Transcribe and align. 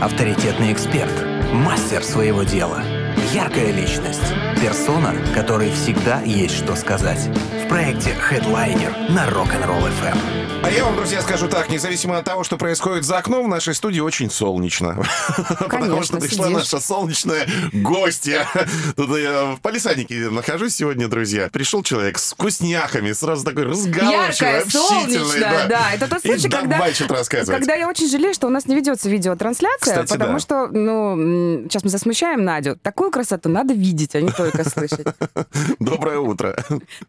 авторитетный 0.00 0.72
эксперт, 0.72 1.12
мастер 1.52 2.04
своего 2.04 2.42
дела, 2.44 2.82
яркая 3.32 3.72
личность, 3.72 4.22
персона, 4.60 5.14
которой 5.34 5.70
всегда 5.72 6.20
есть 6.22 6.56
что 6.56 6.74
сказать. 6.76 7.28
В 7.64 7.68
проекте 7.68 8.10
Headliner 8.30 9.12
на 9.12 9.26
Rock'n'Roll 9.28 9.90
FM. 10.02 10.18
А 10.60 10.70
я 10.70 10.84
вам, 10.84 10.96
друзья, 10.96 11.20
скажу 11.22 11.46
так, 11.48 11.68
независимо 11.70 12.18
от 12.18 12.24
того, 12.24 12.42
что 12.42 12.56
происходит 12.56 13.04
за 13.04 13.18
окном, 13.18 13.46
в 13.46 13.48
нашей 13.48 13.74
студии 13.74 14.00
очень 14.00 14.28
солнечно. 14.28 15.00
Потому 15.60 16.02
что 16.02 16.18
пришла 16.18 16.46
сидишь. 16.46 16.58
наша 16.58 16.80
солнечная 16.80 17.46
гостья. 17.72 18.46
Тут 18.96 19.16
я 19.18 19.54
в 19.54 19.60
палисаднике 19.60 20.30
нахожусь 20.30 20.74
сегодня, 20.74 21.06
друзья. 21.06 21.48
Пришел 21.52 21.82
человек 21.84 22.18
с 22.18 22.32
вкусняхами, 22.32 23.12
сразу 23.12 23.44
такой 23.44 23.64
разговорчивый, 23.64 24.26
Яркая, 24.26 24.62
общительный. 24.62 25.18
солнечная, 25.18 25.68
да. 25.68 25.92
Это 25.94 26.08
тот 26.08 26.22
случай, 26.22 26.48
когда, 26.48 26.80
когда 27.46 27.74
я 27.74 27.88
очень 27.88 28.08
жалею, 28.08 28.34
что 28.34 28.48
у 28.48 28.50
нас 28.50 28.66
не 28.66 28.74
ведется 28.74 29.08
видеотрансляция, 29.08 30.02
Кстати, 30.02 30.12
потому 30.12 30.32
да. 30.34 30.38
что, 30.40 30.66
ну, 30.66 31.62
сейчас 31.68 31.84
мы 31.84 31.90
засмущаем 31.90 32.44
Надю. 32.44 32.76
Такую 32.82 33.12
красоту 33.18 33.48
надо 33.48 33.74
видеть, 33.74 34.14
а 34.14 34.20
не 34.20 34.30
только 34.30 34.62
слышать. 34.68 35.06
Доброе 35.80 36.20
утро. 36.20 36.56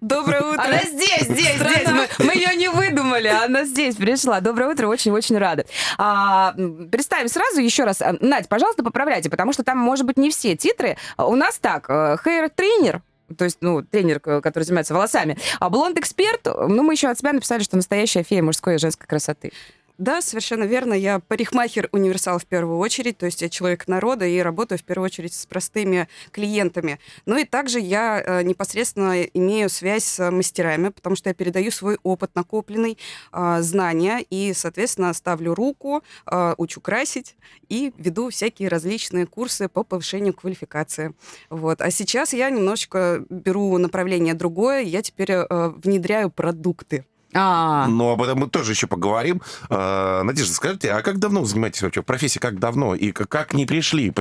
Доброе 0.01 0.41
утро. 0.41 0.63
Она 0.63 0.79
здесь, 0.83 1.21
здесь, 1.21 1.55
здесь. 1.55 1.87
Мы, 1.87 2.07
мы 2.25 2.33
ее 2.33 2.55
не 2.55 2.67
выдумали, 2.67 3.27
она 3.27 3.63
здесь 3.63 3.95
пришла. 3.95 4.39
Доброе 4.41 4.71
утро, 4.71 4.87
очень-очень 4.87 5.37
рада. 5.37 5.65
А, 5.99 6.55
представим 6.91 7.27
сразу 7.27 7.59
еще 7.61 7.83
раз. 7.83 8.01
А, 8.01 8.15
Надь, 8.21 8.49
пожалуйста, 8.49 8.83
поправляйте, 8.83 9.29
потому 9.29 9.53
что 9.53 9.63
там, 9.63 9.77
может 9.77 10.07
быть, 10.07 10.17
не 10.17 10.31
все 10.31 10.55
титры. 10.55 10.97
А 11.15 11.27
У 11.27 11.35
нас 11.35 11.59
так, 11.59 11.85
хейр-тренер, 11.87 13.03
то 13.37 13.45
есть, 13.45 13.59
ну, 13.61 13.83
тренер, 13.83 14.19
к- 14.19 14.41
который 14.41 14.63
занимается 14.63 14.95
волосами, 14.95 15.37
а 15.59 15.69
блонд-эксперт, 15.69 16.41
ну, 16.45 16.81
мы 16.81 16.93
еще 16.93 17.09
от 17.09 17.19
себя 17.19 17.33
написали, 17.33 17.61
что 17.61 17.75
настоящая 17.75 18.23
фея 18.23 18.41
мужской 18.41 18.75
и 18.75 18.79
женской 18.79 19.05
красоты. 19.05 19.51
Да, 19.99 20.21
совершенно 20.21 20.63
верно. 20.63 20.93
Я 20.93 21.19
парикмахер-универсал 21.19 22.39
в 22.39 22.45
первую 22.45 22.77
очередь, 22.77 23.17
то 23.17 23.25
есть 23.25 23.41
я 23.41 23.49
человек 23.49 23.85
народа 23.89 24.25
и 24.25 24.39
работаю 24.39 24.79
в 24.79 24.83
первую 24.83 25.07
очередь 25.07 25.33
с 25.33 25.45
простыми 25.45 26.07
клиентами. 26.31 26.99
Ну 27.25 27.37
и 27.37 27.43
также 27.43 27.81
я 27.81 28.23
э, 28.25 28.43
непосредственно 28.43 29.23
имею 29.23 29.69
связь 29.69 30.05
с 30.05 30.31
мастерами, 30.31 30.87
потому 30.87 31.17
что 31.17 31.29
я 31.29 31.33
передаю 31.33 31.69
свой 31.69 31.97
опыт 32.03 32.31
накопленный, 32.33 32.97
э, 33.33 33.57
знания 33.59 34.23
и, 34.29 34.53
соответственно, 34.53 35.13
ставлю 35.13 35.53
руку, 35.53 36.01
э, 36.31 36.53
учу 36.57 36.79
красить 36.79 37.35
и 37.67 37.91
веду 37.97 38.29
всякие 38.29 38.69
различные 38.69 39.25
курсы 39.25 39.67
по 39.67 39.83
повышению 39.83 40.33
квалификации. 40.33 41.13
Вот. 41.49 41.81
А 41.81 41.91
сейчас 41.91 42.31
я 42.31 42.49
немножечко 42.49 43.25
беру 43.29 43.77
направление 43.77 44.33
другое, 44.33 44.79
я 44.79 45.01
теперь 45.01 45.31
э, 45.33 45.45
внедряю 45.75 46.29
продукты. 46.29 47.03
А, 47.33 47.85
Но 47.87 48.11
об 48.13 48.21
этом 48.23 48.39
мы 48.39 48.47
тоже 48.47 48.71
еще 48.71 48.87
поговорим. 48.87 49.41
А, 49.69 50.23
Надежда, 50.23 50.53
скажите, 50.53 50.91
а 50.91 51.01
как 51.01 51.19
давно 51.19 51.41
вы 51.41 51.45
занимаетесь 51.47 51.81
вообще? 51.83 52.01
Профессия 52.01 52.39
как 52.39 52.59
давно? 52.59 52.95
И 52.95 53.11
как 53.11 53.53
не 53.53 53.65
пришли? 53.65 54.11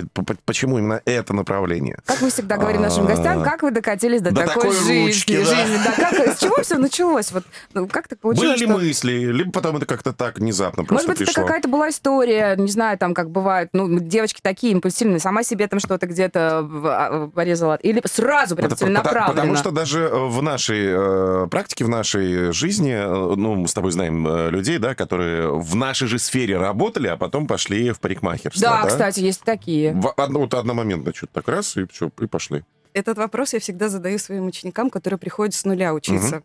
Почему 0.44 0.78
именно 0.78 1.00
это 1.04 1.32
направление? 1.34 1.98
как 2.04 2.20
мы 2.20 2.30
всегда 2.30 2.56
говорим 2.56 2.82
нашим 2.82 3.06
гостям, 3.06 3.42
как 3.42 3.62
вы 3.62 3.70
докатились 3.70 4.20
до, 4.20 4.30
До 4.32 4.42
такой, 4.46 4.62
такой 4.64 4.76
жизни? 4.76 5.06
ручки, 5.06 5.36
да. 5.38 5.44
жизни? 5.44 5.78
Да, 5.84 5.92
как, 6.10 6.36
с 6.36 6.40
чего 6.40 6.62
все 6.62 6.76
началось? 6.78 7.32
Вот, 7.32 7.44
ну, 7.74 7.86
как 7.88 8.08
так 8.08 8.18
Были 8.22 8.36
получилось, 8.36 8.60
ли 8.60 8.66
что... 8.66 8.76
мысли, 8.76 9.12
либо 9.32 9.52
потом 9.52 9.76
это 9.78 9.86
как-то 9.86 10.12
так 10.12 10.38
внезапно 10.38 10.82
Может 10.82 10.88
просто 10.88 11.08
быть, 11.08 11.16
это 11.20 11.26
пришло? 11.26 11.44
какая-то 11.46 11.68
была 11.68 11.88
история, 11.90 12.56
не 12.56 12.70
знаю, 12.70 12.98
там, 12.98 13.14
как 13.14 13.30
бывает, 13.30 13.70
ну, 13.72 13.98
девочки 14.00 14.40
такие 14.42 14.72
импульсивные, 14.72 15.18
сама 15.18 15.42
себе 15.42 15.66
там 15.66 15.80
что-то 15.80 16.06
где-то 16.06 16.60
в- 16.62 16.86
а, 16.86 17.28
порезала, 17.28 17.76
или 17.76 18.02
сразу 18.06 18.54
прям 18.56 18.66
Это 18.66 18.76
целенаправленно. 18.76 19.28
Потому 19.34 19.56
что 19.56 19.70
даже 19.70 20.00
э, 20.00 20.26
в 20.28 20.42
нашей 20.42 20.86
э, 20.88 21.46
практике, 21.50 21.84
в 21.84 21.88
нашей 21.88 22.52
жизни, 22.52 22.97
ну, 23.06 23.54
мы 23.54 23.68
с 23.68 23.74
тобой 23.74 23.92
знаем 23.92 24.26
э, 24.26 24.50
людей, 24.50 24.78
да, 24.78 24.94
которые 24.94 25.52
в 25.58 25.74
нашей 25.76 26.08
же 26.08 26.18
сфере 26.18 26.58
работали, 26.58 27.06
а 27.08 27.16
потом 27.16 27.46
пошли 27.46 27.90
в 27.92 28.00
парикмахерство. 28.00 28.60
Да, 28.68 28.86
кстати, 28.86 29.20
есть 29.20 29.42
такие. 29.42 29.92
В 29.94 30.12
одно- 30.16 30.40
вот 30.40 30.54
одномоментно 30.54 31.12
что-то 31.14 31.34
так 31.34 31.48
раз, 31.48 31.76
и 31.76 31.86
все, 31.86 32.10
и 32.20 32.26
пошли. 32.26 32.64
Этот 32.94 33.18
вопрос 33.18 33.52
я 33.52 33.60
всегда 33.60 33.88
задаю 33.88 34.18
своим 34.18 34.46
ученикам, 34.46 34.90
которые 34.90 35.18
приходят 35.18 35.54
с 35.54 35.64
нуля 35.64 35.94
учиться. 35.94 36.42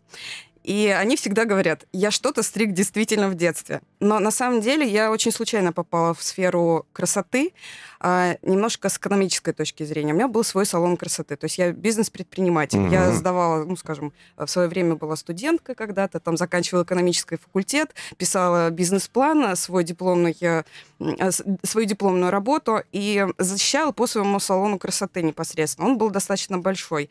И 0.64 0.88
они 0.88 1.16
всегда 1.16 1.44
говорят, 1.44 1.84
я 1.92 2.10
что-то 2.10 2.42
стриг 2.42 2.72
действительно 2.72 3.28
в 3.28 3.34
детстве. 3.34 3.82
Но 4.00 4.18
на 4.18 4.30
самом 4.30 4.60
деле 4.62 4.88
я 4.88 5.10
очень 5.10 5.30
случайно 5.30 5.72
попала 5.72 6.14
в 6.14 6.22
сферу 6.22 6.86
красоты, 6.92 7.52
а, 8.00 8.36
немножко 8.42 8.88
с 8.88 8.96
экономической 8.96 9.52
точки 9.52 9.82
зрения. 9.84 10.12
У 10.12 10.16
меня 10.16 10.28
был 10.28 10.42
свой 10.42 10.66
салон 10.66 10.96
красоты, 10.96 11.36
то 11.36 11.44
есть 11.44 11.58
я 11.58 11.72
бизнес-предприниматель. 11.72 12.80
Я 12.90 13.04
Мгм. 13.08 13.14
сдавала, 13.14 13.64
ну, 13.64 13.76
скажем, 13.76 14.12
в 14.36 14.46
свое 14.46 14.68
время 14.68 14.94
была 14.96 15.16
студенткой 15.16 15.74
когда-то, 15.74 16.18
там 16.20 16.36
заканчивала 16.36 16.82
экономический 16.84 17.36
факультет, 17.36 17.94
писала 18.16 18.70
бизнес-план, 18.70 19.56
свой 19.56 19.84
дипломный, 19.84 20.36
э, 20.40 20.62
свою 21.62 21.86
дипломную 21.86 22.30
работу 22.30 22.82
и 22.92 23.26
защищала 23.38 23.92
по 23.92 24.06
своему 24.06 24.38
салону 24.40 24.78
красоты 24.78 25.22
непосредственно. 25.22 25.88
Он 25.88 25.98
был 25.98 26.10
достаточно 26.10 26.58
большой. 26.58 27.10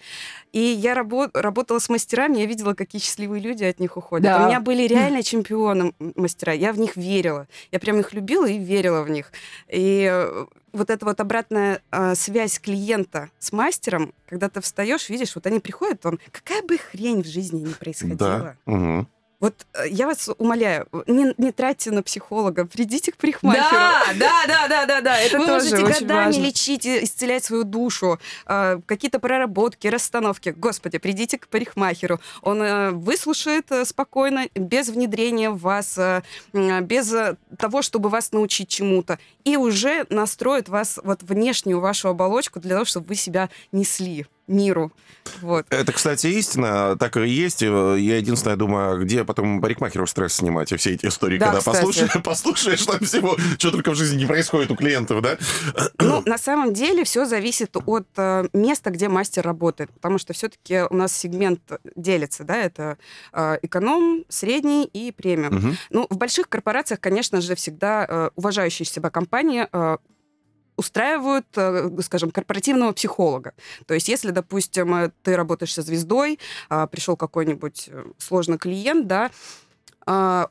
И 0.53 0.59
я 0.59 0.93
рабо- 0.95 1.29
работала 1.33 1.79
с 1.79 1.89
мастерами, 1.89 2.39
я 2.39 2.45
видела, 2.45 2.73
какие 2.73 3.01
счастливые 3.01 3.42
люди 3.43 3.63
от 3.63 3.79
них 3.79 3.97
уходят. 3.97 4.23
Да. 4.23 4.43
У 4.43 4.47
меня 4.47 4.59
были 4.59 4.87
реально 4.87 5.21
чемпионы 5.23 5.93
мастера, 5.99 6.53
я 6.53 6.73
в 6.73 6.79
них 6.79 6.95
верила. 6.95 7.47
Я 7.71 7.79
прям 7.79 7.99
их 7.99 8.13
любила 8.13 8.47
и 8.47 8.57
верила 8.57 9.03
в 9.03 9.09
них. 9.09 9.31
И 9.67 10.09
э, 10.11 10.45
вот 10.71 10.89
эта 10.89 11.05
вот 11.05 11.19
обратная 11.19 11.81
э, 11.91 12.15
связь 12.15 12.59
клиента 12.59 13.29
с 13.39 13.51
мастером, 13.51 14.13
когда 14.25 14.49
ты 14.49 14.61
встаешь, 14.61 15.09
видишь, 15.09 15.35
вот 15.35 15.45
они 15.45 15.59
приходят, 15.59 16.03
вам 16.03 16.19
какая 16.31 16.63
бы 16.63 16.77
хрень 16.77 17.21
в 17.23 17.27
жизни 17.27 17.59
ни 17.59 17.73
происходила. 17.73 18.17
Да. 18.17 18.55
Мгм. 18.65 19.07
Вот 19.43 19.65
э, 19.73 19.89
я 19.89 20.07
вас 20.07 20.29
умоляю, 20.37 20.87
не, 21.05 21.33
не 21.37 21.51
тратьте 21.51 21.91
на 21.91 22.01
психолога, 22.01 22.65
придите 22.65 23.11
к 23.11 23.17
парикмахеру. 23.17 23.67
Да, 23.69 24.05
да, 24.17 24.45
да, 24.47 24.67
да, 24.69 24.85
да, 24.85 25.01
да, 25.01 25.19
это 25.19 25.37
Вы 25.37 25.45
тоже 25.45 25.65
можете 25.65 25.83
очень 25.83 26.07
годами 26.07 26.25
важно. 26.27 26.41
лечить, 26.41 26.87
исцелять 26.87 27.43
свою 27.43 27.65
душу, 27.65 28.21
э, 28.47 28.79
какие-то 28.85 29.19
проработки, 29.19 29.87
расстановки. 29.87 30.55
Господи, 30.55 30.97
придите 30.97 31.37
к 31.37 31.49
парикмахеру. 31.49 32.21
Он 32.41 32.61
э, 32.61 32.91
выслушает 32.91 33.69
э, 33.69 33.83
спокойно, 33.83 34.47
без 34.55 34.87
внедрения 34.87 35.49
в 35.49 35.59
вас, 35.59 35.97
э, 35.97 36.21
м, 36.53 36.85
без 36.85 37.11
э, 37.11 37.35
того, 37.57 37.81
чтобы 37.81 38.07
вас 38.07 38.31
научить 38.31 38.69
чему-то. 38.69 39.19
И 39.43 39.57
уже 39.57 40.05
настроит 40.09 40.69
вас, 40.69 41.01
вот 41.03 41.21
внешнюю 41.21 41.81
вашу 41.81 42.07
оболочку 42.07 42.61
для 42.61 42.75
того, 42.75 42.85
чтобы 42.85 43.07
вы 43.07 43.15
себя 43.15 43.49
несли 43.73 44.25
миру. 44.47 44.91
Вот. 45.41 45.65
Это, 45.69 45.91
кстати, 45.93 46.27
истина, 46.27 46.97
так 46.97 47.17
и 47.17 47.27
есть. 47.27 47.61
Я 47.61 48.17
единственное 48.17 48.57
думаю, 48.57 48.93
а 48.93 48.97
где 48.97 49.23
потом 49.23 49.61
парикмахеру 49.61 50.05
стресс 50.05 50.33
снимать 50.33 50.71
и 50.71 50.77
все 50.77 50.91
эти 50.91 51.05
истории, 51.05 51.37
Да, 51.37 51.45
когда 51.45 51.59
кстати. 51.59 51.77
послушаешь, 51.77 52.11
послушаешь 52.23 52.85
там 52.85 52.99
всего, 52.99 53.37
что 53.57 53.71
только 53.71 53.91
в 53.91 53.95
жизни 53.95 54.17
не 54.19 54.25
происходит 54.25 54.71
у 54.71 54.75
клиентов, 54.75 55.21
да? 55.21 55.37
Ну, 55.99 56.21
на 56.25 56.37
самом 56.37 56.73
деле 56.73 57.03
все 57.03 57.25
зависит 57.25 57.75
от 57.85 58.07
э, 58.17 58.45
места, 58.53 58.89
где 58.89 59.07
мастер 59.07 59.43
работает, 59.45 59.91
потому 59.91 60.17
что 60.17 60.33
все-таки 60.33 60.81
у 60.89 60.95
нас 60.95 61.15
сегмент 61.15 61.61
делится, 61.95 62.43
да, 62.43 62.57
это 62.57 62.97
э, 63.31 63.57
эконом, 63.61 64.25
средний 64.29 64.85
и 64.85 65.11
премиум. 65.11 65.55
Мгм. 65.55 65.77
Ну, 65.89 66.07
в 66.09 66.17
больших 66.17 66.49
корпорациях, 66.49 66.99
конечно 66.99 67.39
же, 67.41 67.55
всегда 67.55 68.05
э, 68.07 68.29
уважающие 68.35 68.85
себя 68.85 69.09
компании 69.09 69.67
э, 69.71 69.97
устраивают, 70.83 71.47
э, 71.55 71.89
скажем, 72.01 72.31
корпоративного 72.31 72.91
психолога. 72.91 73.53
То 73.85 73.93
есть, 73.93 74.09
если, 74.09 74.31
допустим, 74.31 74.93
э, 74.95 75.11
ты 75.23 75.35
работаешь 75.35 75.73
со 75.73 75.81
звездой, 75.81 76.39
а, 76.69 76.87
пришел 76.87 77.15
какой-нибудь 77.15 77.89
э, 77.91 78.03
сложный 78.17 78.57
клиент, 78.57 79.07
да, 79.07 79.31
а, 80.05 80.49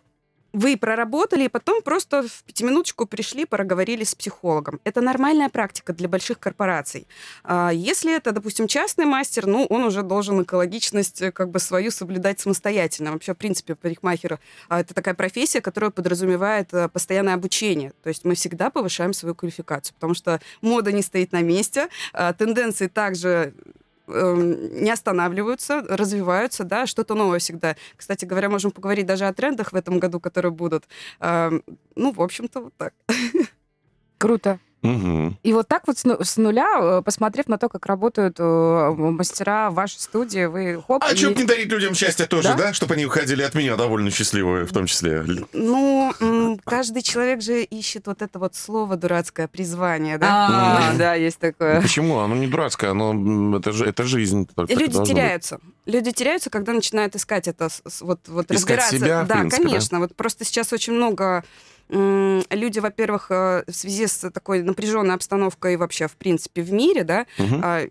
вы 0.52 0.76
проработали, 0.76 1.44
и 1.44 1.48
потом 1.48 1.82
просто 1.82 2.22
в 2.22 2.44
пятиминуточку 2.44 3.06
пришли, 3.06 3.44
проговорили 3.44 4.04
с 4.04 4.14
психологом. 4.14 4.80
Это 4.84 5.00
нормальная 5.00 5.48
практика 5.48 5.92
для 5.92 6.08
больших 6.08 6.38
корпораций. 6.38 7.06
А 7.44 7.70
Если 7.70 8.14
это, 8.14 8.32
допустим, 8.32 8.66
частный 8.66 9.04
мастер, 9.04 9.46
ну, 9.46 9.66
он 9.66 9.84
уже 9.84 10.02
должен 10.02 10.42
экологичность 10.42 11.22
э, 11.22 11.32
как 11.32 11.50
бы 11.50 11.58
свою 11.58 11.90
соблюдать 11.90 12.40
самостоятельно. 12.40 13.12
Вообще, 13.12 13.34
в 13.34 13.36
принципе, 13.36 13.74
парикмахер 13.74 14.38
а, 14.68 14.80
это 14.80 14.94
такая 14.94 15.14
профессия, 15.14 15.60
которая 15.60 15.90
подразумевает 15.90 16.72
э, 16.72 16.88
постоянное 16.88 17.34
обучение. 17.34 17.92
То 18.02 18.08
есть 18.08 18.24
мы 18.24 18.34
всегда 18.34 18.70
повышаем 18.70 19.12
свою 19.12 19.34
квалификацию, 19.34 19.94
потому 19.94 20.14
что 20.14 20.40
мода 20.60 20.92
не 20.92 21.02
стоит 21.02 21.32
на 21.32 21.42
месте, 21.42 21.88
а, 22.12 22.32
тенденции 22.32 22.88
также 22.88 23.54
не 24.06 24.90
останавливаются, 24.90 25.82
развиваются, 25.88 26.64
да, 26.64 26.86
что-то 26.86 27.14
новое 27.14 27.38
всегда. 27.38 27.76
Кстати 27.96 28.24
говоря, 28.24 28.48
можем 28.48 28.70
поговорить 28.70 29.06
даже 29.06 29.26
о 29.26 29.32
трендах 29.32 29.72
в 29.72 29.76
этом 29.76 29.98
году, 30.00 30.20
которые 30.20 30.52
будут. 30.52 30.84
Эм, 31.20 31.62
Ну, 31.94 32.12
в 32.12 32.20
общем-то, 32.22 32.60
вот 32.60 32.74
так. 32.76 32.94
Круто. 34.18 34.58
Мгм. 34.82 35.38
И 35.44 35.52
вот 35.52 35.68
так 35.68 35.86
вот 35.86 35.98
с, 35.98 36.04
ну- 36.04 36.18
нуля, 36.36 36.98
э, 36.98 37.02
посмотрев 37.04 37.46
на 37.46 37.56
то, 37.56 37.68
как 37.68 37.86
работают 37.86 38.36
э, 38.40 38.94
мастера 38.96 39.70
в 39.70 39.74
вашей 39.74 39.98
студии, 40.00 40.46
вы 40.46 40.82
хоп, 40.84 41.04
А 41.04 41.12
и- 41.12 41.16
что 41.16 41.30
бы 41.30 41.36
не 41.36 41.44
дарить 41.44 41.68
людям 41.68 41.94
счастье 41.94 42.26
тоже, 42.26 42.48
Да? 42.48 42.54
да? 42.56 42.72
Чтобы 42.72 42.94
они 42.94 43.06
уходили 43.06 43.42
от 43.42 43.54
меня 43.54 43.76
довольно 43.76 44.10
счастливые, 44.10 44.66
в 44.66 44.72
том 44.72 44.86
числе. 44.86 45.24
Ну, 45.52 46.12
каждый 46.64 47.02
человек 47.02 47.42
же 47.42 47.62
ищет 47.62 48.06
вот 48.08 48.22
это 48.22 48.38
вот 48.40 48.56
слово 48.56 48.96
дурацкое, 48.96 49.46
призвание, 49.46 50.18
да? 50.18 50.90
А, 50.90 50.94
да, 50.98 51.14
есть 51.14 51.38
такое. 51.38 51.80
Почему? 51.80 52.18
Оно 52.18 52.34
не 52.34 52.48
дурацкое, 52.48 52.90
оно 52.90 53.56
это, 53.58 53.70
же, 53.72 53.84
это 53.86 54.02
жизнь. 54.02 54.48
люди 54.68 55.04
теряются. 55.04 55.60
Люди 55.86 56.10
теряются, 56.12 56.50
когда 56.50 56.72
начинают 56.72 57.14
искать 57.16 57.46
это, 57.48 57.68
вот, 58.00 58.20
вот 58.28 58.50
разбираться. 58.50 58.98
да, 58.98 59.44
конечно. 59.48 60.00
Вот 60.00 60.14
просто 60.16 60.44
сейчас 60.44 60.72
очень 60.72 60.92
много 60.92 61.44
люди, 61.88 62.78
во-первых, 62.78 63.30
э, 63.30 63.64
в 63.66 63.72
связи 63.72 64.06
с 64.06 64.30
такой 64.30 64.62
напряженной 64.62 65.14
обстановкой 65.14 65.76
вообще, 65.76 66.08
в 66.08 66.16
принципе, 66.16 66.62
в 66.62 66.72
мире, 66.72 67.04
да, 67.04 67.26
а, 67.62 67.82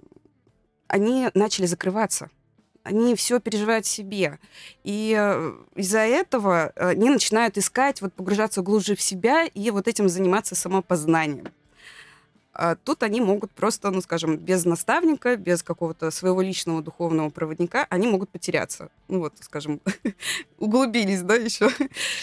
они 0.87 1.29
начали 1.33 1.65
закрываться. 1.65 2.29
Они 2.83 3.15
все 3.15 3.39
переживают 3.39 3.85
в 3.85 3.89
себе. 3.89 4.39
И 4.83 5.15
э, 5.17 5.53
из-за 5.75 5.99
этого 5.99 6.73
э, 6.75 6.89
они 6.89 7.09
начинают 7.09 7.57
искать, 7.57 8.01
вот 8.01 8.13
погружаться 8.13 8.61
глубже 8.61 8.95
в 8.95 9.01
себя 9.01 9.45
и 9.45 9.69
вот 9.69 9.87
этим 9.87 10.09
заниматься 10.09 10.55
самопознанием. 10.55 11.47
А 12.63 12.75
тут 12.75 13.01
они 13.01 13.21
могут 13.21 13.49
просто, 13.51 13.89
ну, 13.89 14.01
скажем, 14.01 14.37
без 14.37 14.65
наставника, 14.65 15.35
без 15.35 15.63
какого-то 15.63 16.11
своего 16.11 16.41
личного 16.43 16.83
духовного 16.83 17.31
проводника, 17.31 17.87
они 17.89 18.07
могут 18.07 18.29
потеряться. 18.29 18.89
Ну, 19.07 19.17
вот, 19.19 19.33
скажем, 19.41 19.81
углубились, 20.59 21.23
да, 21.23 21.33
еще. 21.35 21.71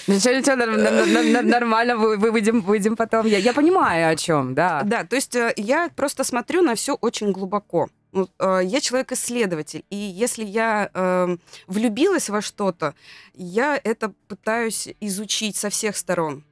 Ничего, 0.07 0.35
ничего, 0.35 1.43
нормально, 1.43 1.97
вы- 1.97 2.17
вы- 2.17 2.31
выйдем, 2.31 2.95
потом. 2.97 3.27
Я, 3.27 3.39
я 3.39 3.53
понимаю, 3.53 4.13
о 4.13 4.15
чем, 4.17 4.55
да. 4.55 4.83
Да, 4.85 5.03
то 5.05 5.17
есть 5.17 5.35
э, 5.35 5.53
я 5.57 5.91
просто 5.97 6.23
смотрю 6.23 6.63
на 6.63 6.77
все 6.77 6.95
очень 6.95 7.33
глубоко. 7.33 7.89
Ну, 8.13 8.29
э, 8.39 8.61
Я 8.65 8.81
человек-исследователь, 8.81 9.85
и 9.91 9.97
если 9.97 10.45
я 10.45 10.89
эм, 10.95 11.41
влюбилась 11.67 12.31
во 12.31 12.41
что-то, 12.43 12.95
я 13.35 13.81
это 13.83 14.13
пытаюсь 14.29 14.89
изучить 15.01 15.57
со 15.57 15.69
всех 15.69 15.97
сторон. 15.97 16.45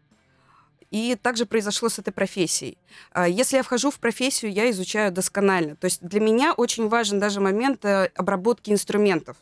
И 0.91 1.17
также 1.21 1.47
произошло 1.47 1.89
с 1.89 1.99
этой 1.99 2.13
профессией. 2.13 2.79
А 3.11 3.29
Если 3.29 3.57
я 3.57 3.63
вхожу 3.63 3.91
в 3.91 3.99
профессию, 3.99 4.53
я 4.53 4.71
изучаю 4.71 5.13
досконально. 5.13 5.77
То 5.77 5.87
есть 5.87 6.03
для 6.03 6.21
меня 6.21 6.53
очень 6.53 6.89
важен 6.89 7.19
даже 7.21 7.41
момент 7.41 7.85
э, 7.85 8.11
обработки 8.15 8.71
инструментов. 8.71 9.37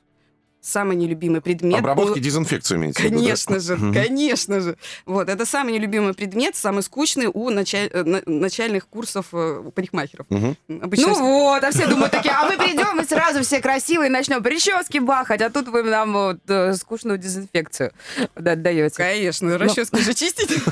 Самый 0.65 0.97
нелюбимый 0.97 1.43
предмет. 1.43 1.81
Обработки 1.81 2.13
в 2.13 2.17
виду, 2.17 3.11
да? 3.11 3.11
Конечно 3.11 3.61
же, 3.61 3.77
Мгм. 3.77 3.93
конечно 3.93 4.61
же. 4.63 4.77
Вот, 5.05 5.29
это 5.29 5.45
самый 5.45 5.75
нелюбимый 5.75 6.15
предмет, 6.15 6.57
самый 6.57 6.83
скучный 6.83 7.27
у 7.27 7.51
началь- 7.51 7.91
э, 7.93 8.03
на- 8.03 8.23
начальных 8.25 8.89
курсов 8.89 9.27
э, 9.33 9.61
у 9.63 9.71
парикмахеров. 9.71 10.25
Мгм. 10.31 10.57
Обычно 10.81 11.09
Ну 11.09 11.15
вот, 11.17 11.63
а 11.63 11.71
все 11.71 11.87
думают 11.87 12.13
такие, 12.13 12.33
а 12.33 12.47
мы 12.49 12.57
придем 12.57 12.99
и 12.99 13.05
сразу 13.05 13.43
все 13.43 13.61
красивые 13.61 14.09
начнем 14.09 14.43
прически 14.43 14.99
бахать, 15.01 15.43
а 15.43 15.51
тут 15.51 15.69
вы 15.69 15.83
нам 15.83 16.15
вот, 16.15 16.39
э, 16.49 16.73
скучную 16.75 17.19
дезинфекцию 17.19 17.93
да, 18.35 18.57
даете. 18.57 18.97
Конечно, 18.97 19.59
расчески 19.59 20.01
же 20.01 20.15
чистить. 20.15 20.49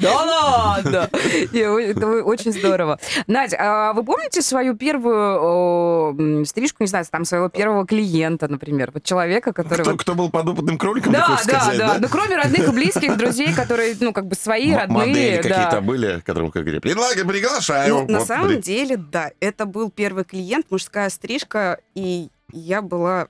Да 0.00 0.14
ладно! 0.22 1.10
Это 1.12 2.06
вы- 2.06 2.22
очень 2.22 2.52
здорово. 2.52 2.98
Надя, 3.26 3.56
а 3.60 3.92
вы 3.92 4.02
помните 4.04 4.40
свою 4.42 4.74
первую 4.74 6.46
стрижку, 6.46 6.82
не 6.82 6.86
знаю, 6.88 7.04
там 7.10 7.24
своего 7.24 7.48
первого 7.48 7.86
клиента, 7.86 8.37
например, 8.46 8.90
вот 8.94 9.02
человека, 9.02 9.52
который... 9.52 9.80
Кто, 9.80 9.90
вот- 9.90 10.00
кто 10.00 10.14
был 10.14 10.30
подопытным 10.30 10.78
кроликом, 10.78 11.12
Да, 11.12 11.26
да, 11.28 11.36
сказать, 11.38 11.78
да. 11.78 11.96
Ну, 11.98 12.08
кроме 12.08 12.36
родных 12.36 12.68
и 12.68 12.70
близких, 12.70 13.16
друзей, 13.16 13.52
которые, 13.52 13.96
ну, 13.98 14.12
как 14.12 14.26
бы 14.28 14.36
свои, 14.36 14.70
М- 14.70 14.78
родные. 14.78 14.98
Модели 15.08 15.42
да. 15.42 15.48
какие-то 15.48 15.80
были, 15.80 16.22
которым 16.24 16.50
как 16.52 16.62
говорили, 16.62 16.80
предлагаю, 16.80 17.26
приглашаю. 17.26 17.94
Ну, 17.94 18.06
на 18.06 18.18
Вот, 18.18 18.28
самом 18.28 18.48
блин. 18.48 18.60
деле, 18.60 18.96
да, 18.96 19.32
это 19.40 19.66
был 19.66 19.90
первый 19.90 20.22
клиент, 20.24 20.66
мужская 20.70 21.08
стрижка, 21.10 21.80
и 21.96 22.28
я 22.52 22.82
была 22.82 23.28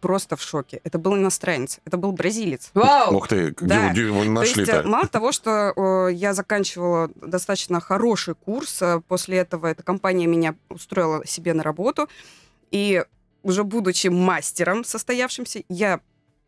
просто 0.00 0.36
в 0.36 0.42
шоке. 0.42 0.80
Это 0.84 0.98
был 0.98 1.16
иностранец, 1.16 1.80
это 1.84 1.96
был 1.96 2.12
бразилец. 2.12 2.70
Вау! 2.74 3.16
Ух 3.16 3.28
ты, 3.28 3.50
где, 3.56 3.66
Да. 3.66 3.88
где 3.90 4.02
его 4.02 4.22
То 4.24 4.42
есть, 4.42 4.56
э, 4.56 4.60
нашли-то? 4.60 4.82
мало 4.88 5.08
того, 5.08 5.32
что 5.32 5.72
э, 5.74 6.12
я 6.12 6.32
заканчивала 6.34 7.10
достаточно 7.16 7.80
хороший 7.80 8.34
курс, 8.34 8.80
э, 8.82 9.00
после 9.08 9.38
этого 9.38 9.66
эта 9.66 9.82
компания 9.82 10.26
меня 10.26 10.54
устроила 10.68 11.26
себе 11.26 11.54
на 11.54 11.62
работу, 11.62 12.08
и 12.70 13.04
уже 13.46 13.62
будучи 13.62 14.08
мастером 14.08 14.84
состоявшимся, 14.84 15.62
я 15.68 16.00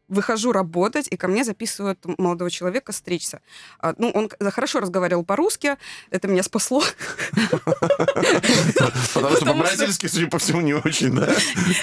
выхожу 0.08 0.52
работать, 0.52 1.08
и 1.10 1.16
ко 1.16 1.28
мне 1.28 1.44
записывают 1.44 1.98
молодого 2.18 2.50
человека 2.50 2.92
стричься. 2.92 3.40
А, 3.78 3.94
Ну, 3.98 4.10
он 4.10 4.30
хорошо 4.50 4.80
разговаривал 4.80 5.24
по-русски, 5.24 5.76
это 6.10 6.28
меня 6.28 6.42
спасло. 6.42 6.82
Потому 9.14 9.36
что 9.36 9.46
по-бразильски, 9.46 10.06
судя 10.06 10.28
по 10.28 10.38
всему, 10.38 10.60
не 10.60 10.74
очень, 10.74 11.12
да? 11.12 11.28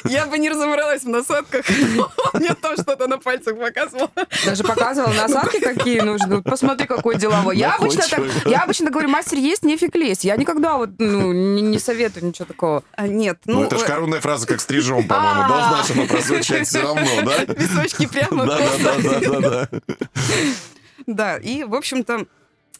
Я 0.03 0.25
бы 0.25 0.37
не 0.37 0.49
разобралась 0.49 1.03
в 1.03 1.09
насадках. 1.09 1.65
Мне 2.33 2.53
там 2.55 2.75
что-то 2.77 3.07
на 3.07 3.17
пальцах 3.17 3.57
показывал. 3.57 4.09
Даже 4.45 4.63
показывал 4.63 5.13
насадки, 5.13 5.59
какие 5.59 6.01
нужны. 6.01 6.41
Посмотри, 6.41 6.87
какой 6.87 7.17
деловой. 7.17 7.57
Я 7.57 7.75
обычно, 7.75 8.03
так, 8.09 8.21
я 8.45 8.59
обычно 8.59 8.89
говорю, 8.89 9.09
мастер 9.09 9.37
есть, 9.37 9.63
нефиг 9.63 9.95
лезть. 9.95 10.23
Я 10.23 10.35
никогда 10.35 10.77
вот 10.77 10.89
ну, 10.97 11.31
не, 11.31 11.79
советую 11.79 12.25
ничего 12.25 12.45
такого. 12.45 12.83
А, 12.93 13.07
Нет, 13.07 13.39
Ну, 13.45 13.59
ну... 13.59 13.65
это 13.65 13.77
же 13.77 13.85
э, 13.85 13.87
коронная 13.87 14.21
фраза, 14.21 14.47
как 14.47 14.61
стрижом, 14.61 15.07
по-моему. 15.07 15.47
Должна 15.47 15.83
же 15.83 15.93
она 15.93 16.05
прозвучать 16.05 16.67
все 16.67 16.81
равно, 16.81 17.21
да? 17.23 17.45
Песочки 17.53 18.07
прямо 18.15 18.45
Да, 18.45 18.59
да, 18.59 18.97
да, 18.97 19.19
да, 19.19 19.39
да, 19.39 19.67
да. 19.71 19.81
Да, 21.07 21.37
и, 21.37 21.63
в 21.63 21.75
общем-то, 21.75 22.25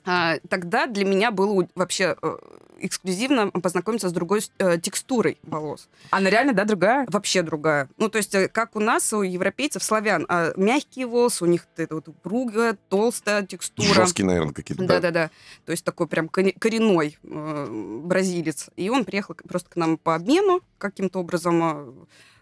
а, 0.06 0.38
тогда 0.50 0.88
для 0.88 1.06
меня 1.06 1.32
было 1.32 1.68
вообще 1.76 2.16
э, 2.22 2.38
эксклюзивно 2.80 3.50
познакомиться 3.50 4.10
с 4.10 4.12
другой 4.14 4.42
э, 4.60 4.78
текстурой 4.80 5.38
волос. 5.44 5.90
Она 6.12 6.30
реально, 6.30 6.54
да, 6.54 6.66
другая? 6.66 7.06
Вообще 7.10 7.42
другая. 7.42 7.90
Ну, 7.98 8.10
то 8.10 8.18
есть, 8.18 8.34
э, 8.36 8.48
как 8.48 8.76
у 8.76 8.80
нас, 8.80 9.12
у 9.14 9.22
европейцев, 9.22 9.84
славян, 9.84 10.26
а, 10.30 10.54
мягкие 10.56 11.08
волосы, 11.08 11.44
у 11.44 11.48
них 11.48 11.68
это 11.76 11.96
вот 11.96 12.08
упругая, 12.08 12.78
толстая 12.90 13.46
текстура. 13.46 13.94
Жесткие, 13.94 14.26
наверное, 14.26 14.54
какие-то. 14.54 14.84
да. 14.84 14.96
Да-да-да. 14.96 15.32
То 15.66 15.72
есть 15.72 15.84
такой 15.84 16.08
прям 16.08 16.30
коренной 16.30 17.18
э, 17.24 17.68
бразилец. 18.04 18.70
И 18.76 18.90
он 18.90 19.06
приехал 19.06 19.36
просто 19.36 19.70
к 19.70 19.76
нам 19.76 19.98
по 19.98 20.16
обмену 20.16 20.62
каким-то 20.78 21.20
образом. 21.20 21.62
э, 21.64 21.94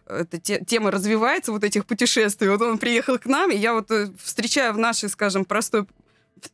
Эта 0.07 0.38
те- 0.39 0.63
тема 0.65 0.91
развивается, 0.91 1.51
вот 1.51 1.63
этих 1.63 1.85
путешествий. 1.85 2.50
Вот 2.50 2.61
он 2.61 2.77
приехал 2.77 3.17
к 3.17 3.25
нам, 3.25 3.51
и 3.51 3.55
я 3.55 3.73
вот 3.73 3.89
э, 3.91 4.09
встречаю 4.21 4.73
в 4.73 4.77
нашей, 4.77 5.09
скажем, 5.09 5.45
простой 5.45 5.81
в 5.83 5.88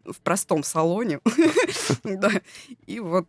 в 0.06 0.19
простом 0.22 0.63
салоне. 0.63 1.19
Да. 2.04 2.31
И 2.86 3.00
вот 3.00 3.25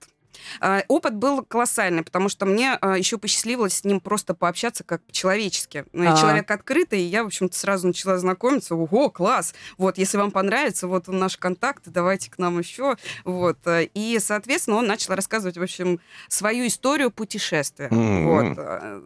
Опыт 0.88 1.14
был 1.14 1.42
колоссальный, 1.44 2.02
потому 2.02 2.28
что 2.28 2.46
мне 2.46 2.72
а, 2.80 2.96
еще 2.98 3.18
посчастливилось 3.18 3.74
с 3.74 3.84
ним 3.84 4.00
просто 4.00 4.34
пообщаться 4.34 4.84
как 4.84 5.02
по-человечески. 5.02 5.84
Ну, 5.92 6.04
я 6.04 6.14
А. 6.14 6.16
человек 6.16 6.50
открытый, 6.50 7.00
и 7.00 7.04
я, 7.04 7.22
в 7.22 7.26
общем-то, 7.26 7.56
сразу 7.56 7.86
начала 7.86 8.18
знакомиться. 8.18 8.74
Ого, 8.74 9.10
класс! 9.10 9.54
Вот, 9.78 9.98
если 9.98 10.16
вам 10.16 10.30
понравится, 10.30 10.86
вот 10.86 11.08
наш 11.08 11.36
контакт, 11.36 11.84
давайте 11.86 12.30
к 12.30 12.38
нам 12.38 12.58
еще. 12.58 12.96
Вот. 13.24 13.58
э, 13.66 13.88
И, 13.94 14.18
соответственно, 14.20 14.76
он 14.76 14.86
начал 14.86 15.14
рассказывать, 15.14 15.56
в 15.58 15.62
общем, 15.62 16.00
свою 16.28 16.66
историю 16.66 17.10
путешествия. 17.10 17.88
Мгм. 17.90 18.26
Вот. 18.26 18.58
э, 18.58 19.02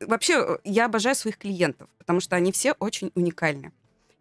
Вообще, 0.00 0.42
э, 0.42 0.58
я 0.64 0.86
обожаю 0.86 1.14
своих 1.14 1.36
клиентов, 1.36 1.88
потому 1.98 2.20
что 2.20 2.36
они 2.36 2.52
все 2.52 2.72
очень 2.78 3.10
уникальны. 3.14 3.70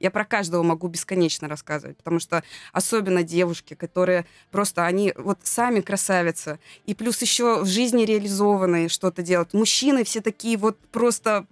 Я 0.03 0.11
про 0.11 0.25
каждого 0.25 0.63
могу 0.63 0.89
бесконечно 0.89 1.47
рассказывать, 1.47 1.95
потому 1.95 2.19
что 2.19 2.44
особенно 2.73 3.23
девушки, 3.23 3.73
которые 3.73 4.25
просто, 4.51 4.85
они 4.85 5.13
вот 5.15 5.39
сами 5.44 5.79
красавицы, 5.79 6.60
и 6.86 6.93
плюс 6.93 7.22
еще 7.22 7.62
в 7.62 7.65
жизни 7.67 8.03
реализованные 8.03 8.89
что-то 8.89 9.22
делают. 9.22 9.53
Мужчины 9.53 10.03
все 10.03 10.19
такие 10.19 10.57
вот 10.57 10.77
просто, 10.91 11.45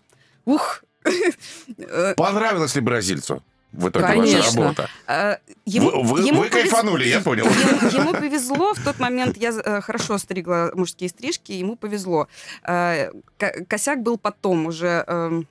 ух, 0.43 0.83
Э, 1.77 2.13
Понравилось 2.17 2.75
ли 2.75 2.81
бразильцу 2.81 3.41
в 3.71 3.87
итоге 3.87 4.05
ваша 4.05 4.17
Конечно. 4.19 4.61
работа? 4.63 4.89
э, 5.07 5.37
ему- 5.65 6.03
Вы, 6.03 6.19
ему 6.27 6.41
вы 6.41 6.47
повез- 6.47 6.51
кайфанули, 6.51 7.07
я 7.07 7.21
понял. 7.21 7.45
Ему, 7.45 7.89
ему 8.09 8.13
повезло, 8.13 8.73
в 8.73 8.83
тот 8.83 8.99
момент 8.99 9.37
я 9.37 9.49
э, 9.51 9.79
хорошо 9.81 10.17
стригла 10.17 10.71
мужские 10.75 11.09
стрижки, 11.09 11.53
ему 11.53 11.77
повезло. 11.77 12.27
Э, 12.67 13.11
ко- 13.37 13.63
косяк 13.65 14.01
был 14.03 14.17
потом 14.17 14.65
уже... 14.65 15.05
эм, 15.07 15.47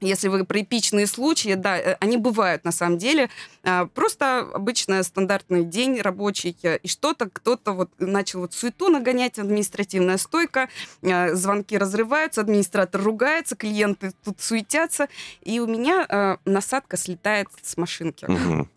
если 0.00 0.28
вы 0.28 0.44
про 0.44 0.60
эпичные 0.60 1.06
случаи, 1.06 1.54
да, 1.54 1.78
э, 1.78 1.96
они 2.00 2.16
бывают 2.16 2.64
на 2.64 2.72
самом 2.72 2.98
деле. 2.98 3.28
Э, 3.62 3.86
Просто 3.94 4.40
обычно 4.40 5.02
стандартный 5.02 5.64
день 5.64 6.00
рабочий, 6.00 6.56
э, 6.62 6.78
и 6.78 6.88
что-то 6.88 7.28
кто-то 7.28 7.72
вот 7.72 7.90
начал 7.98 8.40
вот 8.40 8.54
суету 8.54 8.88
нагонять, 8.88 9.38
административная 9.38 10.16
стойка, 10.16 10.68
э, 11.02 11.34
звонки 11.34 11.76
разрываются, 11.76 12.40
администратор 12.40 13.02
ругается, 13.02 13.56
клиенты 13.56 14.12
тут 14.24 14.40
суетятся, 14.40 15.08
и 15.42 15.60
у 15.60 15.66
меня 15.66 16.38
насадка 16.44 16.96
слетает 16.96 17.48
с 17.62 17.76
машинки. 17.76 18.24
Мгм. 18.24 18.68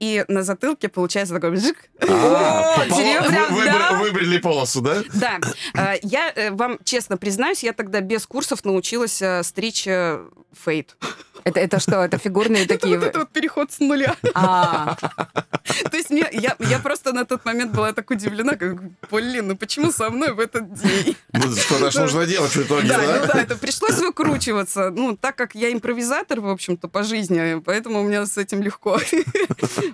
И 0.00 0.24
на 0.28 0.42
затылке 0.42 0.88
получается 0.88 1.34
такой 1.34 1.50
бжик, 1.52 1.76
А, 2.00 2.76
Вот, 2.78 2.88
по- 2.88 2.94
серьезно, 2.94 3.46
вы- 3.50 3.64
да? 3.66 3.90
выбр- 3.92 4.00
Выбрали 4.00 4.38
полосу, 4.38 4.80
да? 4.80 5.02
Да, 5.12 5.38
э, 5.74 5.98
я 6.02 6.32
э, 6.34 6.50
вам 6.50 6.78
честно 6.84 7.16
признаюсь, 7.18 7.62
я 7.62 7.72
тогда 7.74 8.00
без 8.00 8.26
курсов 8.26 8.64
научилась 8.64 9.20
э, 9.20 9.42
стричь 9.42 9.86
э, 9.86 10.24
фейд. 10.64 10.96
Это, 11.44 11.58
это 11.60 11.78
что, 11.80 12.02
это 12.04 12.18
фигурные 12.18 12.64
Это 12.64 12.74
такие... 12.78 12.98
вот 12.98 13.06
это 13.06 13.18
вот 13.20 13.30
переход 13.30 13.72
с 13.72 13.78
нуля. 13.80 14.14
А, 14.34 14.96
То 15.90 15.96
есть 15.96 16.10
мне, 16.10 16.26
я, 16.32 16.56
я 16.58 16.78
просто 16.78 17.12
на 17.12 17.24
тот 17.24 17.44
момент 17.44 17.72
была 17.72 17.92
так 17.92 18.10
удивлена, 18.10 18.56
как, 18.56 18.76
блин, 19.10 19.48
ну 19.48 19.56
почему 19.56 19.90
со 19.92 20.10
мной 20.10 20.32
в 20.32 20.40
этот 20.40 20.72
день? 20.74 21.16
Ну, 21.32 21.52
Что-то 21.56 22.00
нужно 22.00 22.26
делать 22.26 22.50
в 22.54 22.62
итоге, 22.62 22.88
Да, 22.88 22.98
ну 22.98 23.06
да? 23.06 23.26
да, 23.34 23.40
это 23.42 23.56
пришлось 23.56 23.98
выкручиваться. 24.00 24.90
Ну, 24.90 25.16
так 25.16 25.36
как 25.36 25.54
я 25.54 25.72
импровизатор, 25.72 26.40
в 26.40 26.48
общем-то, 26.48 26.88
по 26.88 27.02
жизни, 27.04 27.60
поэтому 27.64 28.00
у 28.00 28.04
меня 28.04 28.26
с 28.26 28.36
этим 28.36 28.62
легко. 28.62 28.98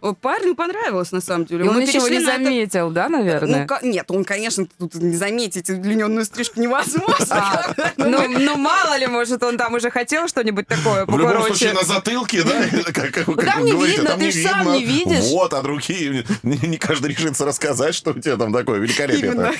Вот 0.00 0.18
Парню 0.18 0.54
понравилось, 0.54 1.12
на 1.12 1.20
самом 1.20 1.46
деле. 1.46 1.64
И 1.64 1.68
он 1.68 1.74
Мы 1.76 1.82
ничего 1.82 2.08
не 2.08 2.18
на 2.18 2.30
это- 2.30 2.44
заметил, 2.44 2.90
да, 2.90 3.08
наверное? 3.08 3.66
Ну, 3.68 3.88
нет, 3.90 4.10
он, 4.10 4.24
конечно, 4.24 4.66
тут 4.78 4.94
не 4.96 5.16
заметить 5.16 5.68
удлиненную 5.70 6.24
стрижку 6.24 6.60
невозможно. 6.60 7.26
А, 7.30 7.74
Ну, 7.96 8.28
ну, 8.28 8.56
мало 8.56 8.96
ли, 8.98 9.06
может, 9.06 9.42
он 9.42 9.56
там 9.56 9.74
уже 9.74 9.90
хотел 9.90 10.28
что-нибудь 10.28 10.66
такое 10.66 11.06
В 11.06 11.18
любом 11.18 11.42
случае 11.46 11.72
на 11.72 11.82
затылке, 11.82 12.42
да? 12.42 12.52
Там 13.46 13.64
не 13.64 13.72
видно, 13.72 14.10
там 14.10 14.20
ты 14.20 14.32
сам 14.32 14.72
не 14.72 14.84
видишь. 14.84 15.30
Вот, 15.30 15.52
от 15.52 15.64
руки 15.66 16.24
не, 16.42 16.76
каждый 16.78 17.12
решится 17.12 17.44
рассказать, 17.44 17.94
что 17.94 18.10
у 18.10 18.18
тебя 18.20 18.36
там 18.36 18.52
такое 18.52 18.78
великолепие. 18.80 19.52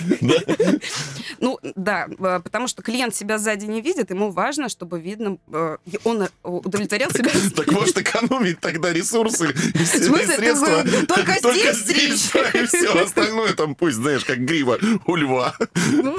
Ну, 1.38 1.59
да, 1.75 2.07
э, 2.19 2.40
потому 2.43 2.66
что 2.66 2.83
клиент 2.83 3.14
себя 3.14 3.38
сзади 3.38 3.66
не 3.66 3.83
видит, 3.83 4.11
ему 4.11 4.31
важно, 4.31 4.69
чтобы 4.71 4.99
видно, 5.00 5.37
э, 5.52 5.76
он 6.05 6.23
э, 6.23 6.28
удовлетворял 6.43 7.11
себя. 7.11 7.31
Так 7.55 7.71
может 7.73 7.99
экономить 7.99 8.59
тогда 8.61 8.93
ресурсы 8.93 9.50
и 9.50 9.85
все- 9.85 9.99
и 9.99 10.02
смысле, 10.02 10.25
ты 10.26 10.37
средства. 10.37 10.66
говоришь, 10.83 11.40
только 11.42 11.73
здесь 11.73 12.30
да, 12.33 12.50
и 12.61 12.66
все 12.66 13.02
остальное 13.02 13.52
там 13.54 13.75
пусть, 13.75 13.97
знаешь, 13.97 14.25
как 14.25 14.38
грива 14.38 14.78
у 15.06 15.16
льва. 15.16 15.54
Ну, 15.92 16.16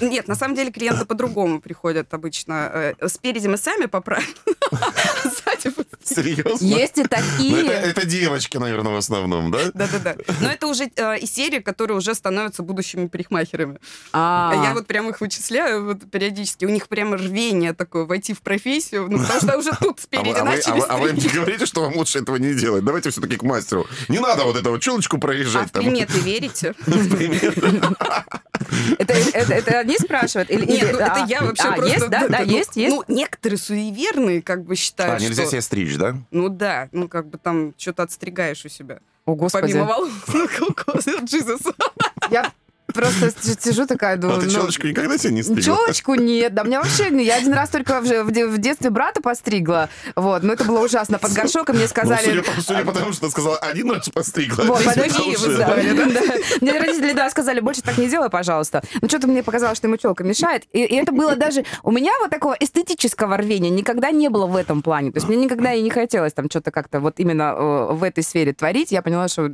нет, 0.00 0.28
на 0.28 0.34
самом 0.34 0.54
деле 0.54 0.70
клиенты 0.70 1.04
по-другому 1.04 1.60
приходят 1.60 2.12
обычно. 2.14 2.94
Э, 3.00 3.08
Спереди 3.08 3.46
мы 3.48 3.56
сами 3.56 3.86
поправим, 3.86 4.26
сзади 5.24 5.74
Серьезно? 6.04 6.56
Есть 6.64 6.98
и 6.98 7.02
Ну, 7.02 7.06
это, 7.06 7.16
такие. 7.16 7.66
это 7.66 8.06
девочки, 8.06 8.56
наверное, 8.56 8.92
в 8.92 8.96
основном, 8.96 9.50
да? 9.50 9.58
Да-да-да. 9.74 10.16
Но 10.40 10.50
это 10.50 10.66
уже 10.66 10.90
э, 10.96 11.18
из 11.18 11.30
серии, 11.32 11.58
которые 11.60 11.96
уже 11.98 12.14
становятся 12.14 12.62
будущими 12.62 13.06
парикмахерами. 13.06 13.78
А, 14.12 14.50
А 14.52 14.64
я 14.64 14.74
вот 14.74 14.86
прям 14.86 15.08
их 15.10 15.20
вычисляю 15.20 15.84
вот 15.84 16.10
периодически. 16.10 16.64
У 16.64 16.68
них 16.70 16.88
прям 16.88 17.14
рвение 17.14 17.72
такое 17.74 18.04
войти 18.06 18.32
в 18.34 18.40
профессию, 18.40 19.08
ну, 19.10 19.18
потому 19.20 19.40
что 19.40 19.58
уже 19.58 19.70
тут 19.78 19.98
А 19.98 20.02
спереди 20.02 20.28
а 20.30 20.32
вы- 20.32 20.40
а 20.40 20.44
начали 20.44 20.80
вы- 20.80 20.86
а 20.86 20.96
вы 20.96 21.08
стричь. 21.10 21.24
не 21.24 21.30
говорите, 21.38 21.66
что 21.66 21.82
вам 21.82 21.96
лучше 21.96 22.18
этого 22.18 22.36
не 22.36 22.54
делать? 22.54 22.84
Давайте 22.84 23.10
все-таки 23.10 23.36
к 23.36 23.42
мастеру. 23.42 23.86
Не 24.08 24.18
надо 24.18 24.44
вот 24.44 24.56
эту 24.56 24.70
вот 24.70 24.80
челочку 24.80 25.16
А 25.16 25.20
проезжать. 25.20 25.68
в 25.68 25.70
там. 25.70 25.82
приметы 25.84 26.18
верите? 26.20 26.74
это, 28.98 29.14
это, 29.14 29.54
это 29.54 29.78
они 29.80 29.96
спрашивают? 29.98 30.50
Или, 30.50 30.66
Нет, 30.66 30.82
или- 30.82 30.92
ну 30.92 30.98
это 30.98 31.24
а, 31.24 31.26
я 31.26 31.42
вообще 31.42 31.68
а, 31.68 31.72
просто... 31.72 31.94
есть, 31.94 32.08
да, 32.08 32.28
да, 32.28 32.38
ну, 32.40 32.44
есть, 32.44 32.76
есть. 32.76 32.94
Ну, 32.94 33.04
некоторые 33.08 33.58
суеверные 33.58 34.42
как 34.42 34.64
бы 34.64 34.74
А, 34.74 34.76
считают, 34.76 35.20
нельзя 35.20 35.42
что... 35.42 35.52
себя 35.52 35.62
стричь, 35.62 35.96
да? 35.96 36.16
Ну 36.30 36.48
да, 36.48 36.88
ну 36.92 37.08
как 37.08 37.28
бы 37.28 37.38
там 37.38 37.74
что-то 37.76 38.02
отстригаешь 38.02 38.64
у 38.64 38.68
себя. 38.68 39.00
О, 39.24 39.34
господи. 39.34 39.72
Помимо 39.72 39.86
волос. 39.86 40.10
Ну. 40.30 40.48
Я 42.30 42.52
просто 42.92 43.30
сижу 43.60 43.86
такая, 43.86 44.14
А 44.14 44.16
думаю, 44.16 44.40
ты 44.40 44.46
ну, 44.46 44.52
челочку 44.52 44.86
никогда 44.86 45.18
себе 45.18 45.32
не 45.34 45.42
стригла? 45.42 45.62
Челочку 45.62 46.14
нет, 46.14 46.54
да, 46.54 46.64
мне 46.64 46.78
вообще, 46.78 47.08
я 47.22 47.36
один 47.36 47.52
раз 47.52 47.70
только 47.70 48.00
в, 48.00 48.04
в 48.24 48.30
де- 48.30 48.46
в 48.46 48.58
детстве 48.58 48.90
брата 48.90 49.20
постригла, 49.20 49.88
вот, 50.16 50.42
но 50.42 50.52
это 50.52 50.64
было 50.64 50.84
ужасно, 50.84 51.18
под 51.18 51.32
горшок, 51.32 51.70
и 51.70 51.72
мне 51.72 51.82
Ну, 51.82 51.88
сказали... 51.88 52.42
судя, 52.60 52.84
по, 52.84 52.92
тому, 52.92 53.12
что 53.12 53.26
ты 53.26 53.30
сказала, 53.32 53.56
один 53.58 53.90
раз 53.90 54.08
постригла. 54.08 54.64
Вот, 54.64 54.84
подожди, 54.84 55.36
вы? 55.36 55.56
Мне 56.60 56.78
родители, 56.78 57.12
да, 57.12 57.30
сказали, 57.30 57.60
больше 57.60 57.82
так 57.82 57.98
не 57.98 58.08
делай, 58.08 58.30
пожалуйста. 58.30 58.82
Ну, 59.00 59.08
что-то 59.08 59.26
мне 59.26 59.42
показалось, 59.42 59.78
что 59.78 59.86
ему 59.86 59.96
челка 59.96 60.24
мешает. 60.24 60.64
И, 60.72 60.80
это 60.80 61.12
было 61.12 61.36
даже... 61.36 61.64
У 61.82 61.90
меня 61.90 62.12
вот 62.20 62.30
такого 62.30 62.56
эстетического 62.58 63.36
рвения 63.36 63.70
никогда 63.70 64.10
не 64.10 64.28
было 64.28 64.46
в 64.46 64.56
этом 64.56 64.82
плане. 64.82 65.12
То 65.12 65.18
есть 65.18 65.28
мне 65.28 65.36
никогда 65.36 65.72
и 65.72 65.82
не 65.82 65.90
хотелось 65.90 66.32
там 66.32 66.48
что-то 66.50 66.70
как-то 66.70 67.00
вот 67.00 67.18
именно 67.18 67.54
э, 67.56 67.92
в 67.92 68.02
этой 68.02 68.22
сфере 68.22 68.52
творить. 68.52 68.92
Я 68.92 69.02
поняла, 69.02 69.28
что 69.28 69.50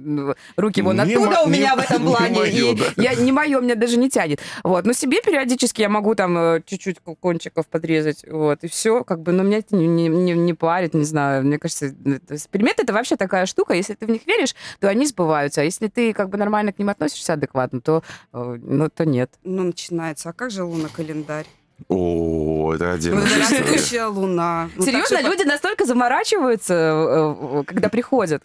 руки 0.57 0.83
вон 0.83 1.01
оттуда 1.01 1.43
у 1.43 1.49
меня 1.49 1.77
в 1.77 1.81
этом 1.81 2.05
не 2.05 2.15
плане. 2.15 2.51
и 2.51 2.79
я, 2.97 3.15
не 3.27 3.33
мое, 3.33 3.61
меня 3.61 3.75
даже 3.75 3.99
не 3.99 4.09
тянет. 4.09 4.41
Вот. 4.65 4.87
Но 4.87 4.93
себе 4.95 5.21
периодически 5.21 5.83
я 5.83 5.89
могу 5.91 6.15
там 6.15 6.39
э, 6.39 6.63
чуть-чуть 6.65 6.99
кончиков 7.21 7.67
подрезать. 7.67 8.25
Вот. 8.27 8.65
И 8.65 8.69
все. 8.69 9.05
Как 9.05 9.21
бы, 9.21 9.33
но 9.33 9.43
меня 9.43 9.59
это 9.59 9.77
не, 9.77 9.87
не, 9.87 10.09
не- 10.09 10.33
не 10.33 10.55
парит, 10.55 10.95
не 10.95 11.05
знаю. 11.05 11.45
Мне 11.45 11.59
кажется, 11.59 11.89
эксперимент 12.31 12.81
это 12.81 12.93
вообще 12.93 13.17
такая 13.17 13.45
штука. 13.47 13.75
Если 13.75 13.95
ты 13.95 14.07
в 14.07 14.11
них 14.11 14.27
веришь, 14.27 14.55
то 14.81 14.89
они 14.89 15.05
сбываются. 15.07 15.61
А 15.61 15.65
если 15.65 15.89
ты 15.89 16.13
как 16.15 16.31
бы 16.31 16.39
нормально 16.39 16.73
к 16.73 16.79
ним 16.79 16.89
относишься 16.89 17.35
адекватно, 17.35 17.81
то, 17.81 18.03
э, 18.33 18.59
ну, 18.63 18.89
то 18.89 19.05
нет. 19.05 19.31
Ну, 19.45 19.65
начинается. 19.65 20.31
А 20.31 20.33
как 20.33 20.51
же 20.51 20.63
луна-календарь? 20.65 21.47
О, 21.89 22.73
это 22.75 22.85
Ну, 22.87 22.93
отдельно. 22.95 23.21
растущая 23.39 24.07
луна. 24.07 24.71
Ну, 24.77 24.83
Серьезно, 24.85 25.21
люди 25.21 25.43
настолько 25.43 25.85
заморачиваются, 25.85 26.75
э, 26.75 27.65
когда 27.67 27.89
приходят. 27.89 28.43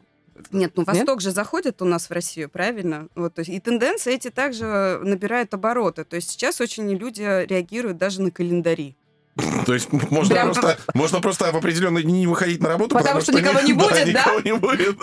Нет, 0.51 0.73
ну 0.75 0.83
Нет? 0.83 0.87
Восток 0.87 1.21
же 1.21 1.31
заходит 1.31 1.81
у 1.81 1.85
нас 1.85 2.09
в 2.09 2.11
Россию, 2.11 2.49
правильно? 2.49 3.07
Вот, 3.15 3.33
то 3.35 3.39
есть, 3.41 3.49
и 3.49 3.59
тенденции 3.59 4.13
эти 4.13 4.29
также 4.29 4.99
набирают 5.03 5.53
обороты. 5.53 6.03
То 6.03 6.15
есть 6.17 6.29
сейчас 6.31 6.61
очень 6.61 6.89
люди 6.93 7.21
реагируют 7.21 7.97
даже 7.97 8.21
на 8.21 8.31
календари. 8.31 8.95
То 9.65 9.73
есть 9.73 9.89
можно 9.93 10.35
Прям 10.35 10.51
просто, 10.51 10.77
можно 10.93 11.21
просто 11.21 11.51
в 11.53 11.55
определенные 11.55 12.03
дни 12.03 12.19
не 12.19 12.27
выходить 12.27 12.59
на 12.61 12.67
работу, 12.67 12.97
Потому 12.97 13.21
что 13.21 13.31
никого 13.31 13.61
не 13.61 13.71
будет, 13.71 14.11
да? 14.11 14.25
никого 14.25 14.39
не 14.41 14.53
будет. 14.53 14.97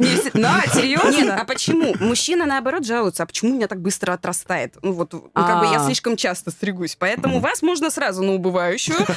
Не 0.00 0.16
все- 0.16 0.30
На, 0.34 0.56
Нет, 0.64 0.74
серьезно? 0.74 1.40
а 1.40 1.44
почему? 1.44 1.94
Мужчины, 2.00 2.44
наоборот, 2.44 2.84
жалуются, 2.84 3.22
а 3.22 3.26
почему 3.26 3.52
у 3.52 3.54
меня 3.54 3.68
так 3.68 3.80
быстро 3.80 4.12
отрастает? 4.14 4.74
Ну 4.82 4.92
вот, 4.92 5.12
ну, 5.12 5.30
как 5.32 5.60
бы 5.60 5.66
я 5.66 5.80
А. 5.80 5.84
слишком 5.86 6.16
часто 6.16 6.50
стригусь, 6.50 6.96
поэтому 6.98 7.38
вас 7.38 7.62
можно 7.62 7.88
сразу 7.90 8.24
на 8.24 8.32
убывающую. 8.32 8.98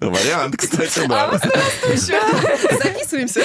Вариант, 0.00 0.56
кстати, 0.56 1.00
А 1.04 1.08
да. 1.08 1.38
Записываемся. 2.82 3.40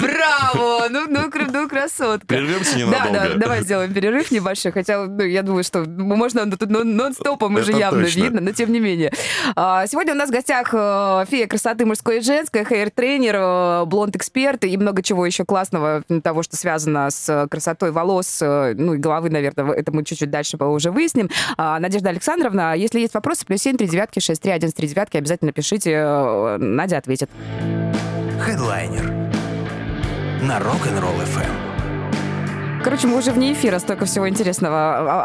Браво! 0.00 0.86
Ну, 0.90 1.06
ну, 1.08 1.30
ну, 1.52 1.68
красотка. 1.68 2.26
Прервемся 2.26 2.72
Да, 2.72 2.78
ненадолго. 2.78 3.12
да, 3.12 3.34
давай 3.34 3.62
сделаем 3.62 3.92
перерыв 3.92 4.30
небольшой, 4.30 4.72
хотя 4.72 5.06
ну, 5.06 5.22
я 5.22 5.42
думаю, 5.42 5.64
что 5.64 5.84
можно 5.86 6.50
тут 6.50 6.70
нон- 6.70 6.94
нон-стопом 6.96 7.54
уже 7.56 7.72
явно 7.72 8.04
видно, 8.06 8.40
но 8.40 8.52
тем 8.52 8.72
не 8.72 8.80
менее. 8.80 9.12
А, 9.54 9.86
Сегодня 9.86 10.12
у 10.14 10.16
нас 10.16 10.28
в 10.30 10.32
гостях 10.32 10.70
э, 10.72 11.24
фея 11.30 11.46
красоты 11.46 11.84
мужской 11.86 12.18
и 12.18 12.20
женской, 12.20 12.64
хейр-тренер, 12.64 13.34
э, 13.36 13.84
блонд-эксперт 13.86 14.64
и 14.64 14.76
много 14.76 15.02
чего 15.02 15.26
еще 15.26 15.44
классного 15.44 16.02
того, 16.22 16.42
что 16.42 16.56
связано 16.56 17.10
с 17.10 17.28
э, 17.28 17.48
красотой 17.48 17.90
волос, 17.92 18.38
ну 18.40 18.94
и 18.94 18.98
головы, 18.98 19.30
наверное, 19.30 19.72
это 19.72 19.92
мы 19.92 20.04
чуть-чуть 20.04 20.30
дальше 20.30 20.56
уже 20.56 20.90
выясним. 20.90 21.30
А, 21.56 21.78
Надежда 21.80 22.10
Александровна, 22.10 22.74
если 22.76 23.00
есть 23.00 23.14
вопросы, 23.14 23.44
плюс 23.46 23.60
семь, 23.62 23.76
три 23.76 23.86
девятки, 23.88 24.20
шесть, 24.20 24.42
три, 24.42 24.52
один, 24.52 24.70
три 24.76 24.88
девятки, 24.88 25.16
обязательно 25.16 25.52
пишите, 25.52 25.92
э, 25.92 26.56
Надя 26.58 26.98
ответит. 26.98 27.30
Хедлайнер 28.40 29.10
на 30.42 30.58
Rock'n'Roll 30.58 31.24
FM. 31.24 31.75
Короче, 32.86 33.08
мы 33.08 33.18
уже 33.18 33.32
вне 33.32 33.52
эфира 33.52 33.80
столько 33.80 34.04
всего 34.04 34.28
интересного 34.28 34.76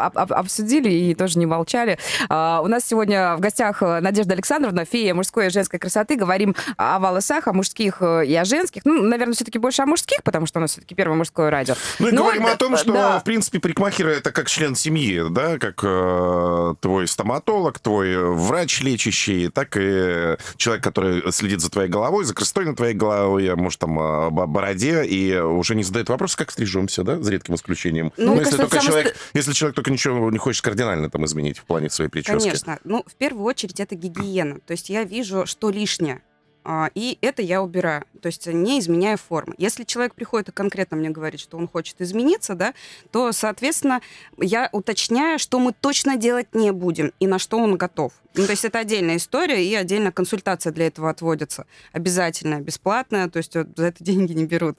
а, 0.02 0.06
об- 0.06 0.18
об- 0.18 0.32
обсудили 0.32 0.90
и 0.90 1.14
тоже 1.14 1.38
не 1.38 1.46
молчали. 1.46 1.96
А, 2.28 2.60
У 2.60 2.66
нас 2.66 2.84
сегодня 2.84 3.36
в 3.36 3.40
гостях 3.40 3.84
э, 3.84 4.00
Надежда 4.00 4.34
Александровна, 4.34 4.84
фея 4.84 5.14
мужской 5.14 5.46
и 5.46 5.50
женской 5.50 5.78
красоты. 5.78 6.16
Говорим 6.16 6.56
о 6.76 6.98
волосах, 6.98 7.46
о 7.46 7.52
мужских 7.52 7.98
э, 8.00 8.26
и 8.26 8.34
о 8.34 8.44
женских. 8.44 8.82
Ну, 8.84 9.04
наверное, 9.04 9.34
все-таки 9.34 9.60
больше 9.60 9.82
о 9.82 9.86
мужских, 9.86 10.24
потому 10.24 10.46
что 10.46 10.58
у 10.58 10.60
нас 10.62 10.72
все-таки 10.72 10.96
первое 10.96 11.16
мужское 11.16 11.50
радио. 11.50 11.74
Ну 12.00 12.08
и 12.08 12.10
Ну, 12.10 12.22
говорим 12.24 12.42
вот, 12.42 12.52
о 12.52 12.56
том, 12.56 12.76
что, 12.76 12.92
да. 12.94 13.20
в 13.20 13.24
принципе, 13.24 13.60
парикмахер 13.60 14.08
это 14.08 14.32
как 14.32 14.48
член 14.48 14.74
семьи, 14.74 15.22
да, 15.30 15.56
как 15.58 15.84
э, 15.84 16.74
твой 16.80 17.06
стоматолог, 17.06 17.78
твой 17.78 18.16
врач 18.34 18.80
лечащий, 18.80 19.48
так 19.50 19.76
и 19.78 20.36
человек, 20.56 20.82
который 20.82 21.30
следит 21.32 21.60
за 21.60 21.70
твоей 21.70 21.88
головой, 21.88 22.24
за 22.24 22.34
красотой 22.34 22.64
на 22.64 22.74
твоей 22.74 22.94
голове, 22.94 23.54
может, 23.54 23.78
там, 23.78 23.94
бо- 23.94 24.46
бороде, 24.48 25.04
и 25.04 25.38
уже 25.38 25.76
не 25.76 25.84
задает 25.84 26.08
вопрос, 26.08 26.34
как 26.34 26.50
стрижемся, 26.50 27.04
да, 27.04 27.20
за 27.22 27.30
редким 27.30 27.51
исключением. 27.54 28.12
Ну, 28.16 28.34
Ну, 28.34 28.40
если, 28.40 28.56
только 28.56 28.76
самое 28.80 28.86
человек, 28.90 29.16
если 29.34 29.52
человек 29.52 29.76
только 29.76 29.90
ничего 29.90 30.30
не 30.30 30.38
хочет 30.38 30.62
кардинально 30.62 31.10
там 31.10 31.24
изменить 31.24 31.58
в 31.58 31.64
плане 31.64 31.90
своей 31.90 32.10
прически. 32.10 32.38
Конечно. 32.38 32.78
Ну, 32.84 33.04
в 33.06 33.14
первую 33.14 33.44
очередь, 33.44 33.80
это 33.80 33.94
гигиена. 33.94 34.60
То 34.60 34.72
есть 34.72 34.88
я 34.90 35.04
вижу, 35.04 35.46
что 35.46 35.70
лишнее. 35.70 36.22
а, 36.64 36.90
И 36.94 37.18
это 37.22 37.42
я 37.42 37.60
убираю, 37.60 38.04
то 38.20 38.26
есть 38.28 38.46
не 38.46 38.78
изменяя 38.78 39.16
формы. 39.16 39.54
Если 39.58 39.82
человек 39.84 40.14
приходит 40.14 40.50
и 40.50 40.52
конкретно 40.52 40.96
мне 40.96 41.10
говорит, 41.10 41.40
что 41.40 41.56
он 41.58 41.66
хочет 41.66 42.00
измениться, 42.00 42.54
да, 42.54 42.72
то, 43.10 43.32
соответственно, 43.32 44.00
я 44.38 44.68
уточняю, 44.70 45.38
что 45.40 45.58
мы 45.58 45.72
точно 45.72 46.16
делать 46.16 46.54
не 46.54 46.70
будем 46.70 47.12
и 47.18 47.26
на 47.26 47.38
что 47.40 47.58
он 47.58 47.76
готов. 47.76 48.12
Ну, 48.34 48.44
то 48.46 48.52
есть 48.52 48.64
это 48.64 48.78
отдельная 48.78 49.16
история, 49.16 49.62
и 49.62 49.74
отдельная 49.74 50.12
консультация 50.12 50.72
для 50.72 50.86
этого 50.86 51.10
отводится. 51.10 51.66
Обязательная, 51.92 52.60
бесплатная, 52.60 53.28
то 53.28 53.38
есть 53.38 53.54
вот 53.56 53.66
за 53.76 53.86
это 53.86 54.02
деньги 54.04 54.32
не 54.32 54.46
берут. 54.46 54.78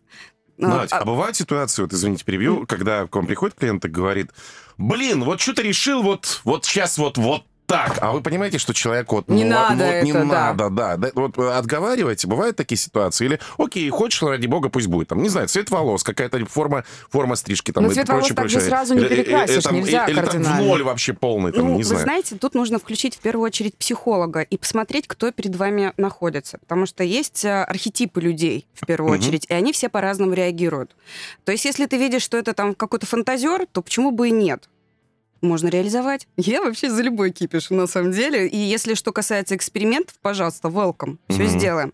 А, 0.61 0.67
Надь, 0.67 0.91
а- 0.93 0.99
а 0.99 1.05
бывают 1.05 1.35
ситуации, 1.35 1.81
вот 1.81 1.93
извините, 1.93 2.23
перебью, 2.23 2.65
когда 2.67 3.07
к 3.07 3.15
вам 3.15 3.25
приходит 3.25 3.55
клиент 3.57 3.83
и 3.85 3.87
говорит, 3.89 4.31
блин, 4.77 5.23
вот 5.23 5.41
что 5.41 5.53
ты 5.53 5.63
решил 5.63 6.03
вот, 6.03 6.41
вот 6.43 6.65
сейчас 6.65 6.97
вот, 6.97 7.17
вот 7.17 7.43
так. 7.73 7.97
А 8.01 8.11
вы 8.11 8.21
понимаете, 8.21 8.57
что 8.57 8.73
человек 8.73 9.11
вот... 9.11 9.27
Не 9.27 9.43
ну, 9.43 9.51
надо 9.51 9.85
вот 9.85 10.03
не 10.03 10.09
это, 10.11 10.19
да. 10.19 10.25
надо, 10.25 10.69
да. 10.69 10.97
да. 10.97 11.11
Вот 11.15 11.37
э, 11.37 11.51
отговариваете, 11.51 12.27
бывают 12.27 12.55
такие 12.55 12.77
ситуации? 12.77 13.25
Или, 13.25 13.39
окей, 13.57 13.89
хочешь, 13.89 14.21
ради 14.21 14.47
бога, 14.47 14.69
пусть 14.69 14.87
будет. 14.87 15.07
Там, 15.09 15.21
не 15.21 15.29
знаю, 15.29 15.47
цвет 15.47 15.69
волос, 15.71 16.03
какая-то 16.03 16.45
форма, 16.45 16.83
форма 17.09 17.35
стрижки. 17.35 17.71
Там, 17.71 17.83
Ну, 17.85 17.91
и 17.91 17.93
цвет 17.93 18.07
волос 18.09 18.27
прочее, 18.27 18.35
так 18.35 18.49
же 18.49 18.61
сразу 18.61 18.93
не 18.93 19.01
Или- 19.01 19.07
или- 19.07 19.15
перекрасишь, 19.23 19.55
или 19.55 19.61
там- 19.61 19.75
нельзя 19.75 20.05
Или 20.05 20.15
там 20.15 20.25
в 20.25 20.27
кардинально. 20.29 20.65
ноль 20.67 20.83
вообще 20.83 21.13
полный, 21.13 21.51
там, 21.51 21.65
ну, 21.65 21.71
не 21.71 21.77
вы 21.79 21.83
знаю. 21.83 22.03
знаете, 22.03 22.35
тут 22.35 22.53
нужно 22.55 22.79
включить 22.79 23.15
в 23.15 23.19
первую 23.19 23.45
очередь 23.47 23.75
психолога 23.77 24.41
и 24.41 24.57
посмотреть, 24.57 25.07
кто 25.07 25.31
перед 25.31 25.55
вами 25.55 25.93
находится. 25.97 26.57
Потому 26.59 26.85
что 26.85 27.03
есть 27.03 27.43
э, 27.45 27.63
архетипы 27.63 28.21
людей, 28.21 28.67
в 28.73 28.85
первую 28.85 29.13
Мгм. 29.13 29.19
очередь, 29.19 29.45
и 29.49 29.53
они 29.53 29.73
все 29.73 29.89
по-разному 29.89 30.33
реагируют. 30.33 30.95
То 31.43 31.51
есть, 31.51 31.65
если 31.65 31.85
ты 31.85 31.97
видишь, 31.97 32.21
что 32.21 32.37
это 32.37 32.53
там 32.53 32.75
какой-то 32.75 33.05
фантазер, 33.05 33.65
то 33.71 33.81
почему 33.81 34.11
бы 34.11 34.27
и 34.29 34.31
нет? 34.31 34.69
Можно 35.43 35.67
реализовать. 35.67 36.25
Я 36.37 36.61
вообще 36.61 36.89
за 36.89 37.01
любой 37.01 37.31
кипиш, 37.31 37.69
на 37.69 37.85
самом 37.85 38.13
деле. 38.13 38.47
И 38.47 38.55
если 38.57 38.93
что 38.93 39.11
касается 39.11 39.55
экспериментов, 39.57 40.15
пожалуйста, 40.21 40.69
welcome. 40.69 41.17
Все 41.27 41.43
Мгм. 41.43 41.59
сделаем. 41.59 41.93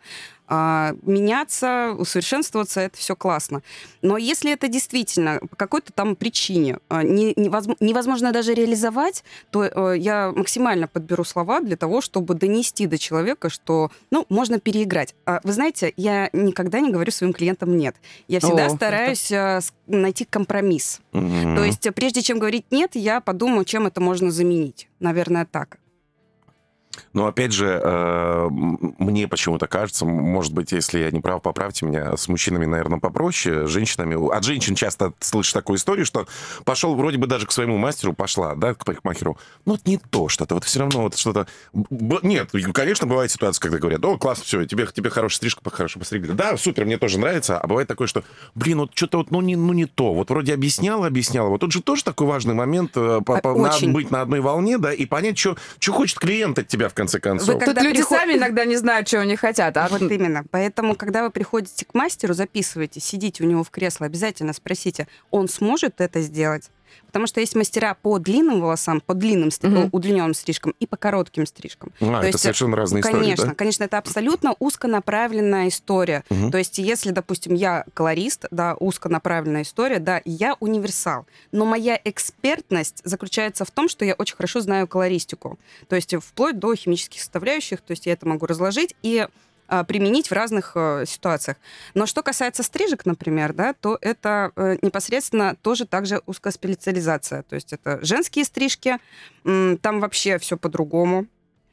А, 0.52 0.96
меняться, 1.04 1.94
усовершенствоваться, 1.96 2.82
это 2.82 2.98
все 2.98 3.16
классно. 3.16 3.62
Но 4.02 4.18
если 4.18 4.52
это 4.52 4.68
действительно 4.68 5.40
по 5.48 5.56
какой-то 5.56 5.94
там 5.94 6.16
причине 6.16 6.80
а, 6.90 7.04
не, 7.04 7.34
невозможно, 7.36 8.32
даже 8.32 8.56
реализовать, 8.56 9.24
то 9.52 9.64
э, 9.66 9.98
я 10.00 10.32
максимально 10.36 10.88
подберу 10.88 11.24
слова 11.24 11.62
для 11.62 11.78
того, 11.78 12.02
чтобы 12.02 12.34
донести 12.34 12.88
до 12.88 12.98
человека, 12.98 13.52
что, 13.52 13.92
ну, 14.10 14.26
можно 14.30 14.60
переиграть. 14.60 15.14
А, 15.28 15.40
вы 15.44 15.54
знаете, 15.54 15.94
я 15.98 16.32
никогда 16.34 16.80
не 16.80 16.92
говорю 16.92 17.12
своим 17.12 17.34
клиентам 17.34 17.78
«нет». 17.78 17.96
Я 18.28 18.40
всегда 18.40 18.66
О, 18.66 18.70
стараюсь 18.70 19.32
э, 19.32 19.62
с- 19.62 19.72
найти 19.86 20.26
компромисс. 20.26 21.00
Мгм. 21.12 21.58
То 21.58 21.64
есть, 21.64 21.86
э, 21.86 21.92
прежде 21.92 22.24
чем 22.24 22.40
говорить 22.40 22.66
«нет», 22.72 22.96
я 22.96 23.22
подумаю, 23.22 23.66
чем 23.66 23.86
это 23.86 24.02
можно 24.02 24.32
заменить. 24.32 24.88
Наверное, 25.00 25.46
так. 25.46 25.78
Но 27.14 27.28
опять 27.28 27.52
же, 27.52 27.80
э, 27.84 28.48
мне 28.50 29.28
почему-то 29.28 29.68
кажется, 29.68 30.06
может 30.06 30.54
быть, 30.54 30.72
если 30.72 31.00
я 31.00 31.12
не 31.12 31.20
прав, 31.20 31.42
поправьте 31.42 31.86
меня, 31.86 32.16
с 32.18 32.28
мужчинами, 32.28 32.66
наверное, 32.66 33.00
попроще, 33.00 33.68
с 33.68 33.70
женщинами... 33.70 34.16
От 34.36 34.44
женщин 34.44 34.76
часто 34.76 35.14
слышишь 35.20 35.54
такую 35.54 35.78
историю, 35.78 36.06
что 36.06 36.28
пошел 36.66 36.96
вроде 36.96 37.18
бы 37.18 37.28
даже 37.28 37.46
к 37.46 37.52
своему 37.52 37.78
мастеру, 37.78 38.14
пошла, 38.14 38.56
да, 38.56 38.74
к 38.74 38.86
парикмахеру, 38.86 39.38
но 39.66 39.74
вот 39.74 39.86
не 39.86 39.98
то 39.98 40.30
что-то, 40.30 40.56
вот 40.56 40.64
все 40.64 40.80
равно 40.80 41.02
вот 41.04 41.18
что-то... 41.18 41.48
Нет, 41.74 42.52
конечно, 42.74 43.08
бывает 43.08 43.32
ситуация, 43.32 43.62
когда 43.62 43.78
говорят, 43.78 44.04
о, 44.06 44.18
класс, 44.18 44.42
все, 44.42 44.66
тебе, 44.66 44.88
тебе 44.88 45.10
хорошая 45.10 45.38
стрижка, 45.38 45.70
хорошо 45.70 46.00
постригли. 46.00 46.32
Да, 46.32 46.58
супер, 46.58 46.86
мне 46.86 46.98
тоже 46.98 47.20
нравится, 47.20 47.58
а 47.58 47.68
бывает 47.68 47.88
такое, 47.88 48.08
что, 48.08 48.24
блин, 48.56 48.80
вот 48.80 48.92
что-то 48.94 49.20
вот, 49.20 49.32
ну 49.32 49.42
не, 49.42 49.56
ну 49.56 49.74
не 49.74 49.86
то, 49.86 50.14
вот 50.14 50.30
вроде 50.30 50.54
объясняла, 50.54 51.08
объясняла, 51.08 51.50
вот 51.50 51.62
тут 51.62 51.72
же 51.72 51.82
тоже 51.82 52.04
такой 52.04 52.28
важный 52.28 52.54
момент, 52.54 52.92
э, 52.96 53.22
по- 53.26 53.38
А, 53.38 53.42
по- 53.42 53.56
надо 53.56 53.76
очень. 53.78 53.94
быть 53.94 54.12
на 54.12 54.22
одной 54.22 54.42
волне, 54.42 54.78
да, 54.78 54.94
и 54.94 55.06
понять, 55.06 55.38
что 55.38 55.56
хочет 55.88 56.20
клиент 56.20 56.60
от 56.60 56.68
тебя 56.68 56.89
в 56.90 56.94
конце 56.94 57.20
концов. 57.20 57.48
Вы 57.48 57.54
Тут 57.54 57.64
Когда 57.66 57.82
люди 57.82 57.98
приход- 58.00 58.18
сами 58.18 58.34
иногда 58.34 58.66
не 58.66 58.76
знают, 58.76 59.08
чего 59.08 59.22
они 59.22 59.36
хотят. 59.36 59.78
А 59.78 59.88
Вот 59.88 60.02
именно. 60.02 60.44
Поэтому, 60.52 60.96
когда 60.96 61.24
вы 61.24 61.30
приходите 61.32 61.86
к 61.86 61.94
мастеру, 61.94 62.34
записывайте, 62.34 63.00
сидите 63.00 63.44
у 63.44 63.48
него 63.48 63.64
в 63.64 63.70
кресло, 63.70 64.06
обязательно 64.06 64.54
спросите, 64.54 65.08
он 65.32 65.48
сможет 65.48 66.02
это 66.02 66.22
сделать? 66.22 66.70
Потому 67.06 67.28
что 67.28 67.40
есть 67.40 67.56
мастера 67.56 67.96
по 68.02 68.20
длинным 68.20 68.62
волосам, 68.62 69.02
по 69.02 69.14
длинным, 69.14 69.50
Мгм. 69.62 69.90
удлиненным 69.92 70.34
стрижкам 70.34 70.74
и 70.80 70.86
по 70.86 70.98
коротким 70.98 71.46
стрижкам. 71.46 71.92
А, 72.00 72.06
То 72.06 72.18
это 72.18 72.28
есть, 72.28 72.40
совершенно 72.40 72.76
разные 72.78 73.02
истории, 73.02 73.20
Конечно, 73.22 73.46
да? 73.48 73.54
конечно, 73.56 73.84
это 73.84 73.98
абсолютно 73.98 74.56
узконаправленная 74.60 75.68
история. 75.70 76.24
Мгм. 76.30 76.52
То 76.52 76.58
есть, 76.58 76.78
если, 76.78 77.12
допустим, 77.12 77.54
я 77.54 77.86
колорист, 77.94 78.46
да, 78.52 78.76
узконаправленная 78.76 79.64
история, 79.64 80.00
да, 80.00 80.22
я 80.26 80.56
универсал. 80.60 81.26
Но 81.52 81.66
моя 81.66 82.00
экспертность 82.04 83.02
заключается 83.04 83.66
в 83.66 83.72
том, 83.72 83.90
что 83.90 84.06
я 84.06 84.14
очень 84.14 84.36
хорошо 84.36 84.62
знаю 84.62 84.88
колористику. 84.88 85.60
То 85.88 85.96
есть, 85.96 86.14
вплоть 86.16 86.60
до 86.60 86.76
химических 86.76 87.20
составляющих, 87.20 87.82
то 87.82 87.92
есть 87.92 88.06
я 88.06 88.14
это 88.14 88.28
могу 88.28 88.46
разложить 88.46 88.96
и 89.04 89.28
применить 89.84 90.30
в 90.30 90.34
разных 90.34 90.72
э, 90.76 91.06
ситуациях. 91.06 91.58
Но 91.94 92.06
что 92.06 92.24
касается 92.24 92.64
стрижек, 92.64 93.06
например, 93.06 93.54
да, 93.54 93.74
то 93.74 93.98
это 94.02 94.52
э, 94.56 94.78
непосредственно 94.82 95.56
тоже 95.62 95.86
также 95.86 96.22
узкая 96.26 96.52
специализация. 96.52 97.44
То 97.44 97.56
есть 97.56 97.74
это 97.74 98.00
женские 98.04 98.46
стрижки, 98.46 98.98
там 99.44 100.00
вообще 100.00 100.38
все 100.40 100.58
по-другому, 100.58 101.28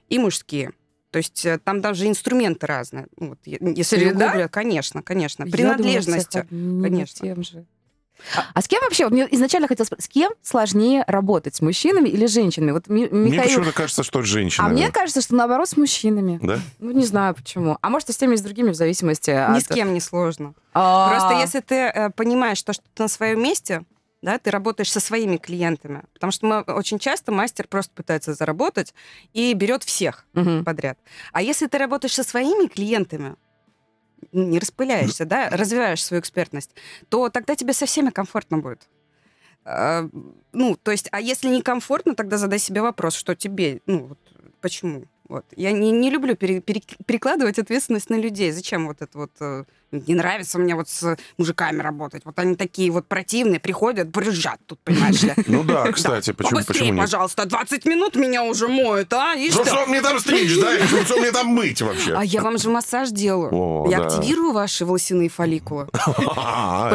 и 0.09 0.19
мужские. 0.19 0.73
То 1.11 1.19
есть 1.19 1.47
э, 1.47 1.59
там 1.59 1.81
даже 1.81 2.07
инструменты 2.07 2.67
разные. 2.67 3.07
Вот, 3.17 3.39
если 3.45 3.97
Серьезно? 3.97 4.25
углубля- 4.25 4.49
конечно, 4.49 5.03
конечно. 5.03 5.45
Я 5.45 5.51
Принадлежности. 5.51 6.39
одним 6.39 6.83
конечно. 6.83 7.27
тем 7.27 7.43
же. 7.43 7.65
А 8.55 8.61
с 8.63 8.69
кем 8.69 8.81
вообще, 8.83 9.09
мне 9.09 9.27
изначально 9.33 9.69
хотелось 9.69 9.87
спросить, 9.89 10.05
с 10.07 10.09
кем 10.13 10.33
сложнее 10.43 11.05
работать, 11.07 11.55
с 11.57 11.61
мужчинами 11.61 12.09
или 12.09 12.27
женщинами? 12.27 12.73
Вот 12.73 12.89
Ми- 12.89 13.09
Мне 13.11 13.31
Михаил... 13.33 13.49
почему-то 13.49 13.73
кажется, 13.73 14.03
что 14.03 14.21
это 14.21 14.29
женщина. 14.29 14.67
А 14.67 14.71
мне 14.71 14.91
кажется, 14.91 15.21
что 15.21 15.35
наоборот 15.35 15.69
с 15.69 15.77
мужчинами. 15.77 16.39
Да? 16.43 16.59
Ну, 16.79 16.91
не 16.93 17.05
знаю 17.05 17.35
почему. 17.35 17.79
А 17.81 17.91
может, 17.91 18.11
и 18.11 18.13
с 18.13 18.17
теми, 18.17 18.35
и 18.35 18.37
с 18.37 18.41
другими, 18.41 18.71
в 18.71 18.75
зависимости 18.75 19.31
Ни 19.31 19.59
от... 19.59 19.63
с 19.63 19.69
кем 19.69 19.93
не 19.95 20.01
сложно. 20.01 20.55
А, 20.75 21.11
Просто 21.11 21.35
если 21.41 21.61
ты 21.61 21.75
э, 21.75 22.11
понимаешь, 22.11 22.63
то, 22.63 22.73
что 22.73 22.83
ты 22.95 23.03
на 23.03 23.09
своем 23.09 23.43
месте, 23.43 23.83
да, 24.23 24.39
ты 24.39 24.51
работаешь 24.51 24.91
со 24.91 24.99
своими 24.99 25.37
клиентами. 25.37 26.03
Потому 26.15 26.33
что 26.33 26.47
мы 26.47 26.61
очень 26.63 26.99
часто 26.99 27.31
мастер 27.33 27.69
просто 27.69 27.93
пытается 27.95 28.35
заработать 28.35 28.93
и 29.35 29.53
берет 29.53 29.85
всех 29.85 30.25
Мгм. 30.33 30.65
подряд. 30.65 30.99
А 31.33 31.43
если 31.43 31.67
ты 31.67 31.79
работаешь 31.79 32.15
со 32.15 32.25
своими 32.25 32.67
клиентами, 32.67 33.37
не 34.37 34.59
распыляешься, 34.59 35.25
да, 35.25 35.51
развиваешь 35.51 36.05
свою 36.05 36.21
экспертность, 36.21 36.71
то 37.09 37.29
тогда 37.31 37.57
тебе 37.57 37.73
со 37.73 37.87
всеми 37.87 38.11
комфортно 38.11 38.59
будет. 38.59 38.89
А, 39.65 40.09
Ну, 40.53 40.77
то 40.77 40.91
есть, 40.93 41.09
а 41.13 41.21
если 41.21 41.49
некомфортно, 41.49 42.15
тогда 42.15 42.39
задай 42.39 42.59
себе 42.59 42.83
вопрос, 42.83 43.15
что 43.15 43.35
тебе, 43.35 43.81
ну, 43.87 44.07
вот, 44.09 44.19
почему? 44.61 45.05
Вот. 45.29 45.45
Я 45.57 45.73
не, 45.73 45.91
не 45.91 46.11
люблю 46.11 46.37
пере- 46.37 46.61
пере- 46.61 46.83
перекладывать 47.05 47.59
ответственность 47.59 48.11
на 48.11 48.15
людей. 48.17 48.53
Зачем 48.53 48.87
вот 48.87 49.03
это 49.03 49.19
вот... 49.19 49.67
Не 49.93 50.15
нравится 50.15 50.59
мне 50.59 50.75
вот 50.75 50.89
с 50.89 51.17
мужиками 51.39 51.81
работать. 51.81 52.23
Вот 52.25 52.39
они 52.39 52.57
такие 52.57 52.91
вот 52.91 53.07
противные, 53.07 53.61
приходят, 53.61 54.09
брюзжат 54.09 54.59
тут, 54.67 54.81
понимаешь 54.81 55.23
ли. 55.23 55.33
Ну 55.47 55.63
да, 55.63 55.91
кстати, 55.93 56.33
почему, 56.33 56.61
нет? 56.93 56.99
пожалуйста, 56.99 57.47
20 57.47 57.87
минут 57.87 58.17
меня 58.17 58.43
уже 58.43 58.67
моют, 58.69 59.13
а? 59.13 59.35
И 59.35 59.51
Что, 59.51 59.65
что? 59.65 59.87
мне 59.87 60.03
там 60.03 60.19
стричь, 60.19 60.59
да? 60.61 60.77
Что, 61.05 61.17
мне 61.19 61.31
там 61.31 61.47
мыть 61.47 61.81
вообще? 61.83 62.15
А 62.17 62.25
я 62.25 62.43
вам 62.43 62.59
же 62.59 62.69
массаж 62.69 63.11
делаю. 63.11 63.89
Я 63.89 64.05
активирую 64.05 64.53
ваши 64.53 64.85
волосяные 64.85 65.29
фолликулы. 65.29 65.89
А, 66.39 66.91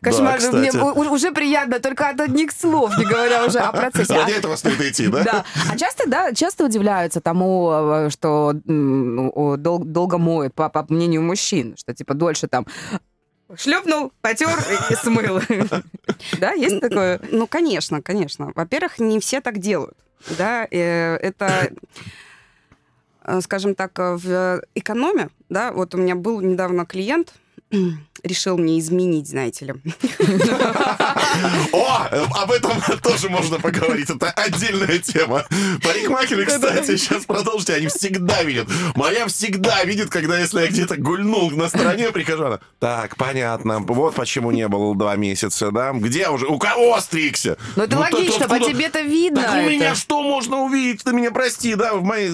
кошмар, 0.00 0.40
мне 0.52 0.70
уже 0.72 1.32
приятно, 1.32 1.80
только 1.80 2.08
от 2.08 2.20
одних 2.20 2.52
слов, 2.52 2.96
не 2.98 3.04
говоря 3.04 3.44
уже 3.46 3.58
о 3.58 3.72
процессе. 3.72 4.14
Ради 4.14 4.32
этого 4.32 4.56
стоит 4.56 4.80
идти, 4.80 5.08
да? 5.08 5.22
Да. 5.22 5.44
А 5.70 5.76
часто, 5.76 6.08
да, 6.08 6.32
часто 6.32 6.64
удивляются 6.64 7.20
тому, 7.20 7.70
э, 7.72 8.10
что 8.10 8.52
долго 8.54 10.18
моют, 10.18 10.54
по, 10.54 10.68
по 10.68 10.86
мнению 10.88 11.22
мужчин, 11.22 11.74
что 11.78 11.94
типа 11.94 12.14
дольше 12.14 12.33
там 12.42 12.66
шлепнул, 13.56 14.12
потер 14.20 14.58
и 14.90 14.94
смыл. 14.94 15.40
Да, 16.40 16.52
есть 16.52 16.80
такое? 16.80 17.20
Ну, 17.30 17.46
конечно, 17.46 18.00
конечно. 18.02 18.52
Во-первых, 18.54 18.98
не 18.98 19.20
все 19.20 19.40
так 19.40 19.58
делают. 19.58 19.96
Да, 20.38 20.66
э, 20.70 21.16
это, 21.16 21.70
э, 23.22 23.40
скажем 23.42 23.74
так, 23.74 23.98
э, 23.98 24.16
в 24.16 24.62
экономе, 24.74 25.28
да, 25.48 25.72
вот 25.72 25.94
у 25.94 25.98
меня 25.98 26.14
был 26.14 26.40
недавно 26.40 26.86
клиент, 26.86 27.34
решил 28.24 28.56
мне 28.56 28.78
изменить, 28.80 29.28
знаете 29.28 29.66
ли. 29.66 29.74
О, 31.72 32.08
об 32.42 32.50
этом 32.50 32.72
тоже 33.02 33.28
можно 33.28 33.58
поговорить. 33.60 34.10
Это 34.10 34.30
отдельная 34.30 34.98
тема. 34.98 35.44
Парикмахеры, 35.82 36.46
кстати, 36.46 36.96
сейчас 36.96 37.24
продолжите, 37.26 37.74
они 37.74 37.88
всегда 37.88 38.42
видят. 38.42 38.68
Моя 38.94 39.26
всегда 39.26 39.84
видит, 39.84 40.10
когда 40.10 40.38
если 40.38 40.60
я 40.62 40.68
где-то 40.68 40.96
гульнул 40.96 41.50
на 41.50 41.68
стороне, 41.68 42.10
прихожу, 42.10 42.44
она, 42.44 42.60
так, 42.78 43.16
понятно, 43.16 43.80
вот 43.80 44.14
почему 44.14 44.50
не 44.50 44.68
было 44.68 44.94
два 44.96 45.16
месяца, 45.16 45.70
да? 45.70 45.92
Где 45.92 46.28
уже? 46.28 46.46
У 46.46 46.58
кого 46.58 46.98
стригся? 47.00 47.58
Ну, 47.76 47.82
это 47.84 47.96
Вот 47.96 48.12
логично, 48.12 48.48
по 48.48 48.58
тебе-то 48.58 49.00
видно. 49.02 49.42
Так 49.42 49.66
у 49.66 49.68
меня 49.68 49.94
что 49.94 50.22
можно 50.22 50.62
увидеть? 50.62 51.04
Ты 51.04 51.12
меня 51.12 51.30
прости, 51.30 51.74
да? 51.74 51.94
В 51.94 52.02
моей, 52.02 52.30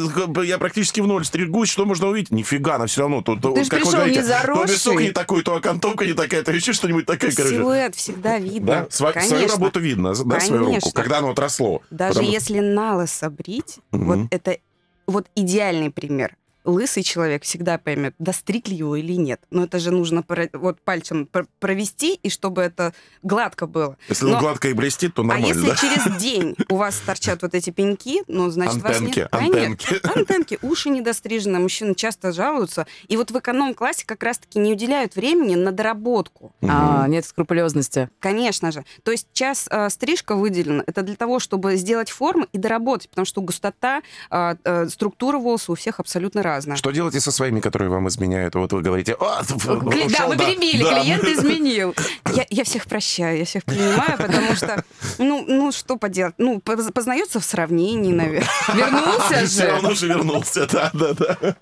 я 0.47 0.59
практически 0.59 1.01
в 1.01 1.07
ноль 1.07 1.25
стригусь. 1.25 1.71
Что 1.71 1.85
можно 1.85 2.09
увидеть? 2.09 2.31
Нифига, 2.31 2.77
она 2.77 2.87
все 2.87 3.03
равно. 3.03 3.23
Ты 3.23 3.35
ж 3.35 3.69
как 3.69 3.85
вы 3.85 3.91
пришел 3.91 4.07
не 4.07 4.23
заросший. 4.23 5.13
То 5.43 5.61
висок 5.61 6.07
не 6.07 6.13
такая, 6.15 6.43
то 6.43 6.53
еще 6.53 6.73
что-нибудь 6.73 7.07
такое, 7.07 7.31
короче. 7.33 7.55
Силуэт 7.57 7.95
всегда 7.95 8.39
видно. 8.39 8.67
Да, 8.67 8.83
Сва- 8.91 9.13
свою 9.13 9.31
Конечно. 9.31 9.49
работу 9.57 9.81
видно, 9.81 10.15
да, 10.25 10.41
свою 10.41 10.59
руку, 10.61 10.71
Конечно. 10.73 10.91
когда 10.93 11.19
оно 11.19 11.31
отросло. 11.31 11.83
Даже 11.91 12.15
Потому- 12.15 12.31
если 12.33 12.59
налысо 12.61 13.31
брить, 13.31 13.79
Мгм. 13.93 14.05
вот 14.07 14.19
это 14.31 14.59
вот 15.07 15.27
идеальный 15.35 15.91
пример. 15.91 16.37
Лысый 16.65 17.03
человек 17.03 17.43
всегда 17.45 17.79
поймет, 17.79 18.15
достригли 18.19 18.75
его 18.75 18.97
или 18.97 19.15
нет. 19.15 19.41
Но 19.51 19.65
это 19.65 19.79
же 19.79 19.91
нужно 19.91 20.23
про- 20.23 20.49
вот 20.53 20.81
пальцем 20.83 21.27
пр- 21.27 21.47
провести, 21.59 22.15
и 22.15 22.29
чтобы 22.29 22.63
это 22.63 22.93
гладко 23.23 23.67
было. 23.67 23.97
Если 24.09 24.27
он 24.27 24.33
Но- 24.33 24.41
гладко 24.41 24.69
и 24.69 24.73
блестит, 24.75 25.15
то 25.15 25.23
А 25.23 25.25
нормально, 25.25 25.47
если 25.55 25.69
да? 25.71 25.77
через 25.77 26.21
день 26.21 26.55
у 26.69 26.77
вас 26.77 27.01
торчат 27.05 27.43
вот 27.43 27.55
эти 27.55 27.71
пеньки, 27.71 28.23
ну, 28.29 28.51
значит, 28.51 28.83
вас 28.83 28.99
Антенки, 28.99 29.19
нет. 29.21 29.29
Конечно. 29.31 29.63
антенки. 29.71 30.19
Антенки, 30.19 30.59
уши 30.63 30.91
недострижены, 30.91 31.59
мужчины 31.59 31.95
часто 31.95 32.33
жалуются. 32.33 32.87
И 33.09 33.17
вот 33.17 33.31
в 33.31 33.39
эконом-классе 33.39 34.05
как 34.07 34.23
раз-таки 34.23 34.59
не 34.59 34.73
уделяют 34.73 35.17
времени 35.17 35.55
на 35.55 35.73
доработку. 35.73 36.53
А, 36.63 37.07
нет 37.09 37.25
скрупулезности. 37.25 38.11
Конечно 38.21 38.71
же. 38.71 38.85
То 39.03 39.13
есть 39.13 39.29
час 39.33 39.67
э, 39.71 39.89
стрижка 39.89 40.35
выделена, 40.35 40.85
это 40.87 41.03
для 41.03 41.17
того, 41.17 41.39
чтобы 41.39 41.77
сделать 41.77 42.11
форму 42.11 42.47
и 42.53 42.59
доработать, 42.59 43.09
потому 43.09 43.25
что 43.25 43.41
густота, 43.41 44.03
э, 44.31 44.57
э, 44.63 44.89
структура 44.89 45.39
волоса 45.39 45.73
у 45.73 45.75
всех 45.75 46.01
абсолютно 46.01 46.43
разная. 46.43 46.50
Что 46.77 46.91
делаете 46.91 47.21
со 47.21 47.31
своими, 47.33 47.61
которые 47.61 47.89
вам 47.91 48.09
изменяют? 48.09 48.55
Вот 48.55 48.73
вы 48.73 48.83
говорите, 48.83 49.17
«А, 49.21 49.43
Кли- 49.43 50.11
Да, 50.11 50.27
мы 50.29 50.37
перебили, 50.37 50.83
да». 50.83 51.01
клиент 51.01 51.25
изменил. 51.39 51.95
Я, 52.35 52.47
я 52.51 52.65
всех 52.65 52.87
прощаю, 52.87 53.39
я 53.39 53.45
всех 53.45 53.65
принимаю, 53.65 54.17
потому 54.19 54.55
что, 54.55 54.85
ну, 55.19 55.45
ну 55.47 55.73
что 55.73 55.97
поделать, 55.97 56.35
ну, 56.39 56.61
поз- 56.61 56.91
познается 56.93 57.41
в 57.41 57.45
сравнении, 57.45 58.13
наверное. 58.13 58.49
Вернулся 58.75 59.47
Все 59.47 59.63
же. 59.65 59.71
равно 59.71 59.95
же 59.95 60.07
вернулся, 60.09 60.67
да, 60.73 60.91
да, 60.95 61.13
да. 61.15 61.57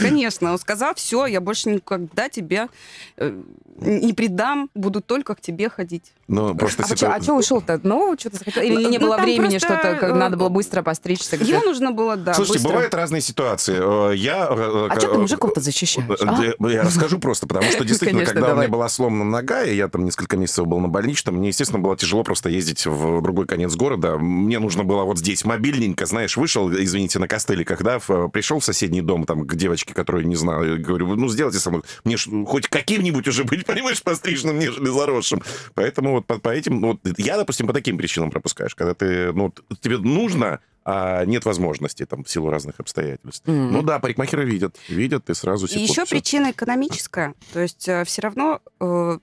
Конечно, 0.00 0.52
он 0.52 0.58
сказал, 0.58 0.94
все, 0.94 1.26
я 1.26 1.40
больше 1.40 1.70
никогда 1.70 2.28
тебе 2.28 2.68
э, 3.16 3.32
не 3.76 4.12
предам, 4.12 4.70
буду 4.74 5.00
только 5.00 5.34
к 5.34 5.40
тебе 5.40 5.68
ходить. 5.68 6.12
Ну, 6.26 6.54
просто 6.54 6.82
А 6.82 6.86
ситуа- 6.86 7.22
что 7.22 7.34
ушел-то? 7.34 7.80
Ну, 7.82 8.16
что-то 8.18 8.38
захотел? 8.38 8.62
Или 8.62 8.84
не 8.84 8.98
Ну, 8.98 9.06
было 9.06 9.16
времени, 9.18 9.58
просто, 9.58 9.68
что-то, 9.68 9.94
как 9.96 10.10
э, 10.10 10.14
надо 10.14 10.36
было 10.36 10.48
быстро 10.48 10.82
постричься? 10.82 11.36
Ему 11.36 11.62
нужно 11.64 11.90
было, 11.92 12.16
да, 12.16 12.32
Слушайте, 12.34 12.58
быстро. 12.60 12.70
бывают 12.70 12.94
разные 12.94 13.20
ситуации. 13.20 13.76
Э, 13.78 14.14
я... 14.16 14.46
э, 14.50 14.88
А 14.90 14.98
что 15.00 15.12
ты 15.12 15.18
мужиков-то 15.18 15.60
защищаешь? 15.60 16.08
А? 16.22 16.68
Я 16.70 16.82
расскажу 16.82 17.18
просто, 17.18 17.46
потому 17.46 17.70
что 17.70 17.84
действительно, 17.84 18.20
Конечно, 18.24 18.40
когда 18.40 18.54
у 18.54 18.56
меня 18.58 18.68
была 18.68 18.88
сломана 18.88 19.24
нога, 19.24 19.64
и 19.64 19.74
я 19.76 19.88
там 19.88 20.04
несколько 20.04 20.36
месяцев 20.36 20.66
был 20.66 20.80
на 20.80 20.88
больничном, 20.88 21.34
мне, 21.36 21.48
естественно, 21.48 21.80
было 21.80 21.96
тяжело 21.96 22.22
просто 22.24 22.48
ездить 22.48 22.86
в 22.86 23.20
другой 23.20 23.46
конец 23.46 23.74
города. 23.74 24.16
Мне 24.16 24.58
нужно 24.58 24.84
было 24.84 25.04
вот 25.04 25.18
здесь 25.18 25.44
мобильненько, 25.44 26.06
знаешь, 26.06 26.36
вышел, 26.36 26.70
извините, 26.72 27.18
на 27.18 27.28
костыликах, 27.28 27.82
да, 27.82 27.98
пришел 27.98 28.60
в 28.60 28.64
соседний 28.64 29.02
дом 29.02 29.24
там 29.26 29.46
к 29.46 29.54
девочке, 29.56 29.92
которую 29.94 30.26
не 30.26 30.36
знаю, 30.36 30.80
говорю, 30.82 31.14
ну, 31.16 31.28
сделайте 31.28 31.58
со 31.58 31.70
мной, 31.70 31.82
мне 32.04 32.16
хоть 32.46 32.68
каким-нибудь 32.68 33.28
уже 33.28 33.44
быть, 33.44 33.66
понимаешь, 33.66 34.02
постриженным, 34.02 34.58
нежели 34.58 34.88
заросшим. 34.88 35.42
Поэтому 35.74 36.13
вот 36.14 36.26
по, 36.26 36.38
по 36.38 36.48
этим, 36.48 36.80
ну, 36.80 36.88
вот 36.88 37.18
я, 37.18 37.36
допустим, 37.36 37.66
по 37.66 37.72
таким 37.72 37.98
причинам 37.98 38.30
пропускаешь, 38.30 38.74
когда 38.74 38.94
ты, 38.94 39.32
ну, 39.32 39.52
тебе 39.80 39.98
нужно, 39.98 40.60
а 40.84 41.24
нет 41.24 41.44
возможности 41.44 42.04
там 42.04 42.24
в 42.24 42.30
силу 42.30 42.50
разных 42.50 42.78
обстоятельств. 42.78 43.46
Мгм. 43.46 43.72
Ну 43.72 43.82
да, 43.82 43.98
парикмахеры 43.98 44.44
видят, 44.44 44.76
видят, 44.88 45.30
и 45.30 45.34
сразу 45.34 45.66
И 45.66 45.70
секут, 45.70 45.88
еще 45.88 46.04
всё. 46.04 46.16
причина 46.16 46.50
экономическая. 46.50 47.34
То 47.52 47.60
есть 47.60 47.88
все 48.04 48.20
равно 48.22 48.60
э, 48.80 49.18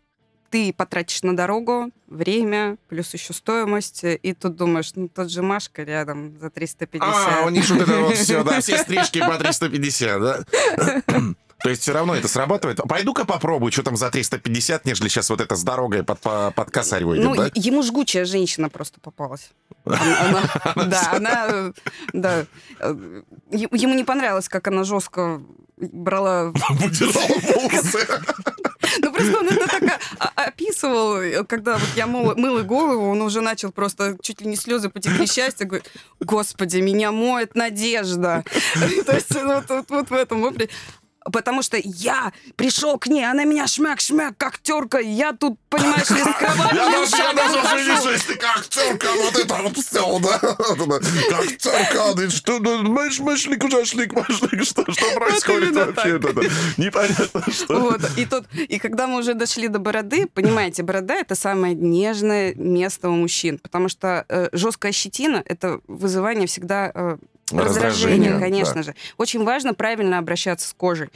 ты 0.51 0.73
потратишь 0.73 1.23
на 1.23 1.35
дорогу 1.35 1.91
время, 2.07 2.77
плюс 2.89 3.13
еще 3.13 3.33
стоимость, 3.33 4.03
э, 4.03 4.15
и 4.15 4.33
тут 4.33 4.57
думаешь, 4.57 4.91
ну 4.95 5.07
тот 5.07 5.31
же 5.31 5.41
Машка 5.41 5.83
рядом 5.83 6.37
за 6.39 6.49
350. 6.49 7.09
А, 7.09 7.45
у 7.45 7.49
них 7.49 7.67
вот 7.69 7.81
это 7.81 7.97
вот 7.99 8.15
все, 8.15 8.43
да, 8.43 8.59
все 8.59 8.77
стрижки 8.83 9.19
по 9.19 9.37
350, 9.37 10.21
да? 10.21 10.43
То 11.63 11.69
есть 11.69 11.81
все 11.83 11.93
равно 11.93 12.15
это 12.15 12.27
срабатывает. 12.27 12.77
Пойду-ка 12.87 13.25
попробую, 13.25 13.71
что 13.71 13.83
там 13.83 13.95
за 13.95 14.09
350, 14.09 14.85
нежели 14.85 15.07
сейчас 15.09 15.29
вот 15.29 15.41
это 15.41 15.55
с 15.55 15.63
дорогой 15.63 16.03
под, 16.03 16.19
по- 16.19 16.51
под 16.55 16.71
косарь 16.71 17.03
выйдет, 17.03 17.25
Ну, 17.25 17.35
да? 17.35 17.49
ему 17.53 17.83
жгучая 17.83 18.25
женщина 18.25 18.69
просто 18.69 18.99
попалась. 18.99 19.51
Она- 19.85 20.49
она- 20.63 20.85
Да, 20.85 21.11
она... 21.13 21.73
Да. 22.13 22.45
Ему 23.51 23.93
не 23.93 24.03
понравилось, 24.03 24.49
как 24.49 24.67
она 24.67 24.83
жестко 24.83 25.41
брала... 25.77 26.51
Выдирала 26.69 27.39
волосы. 27.39 28.07
Ну, 28.99 29.13
просто 29.13 29.37
он 29.37 29.47
это 29.47 29.67
так 29.67 29.99
описывал, 30.35 31.45
когда 31.45 31.73
вот 31.77 31.87
я 31.95 32.07
мыла, 32.07 32.35
мыла 32.35 32.61
голову, 32.61 33.09
он 33.09 33.21
уже 33.21 33.41
начал 33.41 33.71
просто 33.71 34.17
чуть 34.21 34.41
ли 34.41 34.47
не 34.47 34.55
слезы 34.55 34.89
потекли 34.89 35.25
счастья, 35.27 35.65
говорит, 35.65 35.89
господи, 36.19 36.77
меня 36.79 37.11
моет 37.11 37.55
надежда. 37.55 38.43
То 39.05 39.13
есть 39.15 39.33
вот 39.89 40.09
в 40.09 40.13
этом. 40.13 40.41
Потому 41.31 41.61
что 41.61 41.77
я 41.83 42.31
пришел 42.55 42.97
к 42.97 43.07
ней, 43.07 43.23
она 43.23 43.43
меня 43.43 43.65
шмяк-шмяк, 43.67 44.33
как 44.37 44.57
терка, 44.59 44.99
я 44.99 45.33
тут, 45.33 45.59
понимаешь 45.69 46.09
ли, 46.09 46.21
с 46.23 46.35
кровати 46.35 46.75
Я 46.75 47.05
шагом 47.05 47.35
даже 47.35 47.85
вижу, 47.85 48.11
если 48.11 48.33
как 48.33 48.57
актерка, 48.57 49.07
вот 49.17 49.35
это 49.35 49.55
вот 49.55 49.77
все, 49.77 50.19
да? 50.19 50.39
Как 50.41 51.39
актерка, 51.45 52.13
ты 52.15 52.29
что, 52.29 52.59
ну, 52.59 52.83
мыш, 52.83 53.19
мышлик, 53.19 53.63
ужашлик, 53.63 54.13
машлик, 54.13 54.63
что, 54.63 54.91
что 54.91 55.15
происходит 55.15 55.75
вообще? 55.75 56.19
Непонятно, 56.77 57.43
что. 57.51 57.79
Вот, 57.79 58.01
и, 58.17 58.25
тут, 58.25 58.45
и 58.53 58.79
когда 58.79 59.07
мы 59.07 59.19
уже 59.19 59.33
дошли 59.33 59.67
до 59.67 59.79
бороды, 59.79 60.25
понимаете, 60.27 60.83
борода 60.83 61.15
это 61.15 61.35
самое 61.35 61.75
нежное 61.75 62.55
место 62.55 63.09
у 63.09 63.15
мужчин, 63.15 63.59
потому 63.59 63.89
что 63.89 64.25
э, 64.27 64.49
жесткая 64.53 64.91
щетина 64.91 65.43
это 65.45 65.81
вызывание 65.87 66.47
всегда 66.47 67.17
э, 67.59 67.63
Раздражение, 67.63 68.29
раздражения, 68.29 68.33
да. 68.33 68.39
конечно 68.39 68.83
же. 68.83 68.95
Очень 69.17 69.43
важно 69.43 69.73
правильно 69.73 70.17
обращаться 70.17 70.67
с 70.67 70.73
кожей. 70.73 71.09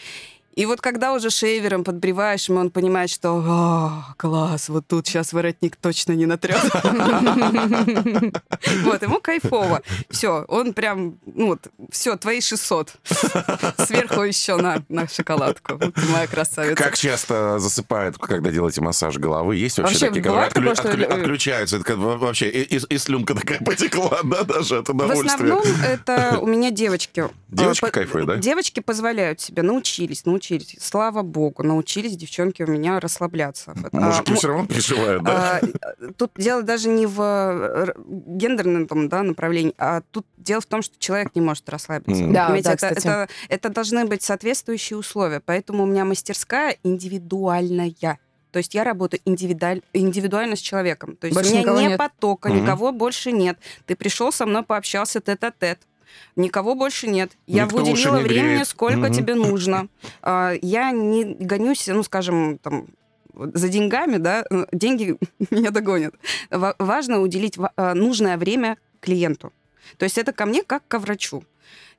И 0.55 0.65
вот 0.65 0.79
когда 0.79 1.13
уже 1.13 1.29
шейвером 1.29 1.83
подбриваешь, 1.83 2.47
ему 2.47 2.59
он 2.59 2.69
понимает, 2.71 3.09
что 3.09 3.43
«А, 3.45 4.13
класс, 4.17 4.69
вот 4.69 4.87
тут 4.87 5.05
сейчас 5.05 5.33
воротник 5.33 5.75
точно 5.75 6.13
не 6.13 6.25
натрет. 6.25 6.55
Вот, 8.83 9.01
ему 9.01 9.19
кайфово. 9.19 9.81
Все, 10.09 10.45
он 10.47 10.73
прям, 10.73 11.17
ну 11.25 11.47
вот, 11.47 11.67
все, 11.91 12.15
твои 12.17 12.41
600. 12.41 12.93
Сверху 13.85 14.21
еще 14.21 14.55
на, 14.57 14.83
шоколадку. 15.07 15.77
Ты 15.77 16.01
моя 16.09 16.27
красавица. 16.27 16.75
Как 16.81 16.97
часто 16.97 17.59
засыпают, 17.59 18.17
когда 18.17 18.51
делаете 18.51 18.81
массаж 18.81 19.17
головы? 19.17 19.55
Есть 19.55 19.77
вообще, 19.79 20.07
такие, 20.07 20.23
которые 20.23 21.05
отключаются? 21.07 21.79
Вообще 21.95 22.49
и, 22.49 22.97
слюнка 22.97 23.35
такая 23.35 23.59
потекла, 23.59 24.19
да, 24.23 24.43
даже 24.43 24.77
от 24.79 24.87
В 24.87 24.91
удовольствия. 24.95 25.27
основном 25.33 25.63
это 25.83 26.39
у 26.41 26.47
меня 26.47 26.71
девочки. 26.71 27.25
Девочки 27.49 27.81
по- 27.81 27.91
кайфуют, 27.91 28.27
да? 28.27 28.35
Девочки 28.37 28.79
позволяют 28.79 29.41
себе, 29.41 29.61
научились, 29.61 30.25
научились. 30.25 30.44
Слава 30.79 31.21
богу, 31.23 31.63
научились 31.63 32.15
девчонки 32.15 32.63
у 32.63 32.67
меня 32.67 32.99
расслабляться. 32.99 33.73
Мужики 33.91 34.23
А, 34.27 34.31
м- 34.31 34.35
все 34.37 34.47
равно 34.47 34.65
переживают, 34.67 35.23
да? 35.23 35.59
а, 35.61 36.11
Тут 36.17 36.31
дело 36.37 36.61
даже 36.63 36.89
не 36.89 37.05
в 37.05 37.19
э, 37.21 37.93
гендерном 38.07 38.87
там, 38.87 39.09
да, 39.09 39.23
направлении, 39.23 39.73
а 39.77 40.01
тут 40.11 40.25
дело 40.37 40.61
в 40.61 40.65
том, 40.65 40.81
что 40.81 40.95
человек 40.99 41.35
не 41.35 41.41
может 41.41 41.67
расслабиться. 41.69 42.23
Мгм. 42.23 42.33
Да, 42.33 42.45
Понимаете, 42.45 42.69
да, 42.69 42.73
это, 42.73 42.87
кстати. 42.95 43.07
это, 43.07 43.27
это 43.49 43.69
должны 43.69 44.05
быть 44.05 44.21
соответствующие 44.23 44.97
условия. 44.97 45.39
Поэтому 45.39 45.83
у 45.83 45.85
меня 45.85 46.05
мастерская 46.05 46.77
индивидуальная. 46.83 48.19
То 48.51 48.59
есть 48.59 48.73
я 48.73 48.83
работаю 48.85 49.19
индивидуаль- 49.25 49.83
индивидуально 49.93 50.55
с 50.55 50.59
человеком. 50.59 51.17
То 51.17 51.27
есть 51.27 51.35
Больше 51.35 51.51
у 51.51 51.57
меня 51.57 51.73
не 51.81 51.87
нет? 51.89 51.97
потока, 51.97 52.49
Мгм. 52.49 52.63
никого 52.63 52.91
больше 52.93 53.31
нет. 53.33 53.57
Ты 53.85 53.95
пришел 53.95 54.31
со 54.31 54.45
мной, 54.45 54.63
пообщался 54.63 55.19
тет-а-тет. 55.19 55.79
Никого 56.35 56.75
больше 56.75 57.07
нет. 57.07 57.31
Я 57.47 57.63
Никто 57.63 57.77
выделила 57.77 58.17
не 58.17 58.23
времени, 58.23 58.53
греет. 58.55 58.67
сколько 58.67 58.97
Мгм. 59.07 59.13
тебе 59.13 59.35
нужно. 59.35 59.87
А, 60.21 60.53
Я 60.61 60.91
не 60.91 61.23
гонюсь, 61.25 61.87
ну, 61.87 62.03
скажем, 62.03 62.57
там, 62.59 62.87
за 63.33 63.67
деньгами, 63.69 64.17
да, 64.17 64.45
э, 64.49 64.65
деньги 64.71 65.17
меня 65.51 65.71
догонят. 65.71 66.13
Ва- 66.49 66.75
Важно 66.79 67.19
уделить 67.21 67.57
а, 67.75 67.93
нужное 67.93 68.37
время 68.37 68.77
клиенту. 69.01 69.51
То 69.97 70.03
есть 70.05 70.17
это 70.17 70.31
ко 70.33 70.45
мне 70.45 70.63
как 70.63 70.87
ко 70.87 70.99
врачу. 70.99 71.43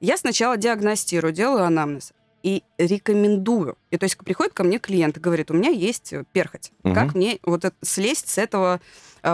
Я 0.00 0.16
сначала 0.16 0.56
диагностирую, 0.56 1.32
делаю 1.32 1.64
анамнез 1.64 2.12
и 2.42 2.62
рекомендую. 2.78 3.76
И 3.90 3.96
то 3.98 4.04
есть 4.04 4.16
приходит 4.18 4.52
ко 4.54 4.64
мне 4.64 4.78
клиент 4.78 5.16
и 5.16 5.20
говорит, 5.20 5.50
у 5.50 5.54
меня 5.54 5.70
есть 5.70 6.12
э, 6.12 6.24
перхоть. 6.32 6.72
Мгм. 6.82 6.94
Как 6.94 7.14
мне 7.14 7.38
вот 7.42 7.64
это, 7.64 7.76
слезть 7.82 8.28
с 8.28 8.38
этого 8.38 8.80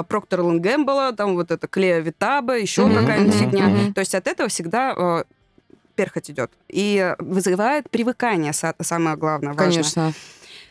Проктор 0.09 0.43
Гэмбола, 0.43 1.13
там 1.13 1.35
вот 1.35 1.51
это 1.51 1.67
Клея 1.69 2.01
Витаба, 2.01 2.59
еще 2.59 2.87
Мгм, 2.87 2.97
какая-нибудь 3.01 3.35
фигня. 3.35 3.67
мгм. 3.69 3.95
То 3.95 4.01
есть 4.01 4.15
от 4.15 4.27
этого 4.27 4.49
всегда 4.49 4.95
э, 4.97 5.25
перхоть 5.95 6.31
идет. 6.31 6.51
И 6.69 7.15
вызывает 7.19 7.91
привыкание, 7.91 8.53
са- 8.53 8.75
самое 8.83 9.17
главное, 9.17 9.53
важно. 9.55 9.63
Конечно. 9.73 10.13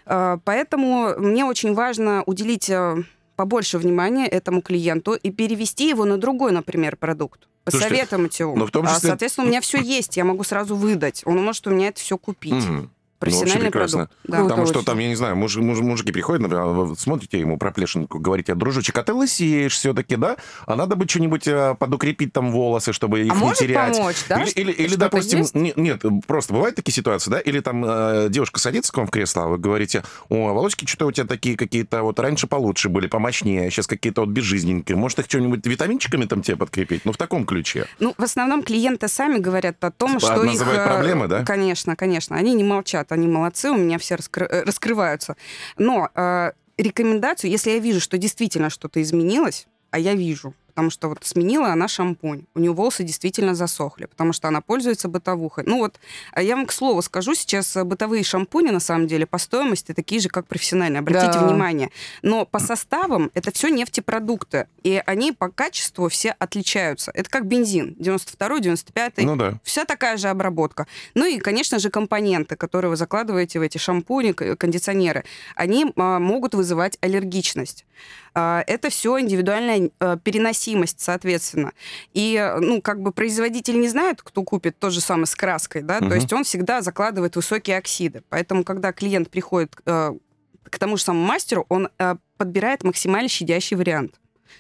Э, 0.05 0.37
Поэтому 0.43 1.13
мне 1.17 1.45
очень 1.45 1.73
важно 1.73 2.23
уделить 2.25 2.69
э, 2.69 3.03
побольше 3.35 3.77
внимания 3.77 4.27
этому 4.27 4.61
клиенту 4.61 5.13
и 5.13 5.29
перевести 5.31 5.89
его 5.89 6.05
на 6.05 6.17
другой, 6.17 6.51
например, 6.51 6.95
продукт. 6.97 7.47
Слушайте, 7.69 7.89
Посоветовать 7.89 8.39
его. 8.39 8.55
ну, 8.55 8.65
в 8.65 8.71
том 8.71 8.85
А, 8.87 8.89
числе- 8.89 9.09
Соответственно, 9.09 9.45
у 9.45 9.49
меня 9.49 9.61
все 9.61 9.79
есть, 9.79 10.17
я 10.17 10.25
могу 10.25 10.43
сразу 10.43 10.75
выдать. 10.75 11.21
Он 11.25 11.37
может 11.43 11.67
у 11.67 11.69
меня 11.69 11.89
это 11.89 11.99
все 11.99 12.17
купить. 12.17 12.53
Мгм. 12.65 12.89
Профессиональный 13.21 13.69
Ну, 13.73 13.79
вообще 13.79 13.93
продукт. 13.95 14.13
Да. 14.25 14.37
Круто 14.37 14.49
Потому 14.49 14.67
что 14.67 14.79
очень. 14.79 14.85
там, 14.87 14.99
я 14.99 15.07
не 15.07 15.15
знаю, 15.15 15.35
муж- 15.35 15.55
муж- 15.57 15.79
мужики 15.79 16.11
приходят, 16.11 16.41
например, 16.41 16.65
вы 16.65 16.95
смотрите 16.97 17.39
ему 17.39 17.57
проплешинку, 17.57 18.19
говорите, 18.19 18.55
дружочек, 18.55 18.97
а 18.97 19.03
ты 19.03 19.13
лысеешь 19.13 19.73
все-таки, 19.73 20.15
да? 20.15 20.37
А 20.65 20.75
надо 20.75 20.95
бы 20.95 21.07
что-нибудь 21.07 21.47
э, 21.47 21.75
подукрепить 21.79 22.33
там 22.33 22.51
волосы, 22.51 22.91
чтобы 22.93 23.21
их 23.21 23.31
А 23.31 23.35
не 23.35 23.39
может 23.41 23.59
терять. 23.59 23.95
помочь, 23.97 24.17
да? 24.27 24.43
Или, 24.43 24.49
или, 24.55 24.71
или, 24.71 24.95
допустим, 24.95 25.39
есть? 25.39 25.55
не- 25.55 25.73
нет, 25.75 26.01
просто 26.27 26.53
бывают 26.53 26.75
такие 26.75 26.93
ситуации, 26.95 27.29
да? 27.31 27.39
Или 27.39 27.59
там 27.59 27.85
э, 27.85 28.27
девушка 28.29 28.59
садится 28.59 28.91
к 28.91 28.97
вам 28.97 29.07
в 29.07 29.11
кресло, 29.11 29.43
а 29.43 29.47
вы 29.47 29.57
говорите, 29.59 30.03
о, 30.29 30.53
волосики 30.53 30.85
что-то 30.87 31.05
у 31.05 31.11
тебя 31.11 31.27
такие 31.27 31.55
какие-то 31.55 32.01
вот 32.03 32.19
раньше 32.19 32.47
получше 32.47 32.89
были, 32.89 33.05
помощнее, 33.07 33.69
сейчас 33.69 33.85
какие-то 33.87 34.21
вот 34.21 34.31
безжизненькие. 34.31 34.97
Может, 34.97 35.19
их 35.19 35.25
что-нибудь 35.27 35.65
витаминчиками 35.65 36.25
там 36.25 36.41
тебе 36.41 36.57
подкрепить? 36.57 37.05
Ну, 37.05 37.11
в 37.13 37.17
таком 37.17 37.45
ключе. 37.45 37.85
Ну, 37.99 38.15
в 38.17 38.23
основном 38.23 38.63
клиенты 38.63 39.07
сами 39.07 39.37
говорят 39.37 39.83
о 39.83 39.91
том, 39.91 40.17
Типа, 40.17 40.33
что 40.33 40.43
их... 40.43 40.51
называют 40.53 40.81
э, 40.81 40.85
проблемы, 40.85 41.27
да? 41.27 41.43
Конечно, 41.45 41.95
конечно. 41.95 42.35
Они 42.35 42.53
не 42.53 42.63
молчат, 42.63 43.10
они 43.11 43.27
молодцы, 43.27 43.69
у 43.69 43.77
меня 43.77 43.97
все 43.97 44.15
раскры- 44.15 44.47
э, 44.47 44.63
раскрываются. 44.63 45.35
Но 45.77 46.09
э, 46.13 46.51
рекомендацию, 46.77 47.51
если 47.51 47.71
я 47.71 47.79
вижу, 47.79 47.99
что 47.99 48.17
действительно 48.17 48.69
что-то 48.69 49.01
изменилось, 49.01 49.67
а 49.91 49.99
я 49.99 50.13
вижу, 50.15 50.53
потому 50.71 50.89
что 50.89 51.09
вот 51.09 51.19
сменила 51.23 51.67
она 51.67 51.87
шампунь, 51.87 52.45
у 52.55 52.59
нее 52.59 52.71
волосы 52.71 53.03
действительно 53.03 53.53
засохли, 53.55 54.05
потому 54.05 54.33
что 54.33 54.47
она 54.47 54.61
пользуется 54.61 55.07
бытовухой. 55.09 55.65
Ну 55.67 55.79
вот, 55.79 55.99
а 56.31 56.41
я 56.41 56.55
вам 56.55 56.65
к 56.65 56.71
слову 56.71 57.01
скажу, 57.01 57.35
сейчас 57.35 57.75
э, 57.75 57.83
бытовые 57.83 58.23
шампуни, 58.23 58.71
на 58.71 58.79
самом 58.79 59.07
деле, 59.07 59.25
по 59.25 59.37
стоимости 59.37 59.93
такие 59.93 60.21
же, 60.21 60.29
как 60.29 60.47
профессиональные, 60.47 60.99
обратите 60.99 61.33
Да. 61.33 61.47
внимание. 61.47 61.91
Но 62.21 62.45
по 62.45 62.59
составам 62.59 63.29
это 63.33 63.51
все 63.51 63.67
нефтепродукты, 63.69 64.67
и 64.83 65.01
они 65.05 65.31
по 65.33 65.49
качеству 65.49 66.07
все 66.09 66.31
отличаются. 66.39 67.11
Это 67.13 67.29
как 67.29 67.45
бензин, 67.45 67.95
92-й, 67.99 68.61
95-й, 68.61 69.25
Ну 69.25 69.35
да. 69.35 69.59
Вся 69.63 69.85
такая 69.85 70.17
же 70.17 70.29
обработка. 70.29 70.87
Ну 71.13 71.25
и, 71.25 71.37
конечно 71.39 71.77
же, 71.79 71.89
компоненты, 71.89 72.55
которые 72.55 72.89
вы 72.89 72.95
закладываете 72.95 73.59
в 73.59 73.61
эти 73.61 73.77
шампуни, 73.77 74.31
к- 74.31 74.55
кондиционеры, 74.55 75.23
они 75.55 75.91
а, 75.97 76.19
могут 76.19 76.55
вызывать 76.55 76.97
аллергичность. 77.01 77.85
А, 78.33 78.63
это 78.67 78.89
все 78.89 79.19
индивидуальная 79.19 79.89
а, 79.99 80.17
переносимость, 80.17 81.01
соответственно. 81.01 81.73
И, 82.13 82.37
а, 82.37 82.59
ну, 82.59 82.81
как 82.81 83.01
бы 83.01 83.11
производитель 83.11 83.79
не 83.79 83.87
знает, 83.89 84.21
кто 84.21 84.43
купит 84.43 84.79
то 84.79 84.89
же 84.89 85.01
самое 85.01 85.25
с 85.25 85.35
краской, 85.35 85.81
да, 85.81 85.99
Мгм. 85.99 86.09
то 86.09 86.15
есть 86.15 86.31
он 86.31 86.43
всегда 86.43 86.81
закладывает 86.81 87.35
высокие 87.35 87.77
оксиды. 87.77 88.23
Поэтому, 88.29 88.63
когда 88.63 88.93
клиент 88.93 89.29
приходит 89.29 89.75
а, 89.85 90.15
к 90.63 90.79
тому 90.79 90.97
же 90.97 91.03
самому 91.03 91.25
мастеру, 91.25 91.65
он 91.69 91.89
а, 91.97 92.17
подбирает 92.37 92.83
максимально 92.83 93.27
щадящий 93.29 93.75
вариант. 93.75 94.15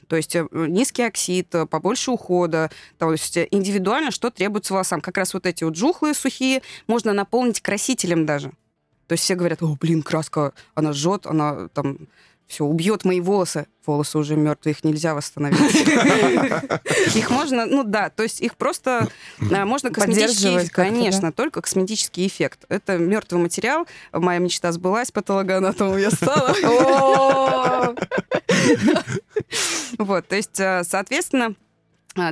То 0.07 0.15
есть 0.15 0.35
э, 0.35 0.45
низкий 0.51 1.03
оксид, 1.03 1.53
э, 1.55 1.65
побольше 1.65 2.11
ухода, 2.11 2.69
то 2.97 3.11
есть 3.11 3.37
э, 3.37 3.47
индивидуально, 3.51 4.11
что 4.11 4.29
требуется 4.29 4.73
волосам. 4.73 5.01
Как 5.01 5.17
раз 5.17 5.33
вот 5.33 5.45
эти 5.45 5.63
вот 5.63 5.75
жухлые, 5.75 6.13
сухие, 6.13 6.61
можно 6.87 7.13
наполнить 7.13 7.61
красителем 7.61 8.25
даже. 8.25 8.51
То 9.07 9.13
есть 9.13 9.23
все 9.23 9.35
говорят, 9.35 9.61
о, 9.61 9.75
блин, 9.79 10.03
краска, 10.03 10.53
она 10.75 10.93
жжет, 10.93 11.25
она 11.25 11.67
там 11.69 11.97
все, 12.51 12.65
убьет 12.65 13.05
мои 13.05 13.21
волосы. 13.21 13.65
Волосы 13.85 14.17
уже 14.17 14.35
мертвые, 14.35 14.73
их 14.73 14.83
нельзя 14.83 15.15
восстановить. 15.15 15.59
Их 17.15 17.29
можно, 17.31 17.65
ну 17.65 17.83
да, 17.83 18.09
то 18.09 18.23
есть 18.23 18.41
их 18.41 18.55
просто 18.55 19.09
а, 19.51 19.65
можно 19.65 19.89
косметический, 19.89 20.69
конечно, 20.69 21.31
только 21.31 21.61
косметический 21.61 22.27
эффект. 22.27 22.65
Это 22.69 22.97
мертвый 22.97 23.41
материал. 23.41 23.87
Моя 24.11 24.39
мечта 24.39 24.71
сбылась, 24.71 25.11
патологоанатомом 25.11 25.97
я 25.97 26.11
стала. 26.11 26.53
Вот, 29.97 30.27
то 30.27 30.35
есть, 30.35 30.59
э, 30.59 30.83
соответственно, 30.83 31.55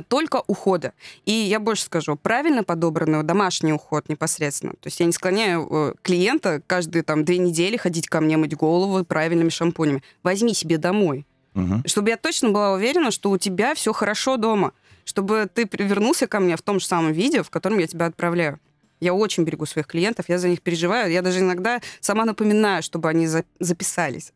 только 0.08 0.42
ухода. 0.46 0.92
И 1.24 1.32
я 1.32 1.58
больше 1.60 1.84
скажу, 1.84 2.16
правильно 2.16 2.62
подобранный 2.64 3.22
домашний 3.22 3.72
уход 3.72 4.08
непосредственно. 4.08 4.72
То 4.74 4.86
есть 4.88 5.00
я 5.00 5.06
не 5.06 5.12
склоняю 5.12 5.66
э, 5.70 5.94
клиента 6.02 6.62
каждые 6.66 7.02
там 7.02 7.24
две 7.24 7.38
недели 7.38 7.76
ходить 7.76 8.06
ко 8.08 8.20
мне 8.20 8.36
мыть 8.36 8.54
голову 8.56 9.04
правильными 9.04 9.48
шампунями. 9.48 10.02
Возьми 10.22 10.54
себе 10.54 10.78
домой. 10.78 11.26
Мгм. 11.54 11.82
Чтобы 11.86 12.10
я 12.10 12.16
точно 12.16 12.50
была 12.50 12.72
уверена, 12.74 13.10
что 13.10 13.30
у 13.30 13.38
тебя 13.38 13.74
все 13.74 13.92
хорошо 13.92 14.36
дома. 14.36 14.72
Чтобы 15.04 15.48
ты 15.52 15.68
вернулся 15.72 16.26
ко 16.26 16.38
мне 16.40 16.56
в 16.56 16.62
том 16.62 16.78
же 16.78 16.86
самом 16.86 17.12
виде, 17.12 17.42
в 17.42 17.50
котором 17.50 17.78
я 17.78 17.86
тебя 17.86 18.06
отправляю. 18.06 18.60
Я 19.00 19.14
очень 19.14 19.44
берегу 19.44 19.64
своих 19.66 19.86
клиентов, 19.86 20.26
я 20.28 20.38
за 20.38 20.48
них 20.48 20.60
переживаю. 20.60 21.10
Я 21.10 21.22
даже 21.22 21.40
иногда 21.40 21.80
сама 22.00 22.24
напоминаю, 22.26 22.82
чтобы 22.82 23.08
они 23.08 23.26
за- 23.26 23.44
записались. 23.58 24.30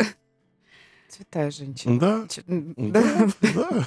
Святая 1.09 1.51
женщина. 1.53 2.01
Да. 2.01 2.25
Чё- 2.29 2.43
Да, 2.47 3.29
да. 3.55 3.87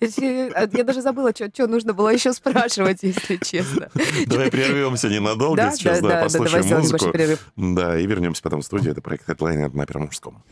Да. 0.00 0.68
Я 0.72 0.84
даже 0.84 1.02
забыла, 1.02 1.32
что 1.34 1.66
нужно 1.66 1.92
было 1.92 2.10
еще 2.10 2.32
спрашивать, 2.32 2.98
если 3.02 3.36
честно. 3.36 3.88
Давай 4.26 4.50
прервемся 4.50 5.08
ненадолго 5.08 5.56
Да, 5.56 5.72
сейчас, 5.72 6.00
да, 6.00 6.08
да, 6.08 6.08
да, 6.08 6.16
да, 6.16 6.22
послушаем 6.24 6.78
музыку. 6.78 7.12
Да, 7.56 7.98
и 7.98 8.06
вернемся 8.06 8.42
потом 8.42 8.62
в 8.62 8.64
студию. 8.64 8.92
Это 8.92 9.00
проект 9.00 9.28
Headliner 9.28 9.74
на 9.74 9.86
Первом 9.86 10.06
мужском. 10.06 10.42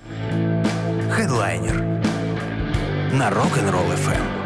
Хедлайнер 1.11 1.75
на 3.13 3.29
Rock'n'Roll 3.31 3.95
FM. 3.95 4.42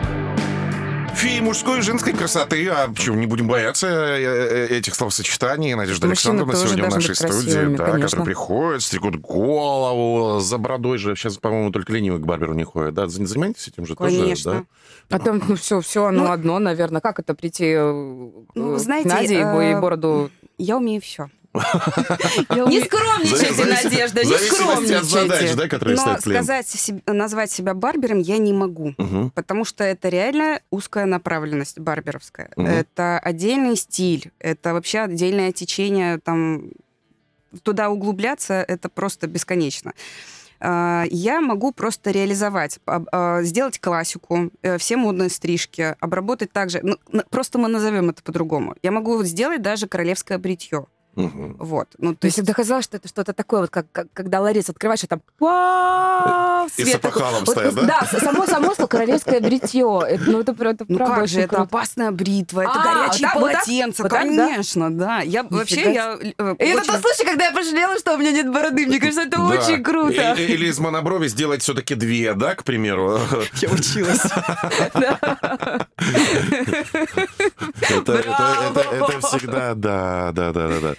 Феи 1.17 1.41
мужской 1.41 1.79
и 1.79 1.81
женской 1.81 2.13
красоты. 2.13 2.69
А 2.69 2.89
почему 2.89 3.17
не 3.17 3.27
будем 3.27 3.49
бояться 3.49 3.87
э, 3.87 4.67
э, 4.69 4.77
этих 4.79 4.95
словосочетаний? 4.95 5.75
Надежда 5.75 6.07
Мужчины 6.07 6.33
Александровна 6.41 6.53
тоже 6.53 6.67
сегодня 6.75 6.91
в 6.91 6.95
нашей 6.95 7.15
студии, 7.15 7.77
да, 7.77 7.99
которые 7.99 8.25
приходят, 8.25 8.83
стригут 8.83 9.17
голову 9.17 10.41
за 10.41 10.59
бородой 10.59 10.99
же. 10.99 11.17
Сейчас, 11.17 11.39
по-моему, 11.39 11.71
только 11.73 11.93
ленивый 11.95 12.21
к 12.21 12.27
барберу 12.27 12.53
не 12.53 12.65
ходит. 12.65 12.93
Да, 12.95 13.05
Зан- 13.07 13.27
занимаетесь 13.27 13.69
этим 13.69 13.87
же 13.87 13.97
тоже? 13.97 14.21
Конечно. 14.21 14.53
да? 15.09 15.17
А 15.17 15.19
там, 15.19 15.41
ну, 15.49 15.57
все, 15.57 15.81
все 15.81 16.05
оно 16.05 16.25
Ну, 16.27 16.31
одно, 16.33 16.59
наверное. 16.59 17.01
Как 17.01 17.19
это 17.19 17.35
прийти 17.35 17.65
э, 17.65 17.93
Ну, 18.55 18.77
к 18.77 18.79
знаете, 18.79 19.09
Наде 19.09 19.41
и 19.41 19.43
бо- 19.43 19.63
и 19.65 19.75
бороду... 19.75 20.31
Я 20.59 20.77
умею 20.77 21.01
все. 21.01 21.31
Не 21.57 22.81
скромничайте, 22.85 23.65
Надежда, 23.65 24.25
не 24.25 24.31
скромничайте. 24.39 25.55
Но 25.97 26.03
сказать, 26.45 26.93
назвать 27.07 27.51
себя 27.51 27.75
барбером 27.75 28.19
я 28.21 28.39
не 28.39 28.53
могу. 28.53 28.95
Потому 29.35 29.65
что 29.65 29.85
это 29.85 30.09
реально 30.09 30.61
узкая 30.71 31.07
направленность 31.07 31.79
барберовская. 31.79 32.51
Это 32.57 33.19
отдельный 33.19 33.77
стиль, 33.77 34.31
это 34.39 34.73
вообще 34.73 35.01
отдельное 35.01 35.53
течение, 35.53 36.19
там, 36.19 36.71
туда 37.63 37.91
углубляться, 37.91 38.55
это 38.55 38.89
просто 38.89 39.27
бесконечно. 39.27 39.93
А, 40.61 41.05
Я 41.11 41.41
могу 41.41 41.73
просто 41.73 42.11
реализовать, 42.11 42.79
а, 42.87 43.43
сделать 43.43 43.79
классику, 43.79 44.51
э, 44.63 44.79
все 44.79 44.97
модные 44.97 45.29
стрижки, 45.29 45.95
обработать 46.01 46.53
также, 46.53 46.81
ну, 46.83 46.97
просто 47.31 47.59
мы 47.59 47.69
назовем 47.69 48.11
это 48.11 48.23
по-другому. 48.23 48.75
Я 48.83 48.91
могу 48.91 49.23
сделать 49.25 49.63
даже 49.63 49.87
королевское 49.87 50.39
бритье. 50.39 50.87
Мгм. 51.17 51.57
Вот. 51.59 51.89
Ну, 51.99 52.13
то 52.15 52.21
То 52.21 52.27
есть 52.27 52.39
есть 52.39 52.53
казалось, 52.53 52.85
что 52.85 52.99
это 52.99 53.09
что-то 53.09 53.33
такое, 53.33 53.63
вот 53.63 53.71
как, 53.71 53.87
как- 53.91 54.09
когда 54.13 54.41
ларец 54.41 54.69
открываешь, 54.69 55.03
и 55.03 55.07
там 55.07 55.23
вау, 55.41 56.69
И 56.77 56.85
с 56.85 56.95
опахалом 56.95 57.41
Вот, 57.41 57.49
стоят, 57.51 57.73
вот, 57.75 57.87
да? 57.87 58.07
Да, 58.11 58.19
само 58.21 58.47
само 58.47 58.75
что 58.75 58.87
королевское 58.87 59.41
бритье. 59.41 60.03
Это, 60.07 60.31
ну, 60.31 60.41
это, 60.41 60.53
это 60.53 60.85
Ну 60.89 60.97
правда 60.99 61.15
как 61.17 61.29
же, 61.29 61.35
очень 61.37 61.45
это 61.45 61.49
круто. 61.57 61.63
опасная 61.63 62.11
бритва, 62.11 62.61
это 62.63 62.71
А, 62.75 62.83
горячие 62.85 63.29
да, 63.29 63.41
вот 63.41 63.53
так? 63.53 63.65
полотенца, 63.65 64.03
Вот 64.03 64.09
так, 64.11 64.23
да? 64.23 64.47
конечно, 64.49 64.91
да. 64.95 65.21
Я 65.21 65.43
вообще 65.45 65.77
Нифига 65.77 65.91
я 65.93 66.19
э, 66.21 66.55
И 66.59 66.65
это 66.65 66.81
очень- 66.83 66.93
тот 66.93 67.01
случай, 67.01 67.25
когда 67.25 67.45
я 67.47 67.53
пожалела, 67.53 67.99
что 67.99 68.15
у 68.15 68.19
меня 68.19 68.33
нет 68.33 68.53
бороды. 68.53 68.87
Мне 68.87 68.99
кажется, 69.01 69.23
это 69.23 69.39
Да. 69.39 69.45
очень 69.47 69.83
круто. 69.83 70.35
Или, 70.37 70.53
или 70.53 70.67
из 70.69 70.79
моноброви 70.79 71.29
сделать 71.29 71.63
все-таки 71.63 71.95
две, 71.95 72.35
да, 72.35 72.55
к 72.55 72.63
примеру. 72.65 73.19
Я 73.63 73.71
училась. 73.71 74.21
Это, 77.89 78.23
всегда, 79.29 79.75
да, 79.75 80.31
да, 80.33 80.53
да, 80.53 80.69
да, 80.69 80.81
да. 80.81 80.95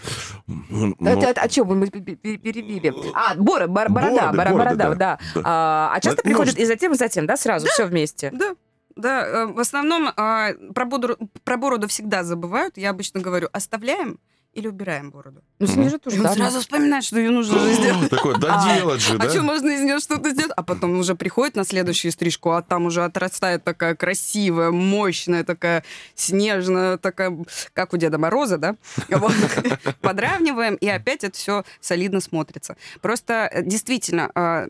Ну, 0.48 0.96
Это, 1.06 1.28
это- 1.28 1.42
о 1.42 1.48
чем 1.48 1.68
мы 1.68 1.88
пе- 1.88 2.00
пе- 2.16 2.38
перебили? 2.38 2.94
А, 3.14 3.36
бора, 3.36 3.68
бар- 3.68 3.90
борода, 3.90 4.32
бороды, 4.32 4.58
борода, 4.58 4.76
да, 4.76 4.96
да. 4.96 5.20
да. 5.36 5.42
А, 5.44 5.92
а 5.94 6.00
часто 6.00 6.22
это 6.22 6.24
приходят 6.24 6.54
может- 6.54 6.60
и 6.60 6.66
затем, 6.66 6.92
и 6.94 6.96
затем, 6.96 7.26
да, 7.26 7.38
сразу, 7.38 7.68
все 7.68 7.86
вместе? 7.86 8.30
Да, 8.32 8.56
да. 8.96 9.26
э, 9.28 9.46
В 9.48 9.60
основном 9.60 10.10
а, 10.16 10.52
про 10.74 10.86
бороду, 10.86 11.18
про 11.44 11.58
бороду 11.58 11.88
всегда 11.88 12.24
забывают. 12.24 12.78
Я 12.78 12.90
обычно 12.92 13.20
говорю, 13.20 13.50
оставляем 13.52 14.20
или 14.58 14.68
убираем 14.68 15.12
бороду. 15.12 15.44
Ну, 15.60 15.68
снижи 15.68 16.00
тоже, 16.00 16.16
И 16.16 16.20
он 16.20 16.26
да. 16.26 16.34
сразу 16.34 16.62
вспоминает, 16.62 17.04
что 17.04 17.20
ее 17.20 17.30
нужно 17.30 17.60
же 17.60 17.74
сделать. 17.74 18.10
Такой, 18.10 18.40
да 18.40 18.76
делать 18.76 19.02
же, 19.02 19.14
А 19.14 19.18
да? 19.20 19.30
что, 19.30 19.44
можно 19.44 19.70
из 19.70 19.82
нее 19.82 20.00
что-то 20.00 20.32
сделать? 20.32 20.52
А 20.58 20.64
потом 20.64 20.98
уже 20.98 21.14
приходит 21.14 21.56
на 21.56 21.64
следующую 21.64 22.12
стрижку, 22.12 22.50
а 22.52 22.64
там 22.64 22.88
уже 22.88 23.04
отрастает 23.04 23.64
такая 23.64 23.94
красивая, 23.94 24.72
мощная, 24.72 25.44
такая 25.44 25.84
снежная, 26.16 26.98
такая, 26.98 27.38
как 27.74 27.94
у 27.94 27.98
Деда 27.98 28.18
Мороза, 28.18 28.58
да? 28.58 28.76
Подравниваем, 30.02 30.74
и 30.76 30.88
опять 30.88 31.24
это 31.24 31.38
все 31.38 31.64
солидно 31.80 32.20
смотрится. 32.20 32.78
Просто 33.02 33.50
э, 33.52 33.62
действительно, 33.64 34.32
а, 34.34 34.68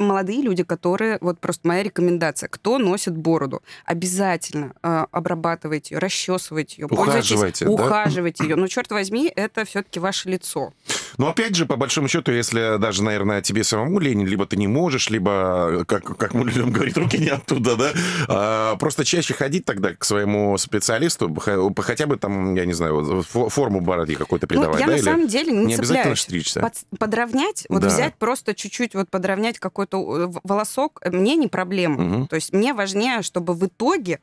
молодые 0.00 0.42
люди, 0.42 0.62
которые, 0.62 1.18
вот 1.20 1.38
просто 1.38 1.66
моя 1.68 1.82
рекомендация, 1.82 2.48
кто 2.48 2.78
носит 2.78 3.16
бороду, 3.16 3.62
обязательно 3.84 4.72
а, 4.82 5.06
обрабатывайте 5.12 5.94
ее, 5.94 5.98
расчесывайте 5.98 6.82
ее, 6.82 6.88
Ухаживайте, 6.90 7.64
да? 7.66 7.70
ухаживайте 7.70 8.44
ее. 8.44 8.56
Но, 8.56 8.66
черт 8.66 8.90
возьми, 8.90 9.32
это 9.34 9.64
все-таки 9.64 10.00
ваше 10.00 10.28
лицо. 10.28 10.72
Но 11.18 11.28
опять 11.28 11.54
же, 11.54 11.66
по 11.66 11.76
большому 11.76 12.08
счету, 12.08 12.32
если 12.32 12.78
даже, 12.78 13.02
наверное, 13.02 13.42
тебе 13.42 13.64
самому 13.64 13.98
лень, 13.98 14.24
либо 14.24 14.46
ты 14.46 14.56
не 14.56 14.66
можешь, 14.68 15.10
либо, 15.10 15.84
как, 15.86 16.16
как 16.16 16.34
мы 16.34 16.44
любим 16.46 16.70
говорить, 16.72 16.96
руки 16.96 17.18
не 17.18 17.28
оттуда, 17.28 17.76
да, 17.76 17.90
а, 18.28 18.76
просто 18.76 19.04
чаще 19.04 19.34
ходить 19.34 19.64
тогда 19.64 19.94
к 19.94 20.04
своему 20.04 20.56
специалисту, 20.58 21.34
хотя 21.78 22.06
бы 22.06 22.16
там, 22.16 22.54
я 22.54 22.64
не 22.66 22.72
знаю, 22.72 23.00
фо- 23.32 23.48
форму 23.48 23.80
бороды 23.80 24.14
какой-то 24.14 24.46
придавать, 24.46 24.74
ну, 24.74 24.80
я 24.80 24.86
да, 24.86 24.92
на 24.92 24.96
или 24.96 25.04
самом 25.04 25.26
деле 25.28 25.52
не, 25.52 25.64
не 25.66 25.74
обязательно 25.74 26.16
стричься? 26.16 26.60
Под- 26.60 26.98
подровнять, 26.98 27.66
вот 27.68 27.82
Да. 27.82 27.88
взять 27.88 28.14
просто 28.16 28.54
чуть-чуть, 28.54 28.94
вот 28.94 29.10
подровнять 29.10 29.58
какой-то 29.58 30.24
э, 30.24 30.32
волосок, 30.44 31.00
э, 31.02 31.10
мне 31.10 31.36
не 31.36 31.48
проблема. 31.48 32.02
Мгм. 32.02 32.26
То 32.28 32.36
есть 32.36 32.52
мне 32.52 32.72
важнее, 32.74 33.22
чтобы 33.22 33.54
в 33.54 33.66
итоге 33.66 34.20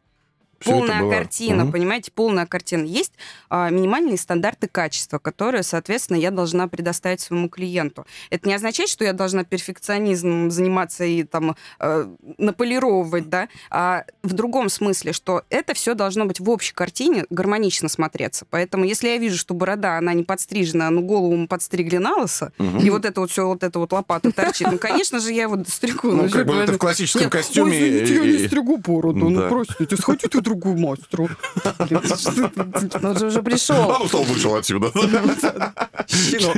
Полная 0.64 1.02
было. 1.02 1.12
картина, 1.12 1.64
Мгм. 1.64 1.72
понимаете, 1.74 2.12
полная 2.12 2.46
картина. 2.46 2.84
Есть 2.86 3.14
а, 3.50 3.70
минимальные 3.70 4.18
стандарты 4.18 4.68
качества, 4.68 5.20
которые, 5.20 5.64
соответственно, 5.64 6.18
я 6.18 6.32
должна 6.32 6.68
предоставить 6.68 7.22
своему 7.22 7.50
клиенту. 7.50 8.06
Это 8.30 8.48
не 8.48 8.54
означает, 8.56 8.90
что 8.90 9.04
я 9.04 9.14
должна 9.14 9.44
перфекционизмом 9.44 10.52
заниматься 10.52 11.04
и 11.06 11.24
там 11.24 11.56
э, 11.80 12.08
наполировывать, 12.38 13.30
да, 13.30 13.48
а 13.70 14.04
в 14.24 14.34
другом 14.34 14.70
смысле, 14.70 15.14
что 15.14 15.44
это 15.50 15.74
все 15.74 15.94
должно 15.94 16.26
быть 16.26 16.40
в 16.40 16.50
общей 16.50 16.74
картине 16.74 17.26
гармонично 17.30 17.90
смотреться. 17.90 18.46
Поэтому, 18.50 18.84
если 18.86 19.10
я 19.10 19.18
вижу, 19.18 19.38
что 19.38 19.54
борода, 19.54 19.98
она 19.98 20.14
не 20.14 20.24
подстрижена, 20.24 20.90
но 20.90 21.02
голову 21.02 21.36
мы 21.36 21.48
подстригли 21.48 21.98
на 21.98 22.16
лысо, 22.18 22.52
Мгм. 22.58 22.80
и 22.80 22.90
вот 22.90 23.06
это 23.06 23.22
вот 23.22 23.32
все, 23.32 23.46
вот 23.48 23.64
это 23.64 23.80
вот 23.80 23.92
лопата 23.94 24.32
торчит, 24.32 24.68
ну, 24.72 24.78
конечно 24.78 25.20
же, 25.20 25.32
я 25.34 25.44
его 25.44 25.58
стригу. 25.68 26.12
Ну, 26.12 26.28
что 26.30 26.40
как 26.40 26.48
бы 26.48 26.56
это 26.56 26.74
в 26.74 26.78
классическом 26.78 27.30
костюме. 27.30 27.78
Я 27.78 28.20
не 28.26 28.48
стригу 28.48 28.78
бороду. 28.78 29.30
Ну, 29.30 29.50
простите, 29.50 29.96
сходите 29.98 30.42
мастеру. 30.56 31.30
Ты, 31.88 32.00
Ну, 33.02 33.10
он 33.10 33.18
же 33.18 33.28
уже 33.28 33.40
А 33.40 33.44
пришел. 33.44 33.98
ну, 34.00 34.08
стол 34.08 34.24
вышел 34.24 34.56
отсюда. 34.56 34.92
Щенок. 36.08 36.58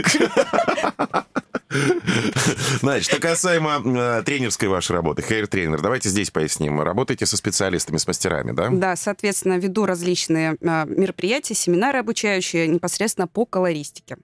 Значит, 2.82 3.12
что 3.12 3.20
касаемо 3.22 3.82
э, 3.86 4.24
тренерской 4.24 4.68
вашей 4.68 4.94
работы, 4.94 5.22
хейр-тренер, 5.22 5.82
давайте 5.82 6.10
здесь 6.10 6.32
поясним. 6.32 6.82
Работаете 6.82 7.26
со 7.26 7.38
специалистами, 7.38 7.98
с 7.98 8.08
мастерами, 8.08 8.52
да? 8.52 8.70
Да, 8.72 8.96
соответственно, 8.96 9.58
веду 9.60 9.86
различные 9.86 10.58
а, 10.66 10.86
мероприятия, 10.86 11.54
семинары 11.54 12.00
обучающие 12.00 12.68
непосредственно 12.68 13.28
по 13.28 13.46
колористике. 13.46 14.18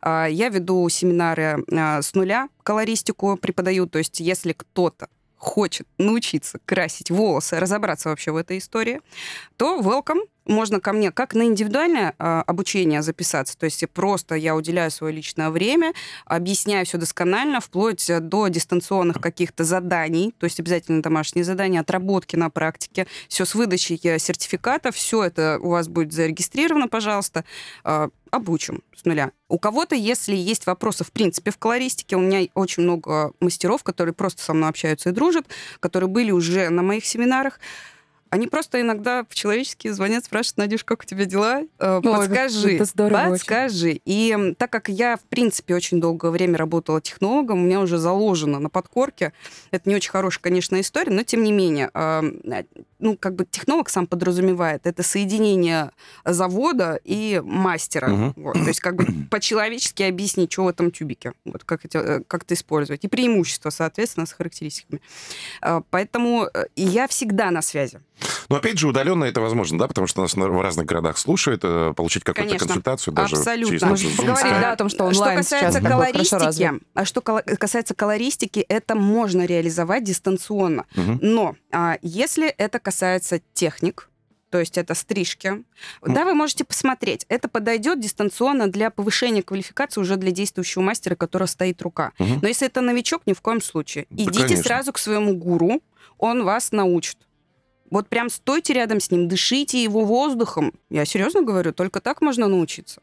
А, 0.00 0.26
Я 0.26 0.48
веду 0.48 0.88
семинары 0.88 1.64
а, 1.72 2.02
с 2.02 2.14
нуля, 2.14 2.48
колористику 2.64 3.36
преподаю, 3.36 3.86
то 3.86 3.98
есть 3.98 4.18
если 4.18 4.52
кто-то 4.52 5.08
хочет 5.42 5.88
научиться 5.98 6.60
красить 6.64 7.10
волосы, 7.10 7.58
разобраться 7.58 8.08
вообще 8.10 8.30
в 8.30 8.36
этой 8.36 8.58
истории, 8.58 9.00
то 9.56 9.80
welcome. 9.80 10.20
Можно 10.46 10.80
ко 10.80 10.92
мне 10.92 11.10
как 11.10 11.34
на 11.34 11.44
индивидуальное 11.44 12.14
а, 12.18 12.42
обучение 12.42 13.02
записаться, 13.02 13.56
то 13.56 13.64
есть 13.64 13.88
просто 13.90 14.34
я 14.34 14.54
уделяю 14.56 14.90
свое 14.90 15.14
личное 15.14 15.50
время, 15.50 15.92
объясняю 16.24 16.86
все 16.86 16.98
досконально, 16.98 17.60
вплоть 17.60 18.10
до 18.20 18.48
дистанционных 18.48 19.20
каких-то 19.20 19.64
заданий, 19.64 20.34
то 20.38 20.44
есть 20.44 20.60
обязательно 20.60 21.02
домашние 21.02 21.44
задания, 21.44 21.80
отработки 21.80 22.36
на 22.36 22.50
практике, 22.50 23.06
все 23.28 23.44
с 23.44 23.54
выдачей 23.54 24.00
э, 24.02 24.18
сертификата, 24.18 24.92
все 24.92 25.24
это 25.24 25.58
у 25.60 25.70
вас 25.70 25.88
будет 25.88 26.12
зарегистрировано, 26.12 26.88
пожалуйста, 26.88 27.44
а, 27.84 28.08
обучим 28.30 28.82
с 28.96 29.04
нуля. 29.04 29.30
У 29.48 29.58
кого-то, 29.58 29.94
если 29.94 30.34
есть 30.34 30.66
вопросы, 30.66 31.04
в 31.04 31.12
принципе, 31.12 31.50
в 31.50 31.58
колористике, 31.58 32.16
у 32.16 32.20
меня 32.20 32.48
очень 32.54 32.82
много 32.82 33.32
мастеров, 33.40 33.84
которые 33.84 34.14
просто 34.14 34.42
со 34.42 34.54
мной 34.54 34.70
общаются 34.70 35.10
и 35.10 35.12
дружат, 35.12 35.46
которые 35.80 36.08
были 36.08 36.30
уже 36.30 36.70
на 36.70 36.82
моих 36.82 37.04
семинарах, 37.04 37.60
они 38.32 38.46
просто 38.46 38.80
иногда 38.80 39.24
по-человечески 39.24 39.88
звонят, 39.88 40.24
спрашивают, 40.24 40.56
Надюш, 40.56 40.84
как 40.84 41.02
у 41.02 41.04
тебя 41.04 41.26
дела? 41.26 41.64
Э, 41.78 42.00
подскажи. 42.02 42.76
это 42.76 42.86
здорово 42.86 43.28
подскажи. 43.28 43.88
Очень. 43.88 44.00
И 44.06 44.54
так 44.56 44.70
как 44.70 44.88
я, 44.88 45.18
в 45.18 45.24
принципе, 45.24 45.74
очень 45.74 46.00
долгое 46.00 46.30
время 46.30 46.56
работала 46.56 47.02
технологом, 47.02 47.58
у 47.58 47.66
меня 47.66 47.80
уже 47.80 47.98
заложено 47.98 48.58
на 48.58 48.70
подкорке. 48.70 49.34
Это 49.70 49.86
не 49.86 49.94
очень 49.94 50.10
хорошая, 50.10 50.40
конечно, 50.40 50.80
история, 50.80 51.12
но 51.12 51.24
тем 51.24 51.42
не 51.42 51.52
менее, 51.52 51.90
э, 51.92 52.22
ну, 52.98 53.18
как 53.18 53.34
бы 53.34 53.44
технолог 53.44 53.90
сам 53.90 54.06
подразумевает, 54.06 54.86
это 54.86 55.02
соединение 55.02 55.90
завода 56.24 56.98
и 57.04 57.38
мастера. 57.44 58.10
Угу. 58.10 58.32
Вот. 58.36 58.54
То 58.54 58.68
есть 58.68 58.80
как 58.80 58.96
бы 58.96 59.04
по-человечески 59.30 60.04
объяснить, 60.04 60.50
что 60.50 60.64
в 60.64 60.68
этом 60.68 60.90
тюбике, 60.90 61.34
вот 61.44 61.64
как 61.64 61.84
это, 61.84 61.98
э, 61.98 62.20
как 62.26 62.44
это 62.44 62.54
использовать. 62.54 63.04
И 63.04 63.08
преимущества, 63.08 63.68
соответственно, 63.68 64.24
с 64.24 64.32
характеристиками. 64.32 65.02
Поэтому 65.90 66.48
я 66.76 67.06
всегда 67.08 67.50
на 67.50 67.60
связи. 67.60 68.00
Но 68.48 68.56
опять 68.56 68.78
же, 68.78 68.88
удаленно 68.88 69.24
это 69.24 69.40
возможно, 69.40 69.78
да, 69.78 69.88
потому 69.88 70.06
что 70.06 70.22
нас 70.22 70.34
в 70.34 70.60
разных 70.60 70.86
городах 70.86 71.18
слушают, 71.18 71.62
э, 71.64 71.92
получить 71.96 72.24
какую-то 72.24 72.58
консультацию 72.58 73.14
даже 73.14 73.36
абсолютно. 73.36 73.78
через 73.78 73.82
Можем 73.82 74.16
поговорить, 74.16 74.60
да, 74.60 74.72
о 74.72 74.76
том, 74.76 74.88
что 74.88 75.04
онлайн 75.04 75.42
Что 75.42 75.56
касается 75.56 75.80
сейчас 75.80 75.90
колористики, 75.90 76.80
а 76.94 77.04
что 77.04 77.20
касается 77.20 77.94
колористики, 77.94 78.60
это 78.60 78.94
можно 78.94 79.44
реализовать 79.44 80.04
дистанционно. 80.04 80.84
Угу. 80.96 81.18
Но 81.20 81.56
а, 81.72 81.98
если 82.02 82.48
это 82.48 82.78
касается 82.78 83.40
техник, 83.54 84.08
то 84.52 84.58
есть 84.58 84.76
это 84.76 84.94
стрижки. 84.94 85.64
Да, 86.02 86.26
вы 86.26 86.34
можете 86.34 86.64
посмотреть. 86.64 87.24
Это 87.30 87.48
подойдет 87.48 88.00
дистанционно 88.00 88.68
для 88.68 88.90
повышения 88.90 89.42
квалификации 89.42 89.98
уже 89.98 90.16
для 90.16 90.30
действующего 90.30 90.82
мастера, 90.82 91.14
которого 91.14 91.46
стоит 91.46 91.80
рука. 91.80 92.12
Угу. 92.18 92.40
Но 92.42 92.48
если 92.48 92.66
это 92.66 92.82
новичок, 92.82 93.22
ни 93.24 93.32
в 93.32 93.40
коем 93.40 93.62
случае. 93.62 94.06
Да, 94.10 94.24
Идите 94.24 94.42
конечно. 94.42 94.62
сразу 94.62 94.92
к 94.92 94.98
своему 94.98 95.34
гуру, 95.34 95.80
он 96.18 96.44
вас 96.44 96.70
научит. 96.70 97.16
Вот 97.92 98.08
прям 98.08 98.30
стойте 98.30 98.72
рядом 98.72 99.00
с 99.00 99.10
ним, 99.10 99.28
дышите 99.28 99.82
его 99.82 100.04
воздухом. 100.04 100.72
Я 100.88 101.04
серьезно 101.04 101.42
говорю, 101.42 101.72
только 101.72 102.00
так 102.00 102.22
можно 102.22 102.48
научиться. 102.48 103.02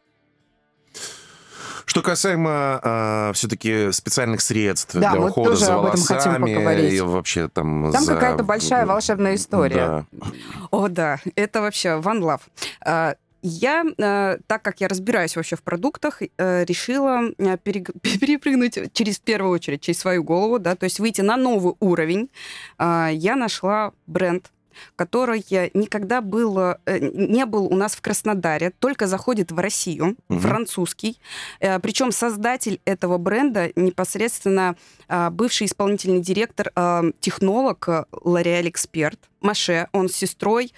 Что 1.85 2.01
касаемо 2.01 2.79
э, 2.83 3.31
все-таки 3.33 3.91
специальных 3.91 4.41
средств 4.41 4.93
Да, 4.95 5.11
для 5.11 5.19
мы 5.19 5.29
ухода 5.29 5.51
тоже 5.51 5.65
за 5.65 5.75
об 5.75 5.85
этом 5.85 6.01
хотим 6.01 6.15
волосами 6.33 6.53
поговорить. 6.55 6.93
и 6.93 7.01
вообще 7.01 7.47
там 7.49 7.91
Там 7.91 8.03
за- 8.03 8.13
какая-то 8.15 8.43
большая 8.43 8.85
волшебная 8.85 9.35
история. 9.35 10.05
Да. 10.11 10.27
О, 10.71 10.87
да, 10.87 11.19
это 11.35 11.61
вообще 11.61 11.89
one 11.89 12.19
love. 12.21 12.41
А, 12.85 13.15
Я, 13.41 13.85
э, 13.97 14.37
так 14.47 14.61
как 14.61 14.81
я 14.81 14.87
разбираюсь 14.87 15.35
вообще 15.35 15.55
в 15.55 15.61
продуктах, 15.63 16.21
э, 16.21 16.65
решила 16.65 17.21
э, 17.37 17.57
перепрыгнуть 17.63 18.77
через, 18.93 19.17
в 19.17 19.21
первую 19.21 19.53
очередь, 19.53 19.81
через 19.81 19.99
свою 19.99 20.23
голову, 20.23 20.59
да, 20.59 20.75
то 20.75 20.83
есть 20.83 20.99
выйти 20.99 21.21
на 21.21 21.37
новый 21.37 21.73
уровень. 21.79 22.29
А, 22.77 23.09
Я 23.11 23.35
нашла 23.35 23.93
бренд, 24.07 24.51
который 24.95 25.45
э, 25.51 25.69
никогда 25.73 26.21
был, 26.21 26.57
э, 26.59 26.77
не 26.85 27.45
был 27.45 27.65
у 27.65 27.75
нас 27.75 27.95
в 27.95 28.01
Краснодаре, 28.01 28.71
только 28.79 29.07
заходит 29.07 29.51
в 29.51 29.59
Россию, 29.59 30.15
Мгм. 30.29 30.39
французский. 30.39 31.19
Э, 31.59 31.79
Причем 31.79 32.11
создатель 32.11 32.81
этого 32.85 33.17
бренда 33.17 33.71
непосредственно 33.75 34.75
а, 35.07 35.29
бывший 35.31 35.65
исполнительный 35.65 36.21
директор, 36.21 36.71
технолог, 37.19 37.87
L'Oréal 38.11 38.69
Эксперт, 38.69 39.19
Маше, 39.41 39.87
он 39.91 40.07
с 40.07 40.13
сестрой 40.13 40.71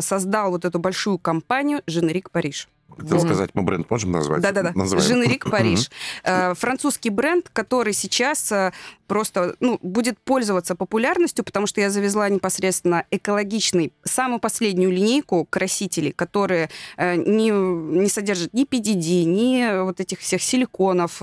создал 0.00 0.50
вот 0.50 0.64
эту 0.64 0.78
большую 0.78 1.18
компанию 1.18 1.82
«Женерик 1.86 2.30
Париж». 2.30 2.68
Хотел 2.96 3.20
сказать, 3.20 3.50
мы 3.54 3.62
бренд 3.62 3.88
можем 3.90 4.12
назвать? 4.12 4.40
Да-да-да. 4.40 4.72
Женерик 5.00 5.44
Париж. 5.50 5.90
Э, 6.24 6.54
Французский 6.54 7.10
бренд, 7.10 7.48
который 7.52 7.92
сейчас 7.92 8.50
э, 8.50 8.72
просто 9.06 9.54
ну, 9.60 9.78
будет 9.82 10.18
пользоваться 10.18 10.74
популярностью, 10.74 11.44
потому 11.44 11.66
что 11.66 11.80
я 11.80 11.90
завезла 11.90 12.28
непосредственно 12.28 13.04
экологичный, 13.10 13.92
самую 14.04 14.40
последнюю 14.40 14.90
линейку 14.90 15.46
красителей, 15.48 16.12
которые 16.12 16.70
э, 16.96 17.14
не, 17.16 17.50
не 17.50 18.08
содержат 18.08 18.52
ни 18.54 18.64
PDD, 18.64 19.24
ни 19.24 19.82
вот 19.82 20.00
этих 20.00 20.20
всех 20.20 20.42
силиконов, 20.42 21.20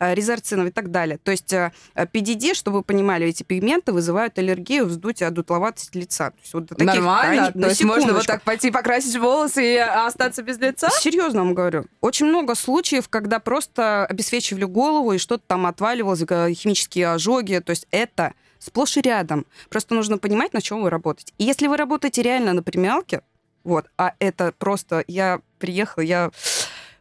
резорцинов 0.00 0.68
и 0.68 0.70
так 0.70 0.90
далее. 0.90 1.18
То 1.22 1.30
есть 1.30 1.52
PDD, 1.94 2.54
чтобы 2.54 2.78
вы 2.78 2.82
понимали, 2.82 3.26
эти 3.26 3.42
пигменты 3.42 3.92
вызывают 3.92 4.38
аллергию, 4.38 4.86
вздутие, 4.86 5.28
одутловатость 5.28 5.94
лица. 5.94 6.30
То 6.30 6.36
есть 6.42 6.54
вот 6.54 6.66
до 6.66 6.74
таких 6.74 6.94
Нормально? 6.94 7.50
крайне- 7.52 7.62
То 7.62 7.68
есть 7.68 7.84
можно 7.84 8.12
вот 8.12 8.26
так 8.26 8.42
пойти 8.42 8.70
покрасить 8.70 9.16
волосы 9.18 9.74
и 9.74 9.76
остаться 9.76 10.42
без 10.42 10.58
лица? 10.58 10.88
Серьезно 11.02 11.40
вам 11.40 11.54
говорю. 11.54 11.86
Очень 12.00 12.26
много 12.26 12.54
случаев, 12.54 13.08
когда 13.08 13.40
просто 13.40 14.06
обесвечивали 14.06 14.62
голову 14.62 15.14
и 15.14 15.18
что-то 15.18 15.42
там 15.48 15.66
отваливалось, 15.66 16.20
га- 16.20 16.48
химические 16.52 17.08
ожоги. 17.08 17.58
То 17.58 17.70
есть 17.70 17.88
это 17.90 18.34
сплошь 18.60 18.96
и 18.96 19.00
рядом. 19.00 19.44
Просто 19.68 19.96
нужно 19.96 20.18
понимать, 20.18 20.52
на 20.52 20.60
чем 20.60 20.80
вы 20.80 20.90
работаете. 20.90 21.32
И 21.38 21.44
если 21.44 21.66
вы 21.66 21.76
работаете 21.76 22.22
реально 22.22 22.52
на 22.52 22.62
премиалке, 22.62 23.22
вот, 23.64 23.86
а 23.98 24.14
это 24.20 24.54
просто 24.56 25.02
я 25.08 25.40
приехала, 25.58 26.04
я... 26.04 26.30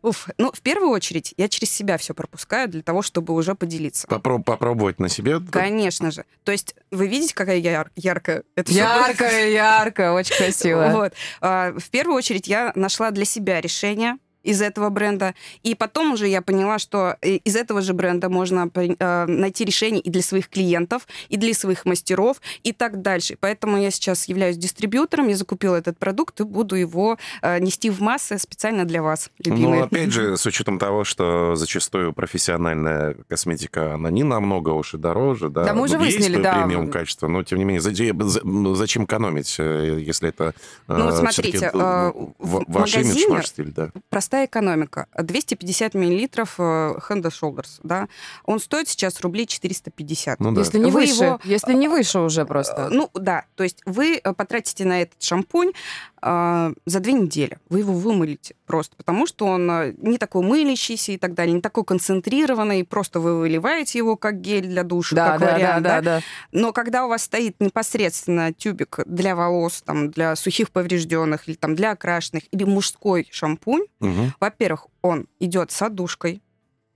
Уф. 0.02 0.30
Ну, 0.38 0.52
в 0.52 0.62
первую 0.62 0.90
очередь, 0.90 1.34
я 1.38 1.48
через 1.48 1.70
себя 1.72 1.98
все 1.98 2.14
пропускаю 2.14 2.68
для 2.68 2.82
того, 2.82 3.02
чтобы 3.02 3.34
уже 3.34 3.54
поделиться. 3.56 4.08
Попро- 4.08 4.42
попробовать 4.44 5.00
на 5.00 5.10
себе. 5.10 5.40
Конечно 5.40 6.10
же. 6.12 6.26
То 6.44 6.52
есть 6.52 6.76
вы 6.90 7.08
видите, 7.08 7.36
какая 7.36 7.58
я 7.58 7.72
яр- 7.72 7.92
яркая? 7.96 8.44
Это 8.56 8.72
Яркая, 8.72 9.50
яркая, 9.50 10.12
очень 10.12 10.36
красиво. 10.38 10.90
вот. 10.94 11.14
А, 11.42 11.74
В 11.78 11.90
первую 11.92 12.16
очередь 12.18 12.48
я 12.48 12.72
нашла 12.76 13.12
для 13.12 13.26
себя 13.26 13.62
решение 13.62 14.18
из 14.44 14.62
этого 14.62 14.90
бренда. 14.90 15.34
И 15.64 15.76
потом 15.76 16.14
уже 16.14 16.28
я 16.28 16.42
поняла, 16.42 16.80
что 16.80 17.18
и- 17.22 17.38
из 17.38 17.56
этого 17.56 17.82
же 17.82 17.94
бренда 17.94 18.30
можно 18.30 18.70
э, 18.76 19.26
найти 19.28 19.66
решение 19.66 20.02
и 20.02 20.10
для 20.10 20.22
своих 20.22 20.50
клиентов, 20.50 21.08
и 21.30 21.38
для 21.38 21.54
своих 21.54 21.86
мастеров, 21.86 22.42
и 22.64 22.72
так 22.74 23.02
дальше. 23.02 23.38
Поэтому 23.40 23.78
я 23.82 23.92
сейчас 23.92 24.28
являюсь 24.28 24.58
дистрибьютором, 24.58 25.28
я 25.28 25.36
закупила 25.36 25.76
этот 25.76 25.98
продукт 25.98 26.40
и 26.42 26.44
буду 26.44 26.76
его 26.76 27.18
э, 27.42 27.60
нести 27.60 27.90
в 27.90 28.02
массы 28.02 28.38
специально 28.38 28.86
для 28.86 29.02
вас, 29.02 29.30
любимые. 29.44 29.82
Ну, 29.82 29.86
опять 29.86 30.12
же, 30.12 30.38
с 30.38 30.46
учетом 30.46 30.80
того, 30.80 31.04
что 31.04 31.56
зачастую 31.56 32.14
профессиональная 32.14 33.16
косметика, 33.28 33.94
она 33.94 34.10
не 34.10 34.24
намного 34.24 34.70
уж 34.70 34.94
и 34.94 34.98
дороже, 34.98 35.50
да. 35.50 35.66
Да, 35.66 35.74
мы 35.74 35.84
уже 35.84 35.98
Ну, 35.98 36.04
есть 36.06 36.18
выяснили, 36.18 36.42
да. 36.42 36.64
премиум 36.66 36.90
качество, 36.90 37.28
но 37.28 37.44
тем 37.44 37.58
не 37.60 37.66
менее, 37.66 37.82
зачем, 37.82 38.22
за- 38.28 38.42
зачем 38.76 39.06
экономить, 39.06 39.56
э, 39.60 40.00
если 40.02 40.30
это 40.30 40.54
Ну, 40.88 41.10
э, 41.10 41.12
смотрите, 41.12 41.58
всё-таки, 41.58 41.78
э, 41.78 42.12
в- 42.12 42.34
в 42.40 42.64
ваш 42.68 42.96
имидж, 42.96 43.06
магазине 43.08 43.36
ваш 43.36 43.48
стиль, 43.48 43.72
да. 43.72 43.92
Простая 44.32 44.46
экономика. 44.48 45.08
250 45.22 45.94
миллилитров 45.94 46.56
э, 46.58 46.62
Hand 47.10 47.24
and 47.24 47.32
Shoulders, 47.34 47.82
да, 47.84 48.08
он 48.46 48.62
стоит 48.62 48.88
сейчас 48.88 49.20
рублей 49.20 49.46
450. 49.46 50.40
Ну 50.40 50.54
да. 50.54 50.62
Если 50.62 50.78
не 50.78 50.90
Вы 50.90 51.02
выше, 51.02 51.24
его- 51.26 51.40
если 51.44 51.74
не 51.74 51.90
выше 51.90 52.20
уже 52.20 52.44
Э, 52.44 52.46
просто. 52.46 52.88
Ну, 52.90 53.10
да, 53.14 53.44
то 53.56 53.64
есть 53.64 53.82
вы 53.86 54.22
э, 54.24 54.34
потратите 54.34 54.86
на 54.86 55.02
этот 55.02 55.22
шампунь 55.22 55.74
э, 56.22 56.74
за 56.86 57.00
две 57.02 57.12
недели. 57.12 57.58
Вы 57.68 57.80
его 57.80 57.92
вымылите 57.92 58.56
просто, 58.66 58.96
потому 58.96 59.28
что 59.28 59.48
он 59.48 59.70
э, 59.70 59.94
не 59.98 60.18
такой 60.18 60.44
мылящийся 60.44 61.12
и 61.12 61.18
так 61.18 61.34
далее, 61.34 61.54
не 61.54 61.62
такой 61.62 61.84
концентрированный, 61.84 62.86
просто 62.86 63.20
вы 63.20 63.38
выливаете 63.38 63.98
его 63.98 64.16
как 64.16 64.40
гель 64.40 64.66
для 64.68 64.84
душа, 64.84 65.14
Да, 65.14 65.32
как 65.32 65.40
да, 65.42 65.46
да, 65.48 65.54
вариант, 65.56 65.84
да, 65.84 66.02
да. 66.02 66.22
Но 66.54 66.72
когда 66.72 67.06
у 67.06 67.10
вас 67.10 67.24
стоит 67.24 67.58
непосредственно 67.60 68.54
тюбик 68.54 69.00
для 69.06 69.36
волос, 69.36 69.82
там, 69.82 70.10
для 70.10 70.38
сухих 70.38 70.72
поврежденных 70.72 71.50
или 71.50 71.56
там 71.56 71.76
для 71.76 71.92
окрашенных, 71.92 72.44
или 72.52 72.64
мужской 72.64 73.28
шампунь, 73.30 73.84
Мгм. 74.22 74.34
во-первых, 74.40 74.88
он 75.02 75.28
идет 75.40 75.72
с 75.72 75.82
отдушкой. 75.82 76.42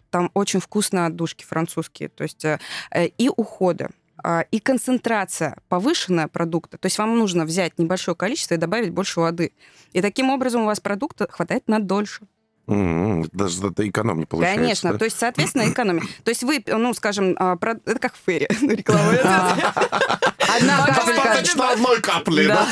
Там 0.10 0.32
очень 0.34 0.60
вкусные 0.60 1.06
отдушки 1.08 1.44
французские. 1.44 2.10
То 2.10 2.24
есть 2.24 2.46
э, 2.46 2.60
э, 2.92 3.08
и 3.08 3.30
уходы, 3.30 3.90
а, 4.24 4.42
и 4.50 4.60
концентрация 4.60 5.58
повышенная 5.68 6.28
продукта. 6.28 6.78
То 6.78 6.86
есть 6.86 6.98
вам 6.98 7.18
нужно 7.18 7.46
взять 7.46 7.78
небольшое 7.78 8.16
количество 8.16 8.54
и 8.54 8.58
добавить 8.58 8.92
больше 8.92 9.20
воды. 9.20 9.52
И 9.92 10.02
таким 10.02 10.30
образом 10.30 10.62
у 10.62 10.66
вас 10.66 10.80
продукта 10.80 11.28
хватает 11.30 11.68
на 11.68 11.80
дольше. 11.80 12.22
Даже 12.68 13.68
это 13.68 13.88
экономнее 13.88 14.26
получается. 14.26 14.60
Конечно. 14.62 14.92
да? 14.94 14.98
То 14.98 15.06
есть, 15.06 15.20
соответственно, 15.20 15.70
экономия. 15.70 16.02
То 16.24 16.30
есть 16.30 16.42
вы, 16.44 16.64
ну, 16.66 16.94
скажем, 16.96 17.36
а, 17.38 17.56
про- 17.58 17.80
это 17.86 18.00
как 18.00 18.16
ферри. 18.26 18.48
Ну, 18.62 18.72
реклама. 18.72 19.12
Одна 19.12 20.86
капелька. 20.88 21.24
Достаточно 21.24 21.72
одной 21.74 22.02
капли, 22.02 22.48
да? 22.48 22.68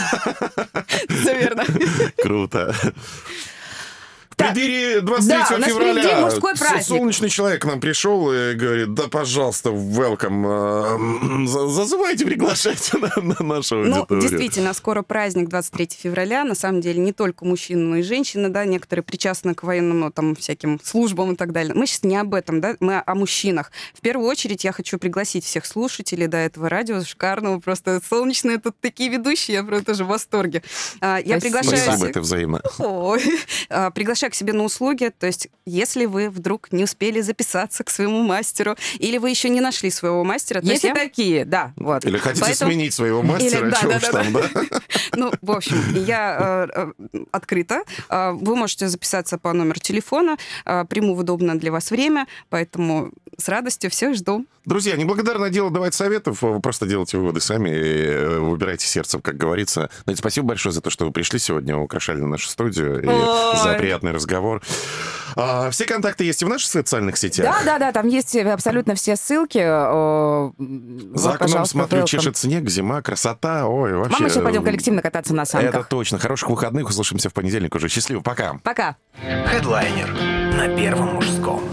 Верно. 1.09 1.65
Круто. 2.23 2.75
Преддверии 4.47 4.99
23 4.99 5.37
Да, 5.49 5.57
нас 5.57 5.69
февраля 5.69 6.01
впереди 6.03 6.21
мужской 6.21 6.55
с- 6.55 6.59
праздник. 6.59 6.83
солнечный 6.83 7.29
человек 7.29 7.61
к 7.61 7.65
нам 7.65 7.79
пришел 7.79 8.31
и 8.31 8.53
говорит, 8.53 8.93
да, 8.93 9.03
пожалуйста, 9.07 9.69
welcome, 9.69 11.43
э, 11.43 11.47
за- 11.47 11.67
зазывайте, 11.67 12.25
приглашайте 12.25 12.97
на, 12.97 13.11
на 13.21 13.43
нашу 13.43 13.75
Ну, 13.77 13.95
аудиторию. 13.97 14.21
действительно, 14.29 14.73
скоро 14.73 15.01
праздник 15.01 15.49
23 15.49 15.89
февраля. 16.01 16.43
На 16.43 16.55
самом 16.55 16.81
деле, 16.81 16.99
не 16.99 17.13
только 17.13 17.45
мужчины, 17.45 17.81
но 17.81 17.95
и 17.97 18.01
женщины, 18.01 18.49
да, 18.49 18.65
некоторые 18.65 19.03
причастны 19.03 19.53
к 19.55 19.63
военным, 19.63 19.99
ну, 20.01 20.11
там, 20.11 20.35
всяким 20.35 20.79
службам 20.83 21.33
и 21.33 21.35
так 21.35 21.51
далее. 21.51 21.73
Мы 21.73 21.87
сейчас 21.87 22.03
не 22.03 22.17
об 22.17 22.33
этом, 22.33 22.61
да, 22.61 22.75
мы 22.79 23.01
о 23.05 23.15
мужчинах. 23.15 23.71
В 23.93 24.01
первую 24.01 24.27
очередь 24.29 24.63
я 24.63 24.71
хочу 24.71 24.97
пригласить 24.97 25.45
всех 25.45 25.65
слушателей 25.65 26.27
до 26.27 26.37
этого 26.37 26.69
радио 26.69 27.01
шикарного, 27.03 27.59
просто 27.59 28.01
солнечные 28.09 28.57
тут 28.57 28.75
такие 28.81 29.09
ведущие, 29.09 29.55
я 29.57 29.63
просто 29.63 29.85
тоже 29.85 30.03
в 30.03 30.07
восторге. 30.07 30.63
А, 31.01 31.17
Я 31.17 31.39
Спасибо. 31.39 31.59
приглашаю... 31.59 31.83
Спасибо, 31.83 32.07
это 32.09 32.21
взаимно. 32.21 32.61
Ой. 32.79 33.21
А, 33.69 33.91
Приглашаю 33.91 34.31
к 34.33 34.35
себе 34.35 34.51
на 34.53 34.63
услуги. 34.63 35.11
То 35.17 35.27
есть, 35.27 35.47
если 35.67 36.05
вы 36.07 36.29
вдруг 36.31 36.71
не 36.71 36.83
успели 36.83 37.21
записаться 37.21 37.83
к 37.83 37.91
своему 37.91 38.23
мастеру, 38.23 38.75
или 38.97 39.19
вы 39.19 39.29
еще 39.29 39.47
не 39.49 39.61
нашли 39.61 39.91
своего 39.91 40.23
мастера, 40.23 40.59
то 40.59 40.65
Есть 40.67 40.83
я- 40.83 40.95
такие, 40.95 41.45
да, 41.45 41.71
вот. 41.75 42.03
Или 42.03 42.17
хотите 42.17 42.41
Поэтому- 42.43 42.71
сменить 42.71 42.93
своего 42.95 43.21
мастера, 43.21 43.67
Или- 43.67 43.69
да, 43.71 43.79
да, 43.83 43.95
уж 43.97 44.01
да, 44.01 44.11
там, 44.11 44.33
да? 44.33 44.43
Ну, 45.15 45.31
в 45.43 45.51
общем, 45.51 45.77
я 46.07 46.67
э, 46.75 46.91
э, 47.13 47.19
открыта. 47.31 47.83
Э, 48.09 48.31
Вы 48.31 48.55
можете 48.55 48.87
записаться 48.87 49.37
по 49.37 49.53
номеру 49.53 49.79
телефона. 49.79 50.37
Приму 50.89 51.13
в 51.13 51.19
удобное 51.19 51.53
для 51.55 51.71
вас 51.71 51.91
время, 51.91 52.25
поэтому 52.49 53.11
с 53.37 53.47
радостью 53.47 53.89
всех 53.91 54.15
жду. 54.15 54.45
Друзья, 54.65 54.95
неблагодарное 54.95 55.49
дело 55.49 55.69
давать 55.69 55.93
советов, 55.93 56.41
вы 56.41 56.59
просто 56.61 56.85
делайте 56.87 57.17
выводы 57.17 57.41
сами, 57.41 57.69
и 57.69 58.37
выбирайте 58.39 58.87
сердцем, 58.87 59.21
как 59.21 59.37
говорится. 59.37 59.89
Надя, 60.05 60.17
спасибо 60.19 60.47
большое 60.47 60.71
за 60.73 60.81
то, 60.81 60.89
что 60.89 61.05
вы 61.05 61.11
пришли 61.11 61.37
сегодня, 61.39 61.77
украшали 61.77 62.21
нашу 62.21 62.47
студию, 62.49 63.03
и 63.03 63.07
Ой. 63.07 63.57
за 63.61 63.73
приятный 63.77 64.11
разговор. 64.11 64.22
А, 65.35 65.71
все 65.71 65.85
контакты 65.85 66.23
есть 66.23 66.41
и 66.41 66.45
в 66.45 66.49
наших 66.49 66.69
социальных 66.69 67.17
сетях. 67.17 67.45
Да, 67.45 67.63
да, 67.65 67.79
да, 67.79 67.91
там 67.91 68.07
есть 68.07 68.35
абсолютно 68.35 68.93
все 68.95 69.15
ссылки. 69.15 69.57
э, 69.57 70.51
За 71.17 71.31
вот, 71.31 71.41
окном, 71.41 71.65
смотрю, 71.65 72.01
welcome. 72.01 72.07
чешет 72.07 72.37
снег, 72.37 72.69
зима, 72.69 73.01
красота. 73.01 73.67
Ой, 73.67 73.93
вообще... 73.93 74.13
Мама, 74.13 74.29
сейчас 74.29 74.43
пойдем 74.43 74.63
коллективно 74.63 75.01
кататься 75.01 75.33
на 75.33 75.45
санках. 75.45 75.73
Это 75.73 75.83
точно. 75.83 76.19
Хороших 76.19 76.49
выходных. 76.49 76.87
Услышимся 76.89 77.29
в 77.29 77.33
понедельник 77.33 77.73
уже. 77.73 77.89
Счастливо. 77.89 78.21
Пока. 78.21 78.59
Пока. 78.63 78.95
Хедлайнер 79.47 80.09
на 80.55 80.67
Первом 80.75 81.15
мужском. 81.15 81.63